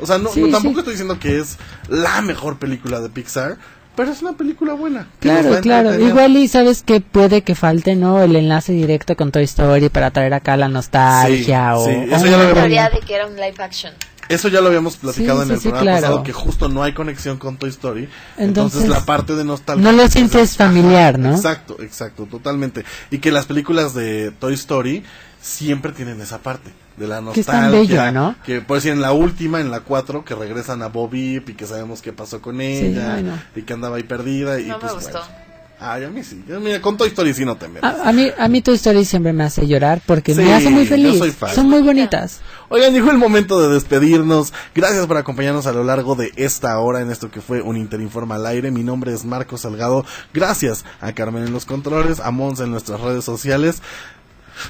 O 0.00 0.06
sea, 0.06 0.18
no, 0.18 0.30
Sí, 0.30 0.40
no, 0.40 0.46
sí. 0.46 0.52
tampoco 0.52 0.80
estoy 0.80 0.94
diciendo 0.94 1.18
que 1.20 1.38
es 1.38 1.58
la 1.88 2.20
mejor 2.22 2.58
película 2.58 3.00
de 3.00 3.08
Pixar, 3.08 3.56
pero 3.96 4.12
es 4.12 4.22
una 4.22 4.32
película 4.32 4.74
buena. 4.74 5.08
Claro, 5.18 5.54
a 5.54 5.60
claro. 5.60 5.98
Igual 5.98 6.36
y 6.36 6.48
sabes 6.48 6.82
que 6.82 7.00
puede 7.00 7.42
que 7.42 7.54
falte, 7.54 7.96
¿no? 7.96 8.22
El 8.22 8.36
enlace 8.36 8.72
directo 8.72 9.16
con 9.16 9.32
Toy 9.32 9.44
Story 9.44 9.88
para 9.88 10.10
traer 10.10 10.34
acá 10.34 10.56
la 10.56 10.68
nostalgia 10.68 11.74
Sí, 11.74 11.80
o... 11.80 11.84
sí, 11.84 11.90
o 11.90 12.16
eso 12.16 12.26
ya 12.26 12.36
lo 12.38 12.54
teoría 12.54 12.90
de 12.90 13.00
que 13.00 13.14
era 13.14 13.26
un 13.26 13.36
live 13.36 13.54
action. 13.58 13.92
Eso 14.30 14.48
ya 14.48 14.60
lo 14.60 14.68
habíamos 14.68 14.96
platicado 14.96 15.38
Sí, 15.38 15.42
en 15.42 15.48
sí, 15.48 15.52
el 15.54 15.60
sí, 15.60 15.68
programa 15.68 15.82
claro. 15.98 16.00
pasado, 16.06 16.22
que 16.22 16.32
justo 16.32 16.68
no 16.68 16.82
hay 16.82 16.94
conexión 16.94 17.36
con 17.38 17.56
Toy 17.58 17.68
Story. 17.70 18.08
Entonces, 18.38 18.80
Entonces, 18.82 18.88
la 18.88 19.04
parte 19.04 19.34
de 19.34 19.44
nostalgia... 19.44 19.82
no 19.84 19.92
lo 19.92 20.08
sientes 20.08 20.50
es- 20.52 20.56
familiar, 20.56 21.18
¿no? 21.18 21.34
Exacto, 21.34 21.76
exacto, 21.80 22.26
totalmente. 22.26 22.84
Y 23.10 23.18
que 23.18 23.30
las 23.32 23.46
películas 23.46 23.92
de 23.92 24.30
Toy 24.30 24.54
Story 24.54 25.02
siempre 25.42 25.92
tienen 25.92 26.20
esa 26.20 26.38
parte 26.38 26.70
de 26.96 27.06
la 27.08 27.16
Que 27.32 27.40
es 27.40 27.46
nostalgia. 27.46 27.60
tan 27.62 27.72
bello, 27.72 28.12
¿no? 28.12 28.34
Que 28.44 28.60
por 28.60 28.76
decir 28.76 28.92
en 28.92 29.00
la 29.00 29.12
última, 29.12 29.60
en 29.60 29.70
la 29.70 29.80
4, 29.80 30.24
que 30.24 30.34
regresan 30.34 30.82
a 30.82 30.88
Bobby 30.88 31.42
y 31.46 31.54
que 31.54 31.66
sabemos 31.66 32.00
qué 32.02 32.12
pasó 32.12 32.40
con 32.42 32.60
ella 32.60 33.18
y 33.56 33.62
que 33.62 33.72
andaba 33.72 33.96
ahí 33.96 34.02
perdida 34.04 34.60
y 34.60 34.66
No 34.66 34.74
me 34.74 34.80
pues 34.80 34.92
gustó. 34.94 35.10
bueno. 35.18 35.49
Ay, 35.82 36.04
a 36.04 36.10
mí 36.10 36.22
sí. 36.22 36.44
Yo, 36.46 36.60
Mira, 36.60 36.80
con 36.82 36.96
Toy 36.98 37.08
Story 37.08 37.32
sí 37.32 37.44
no 37.46 37.56
te 37.56 37.66
metes. 37.66 37.82
A, 37.84 38.08
a 38.08 38.12
mí, 38.12 38.30
a 38.38 38.48
mí 38.48 38.60
Toy 38.60 38.74
Story 38.74 39.04
siempre 39.06 39.32
me 39.32 39.44
hace 39.44 39.66
llorar 39.66 40.02
porque 40.06 40.34
Sí, 40.34 40.40
me 40.42 40.52
hace 40.52 40.68
muy 40.68 40.84
yo 40.84 40.90
feliz. 40.90 41.18
soy 41.18 41.30
fan. 41.30 41.54
Son 41.54 41.70
muy 41.70 41.80
bonitas. 41.82 42.40
Oigan, 42.68 42.92
llegó 42.92 43.10
el 43.10 43.16
momento 43.18 43.60
de 43.60 43.72
despedirnos. 43.72 44.52
Gracias 44.74 45.06
por 45.06 45.16
acompañarnos 45.16 45.66
a 45.66 45.72
lo 45.72 45.82
largo 45.82 46.16
de 46.16 46.32
esta 46.36 46.78
hora 46.78 47.00
en 47.00 47.10
esto 47.10 47.30
que 47.30 47.40
fue 47.40 47.62
un 47.62 47.76
Interinforma 47.78 48.34
al 48.34 48.46
aire. 48.46 48.70
Mi 48.70 48.82
nombre 48.82 49.12
es 49.14 49.24
Marco 49.24 49.56
Salgado. 49.56 50.04
Gracias 50.34 50.84
a 51.00 51.12
Carmen 51.14 51.44
en 51.44 51.52
los 51.52 51.64
controles, 51.64 52.20
a 52.20 52.30
Monza 52.30 52.64
en 52.64 52.72
nuestras 52.72 53.00
redes 53.00 53.24
sociales. 53.24 53.80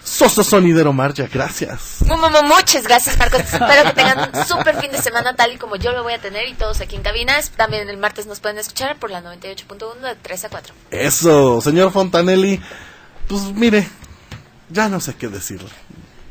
Soso 0.04 0.42
Sonidero 0.44 0.92
Marcha, 0.92 1.26
gracias. 1.32 1.96
Mu- 2.06 2.16
mu- 2.16 2.30
mu- 2.30 2.42
Muchas 2.42 2.84
gracias, 2.84 3.16
Marcos. 3.18 3.40
Espero 3.40 3.84
que 3.84 3.92
tengan 3.94 4.30
un 4.34 4.44
súper 4.46 4.80
fin 4.80 4.90
de 4.92 5.00
semana, 5.00 5.34
tal 5.34 5.52
y 5.52 5.56
como 5.56 5.76
yo 5.76 5.92
lo 5.92 6.02
voy 6.02 6.12
a 6.12 6.18
tener 6.20 6.48
y 6.48 6.54
todos 6.54 6.80
aquí 6.80 6.96
en 6.96 7.02
cabina. 7.02 7.38
También 7.56 7.88
el 7.88 7.96
martes 7.96 8.26
nos 8.26 8.40
pueden 8.40 8.58
escuchar 8.58 8.96
por 8.98 9.10
la 9.10 9.22
98.1 9.22 10.00
de 10.00 10.14
3 10.16 10.44
a 10.44 10.48
4. 10.48 10.74
Eso, 10.90 11.60
señor 11.60 11.92
Fontanelli. 11.92 12.60
Pues 13.28 13.42
mire, 13.54 13.88
ya 14.68 14.88
no 14.88 15.00
sé 15.00 15.14
qué 15.14 15.28
decirle. 15.28 15.68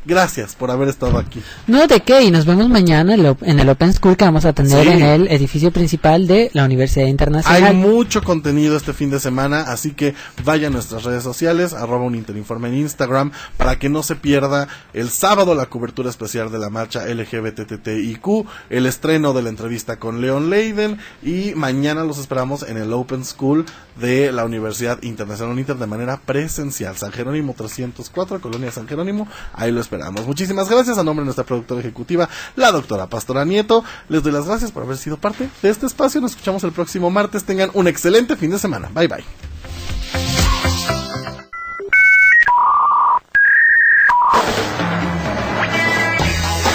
Gracias 0.06 0.56
por 0.56 0.72
haber 0.72 0.88
estado 0.88 1.18
aquí. 1.18 1.42
No, 1.68 1.86
¿de 1.86 2.00
qué? 2.00 2.24
Y 2.24 2.32
nos 2.32 2.46
vemos 2.46 2.70
mañana 2.70 3.14
en 3.14 3.20
el, 3.20 3.26
op- 3.28 3.44
en 3.44 3.60
el 3.60 3.70
Open 3.70 3.94
School 3.94 4.16
que 4.18 4.26
vamos 4.26 4.46
a 4.46 4.54
tener 4.54 4.84
Sí. 4.86 4.90
en 4.94 5.02
el 5.04 5.28
edificio 5.28 5.72
principal 5.72 6.26
de 6.26 6.50
la 6.54 6.64
Universidad 6.66 7.06
Internacional. 7.08 7.64
Hay 7.64 7.76
mucho 7.76 8.24
contenido 8.24 8.78
este 8.78 8.94
fin 8.94 9.10
de 9.12 9.20
semana, 9.20 9.62
así 9.62 9.92
que 9.92 10.16
vaya 10.44 10.68
a 10.68 10.72
nuestras 10.72 11.04
redes 11.04 11.22
sociales, 11.24 11.74
arroba 11.74 12.06
un 12.06 12.16
interinforme 12.16 12.70
en 12.70 12.76
Instagram, 12.78 13.32
para 13.58 13.78
que 13.78 13.90
no 13.90 14.02
se 14.02 14.16
pierda 14.16 14.68
el 14.94 15.10
sábado 15.10 15.54
la 15.54 15.66
cobertura 15.68 16.10
especial 16.10 16.52
de 16.52 16.60
la 16.60 16.70
marcha 16.70 17.06
LGBTTIQ, 17.06 18.46
el 18.70 18.86
estreno 18.86 19.34
de 19.34 19.42
la 19.44 19.50
entrevista 19.50 19.98
con 20.00 20.22
Leon 20.22 20.50
Leiden, 20.50 20.98
y 21.22 21.54
mañana 21.56 22.04
los 22.04 22.20
esperamos 22.20 22.64
en 22.64 22.78
el 22.78 22.94
Open 22.94 23.26
School 23.26 23.66
de 24.00 24.32
la 24.32 24.46
Universidad 24.46 25.02
Internacional 25.04 25.60
Inter 25.60 25.76
de 25.76 25.88
manera 25.88 26.18
presencial. 26.26 26.96
San 26.96 27.12
Jerónimo 27.12 27.54
304, 27.58 28.40
Colonia 28.40 28.72
San 28.72 28.88
Jerónimo, 28.88 29.28
ahí 29.54 29.72
lo 29.72 29.82
esperamos. 29.90 30.28
Muchísimas 30.28 30.70
gracias 30.70 31.00
a 31.00 31.04
nombre 31.04 31.24
de 31.24 31.26
nuestra 31.26 31.44
productora 31.44 31.82
ejecutiva, 31.82 32.30
la 32.56 32.72
doctora 32.72 33.08
Pastora 33.08 33.44
Nieto. 33.44 33.84
Les 34.08 34.22
doy 34.22 34.32
las 34.32 34.46
gracias 34.46 34.72
por 34.72 34.84
haber 34.84 34.98
sido 34.98 35.18
parte 35.18 35.50
de 35.64 35.70
este 35.70 35.88
espacio. 35.88 36.22
Nos 36.22 36.32
escuchamos 36.32 36.64
el 36.64 36.72
próximo 36.72 37.10
martes. 37.10 37.44
Tengan 37.44 37.72
un 37.74 37.88
excelente 37.88 38.36
fin 38.36 38.52
de 38.52 38.60
semana. 38.60 38.90
Bye 38.94 39.08
bye. 39.08 39.26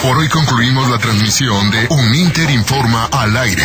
Por 0.03 0.19
hoy 0.19 0.29
concluimos 0.29 0.91
la 0.91 0.99
transmisión 0.99 1.71
de 1.71 1.87
Un 1.91 2.15
Inter 2.15 2.51
Informa 2.51 3.09
al 3.13 3.37
aire. 3.37 3.63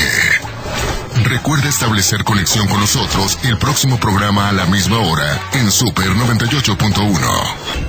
Recuerda 1.25 1.67
establecer 1.67 2.23
conexión 2.23 2.67
con 2.67 2.79
nosotros 2.79 3.39
el 3.43 3.57
próximo 3.57 3.99
programa 3.99 4.47
a 4.47 4.53
la 4.53 4.65
misma 4.67 4.99
hora 4.99 5.41
en 5.53 5.69
Super 5.71 6.07
98.1. 6.07 7.88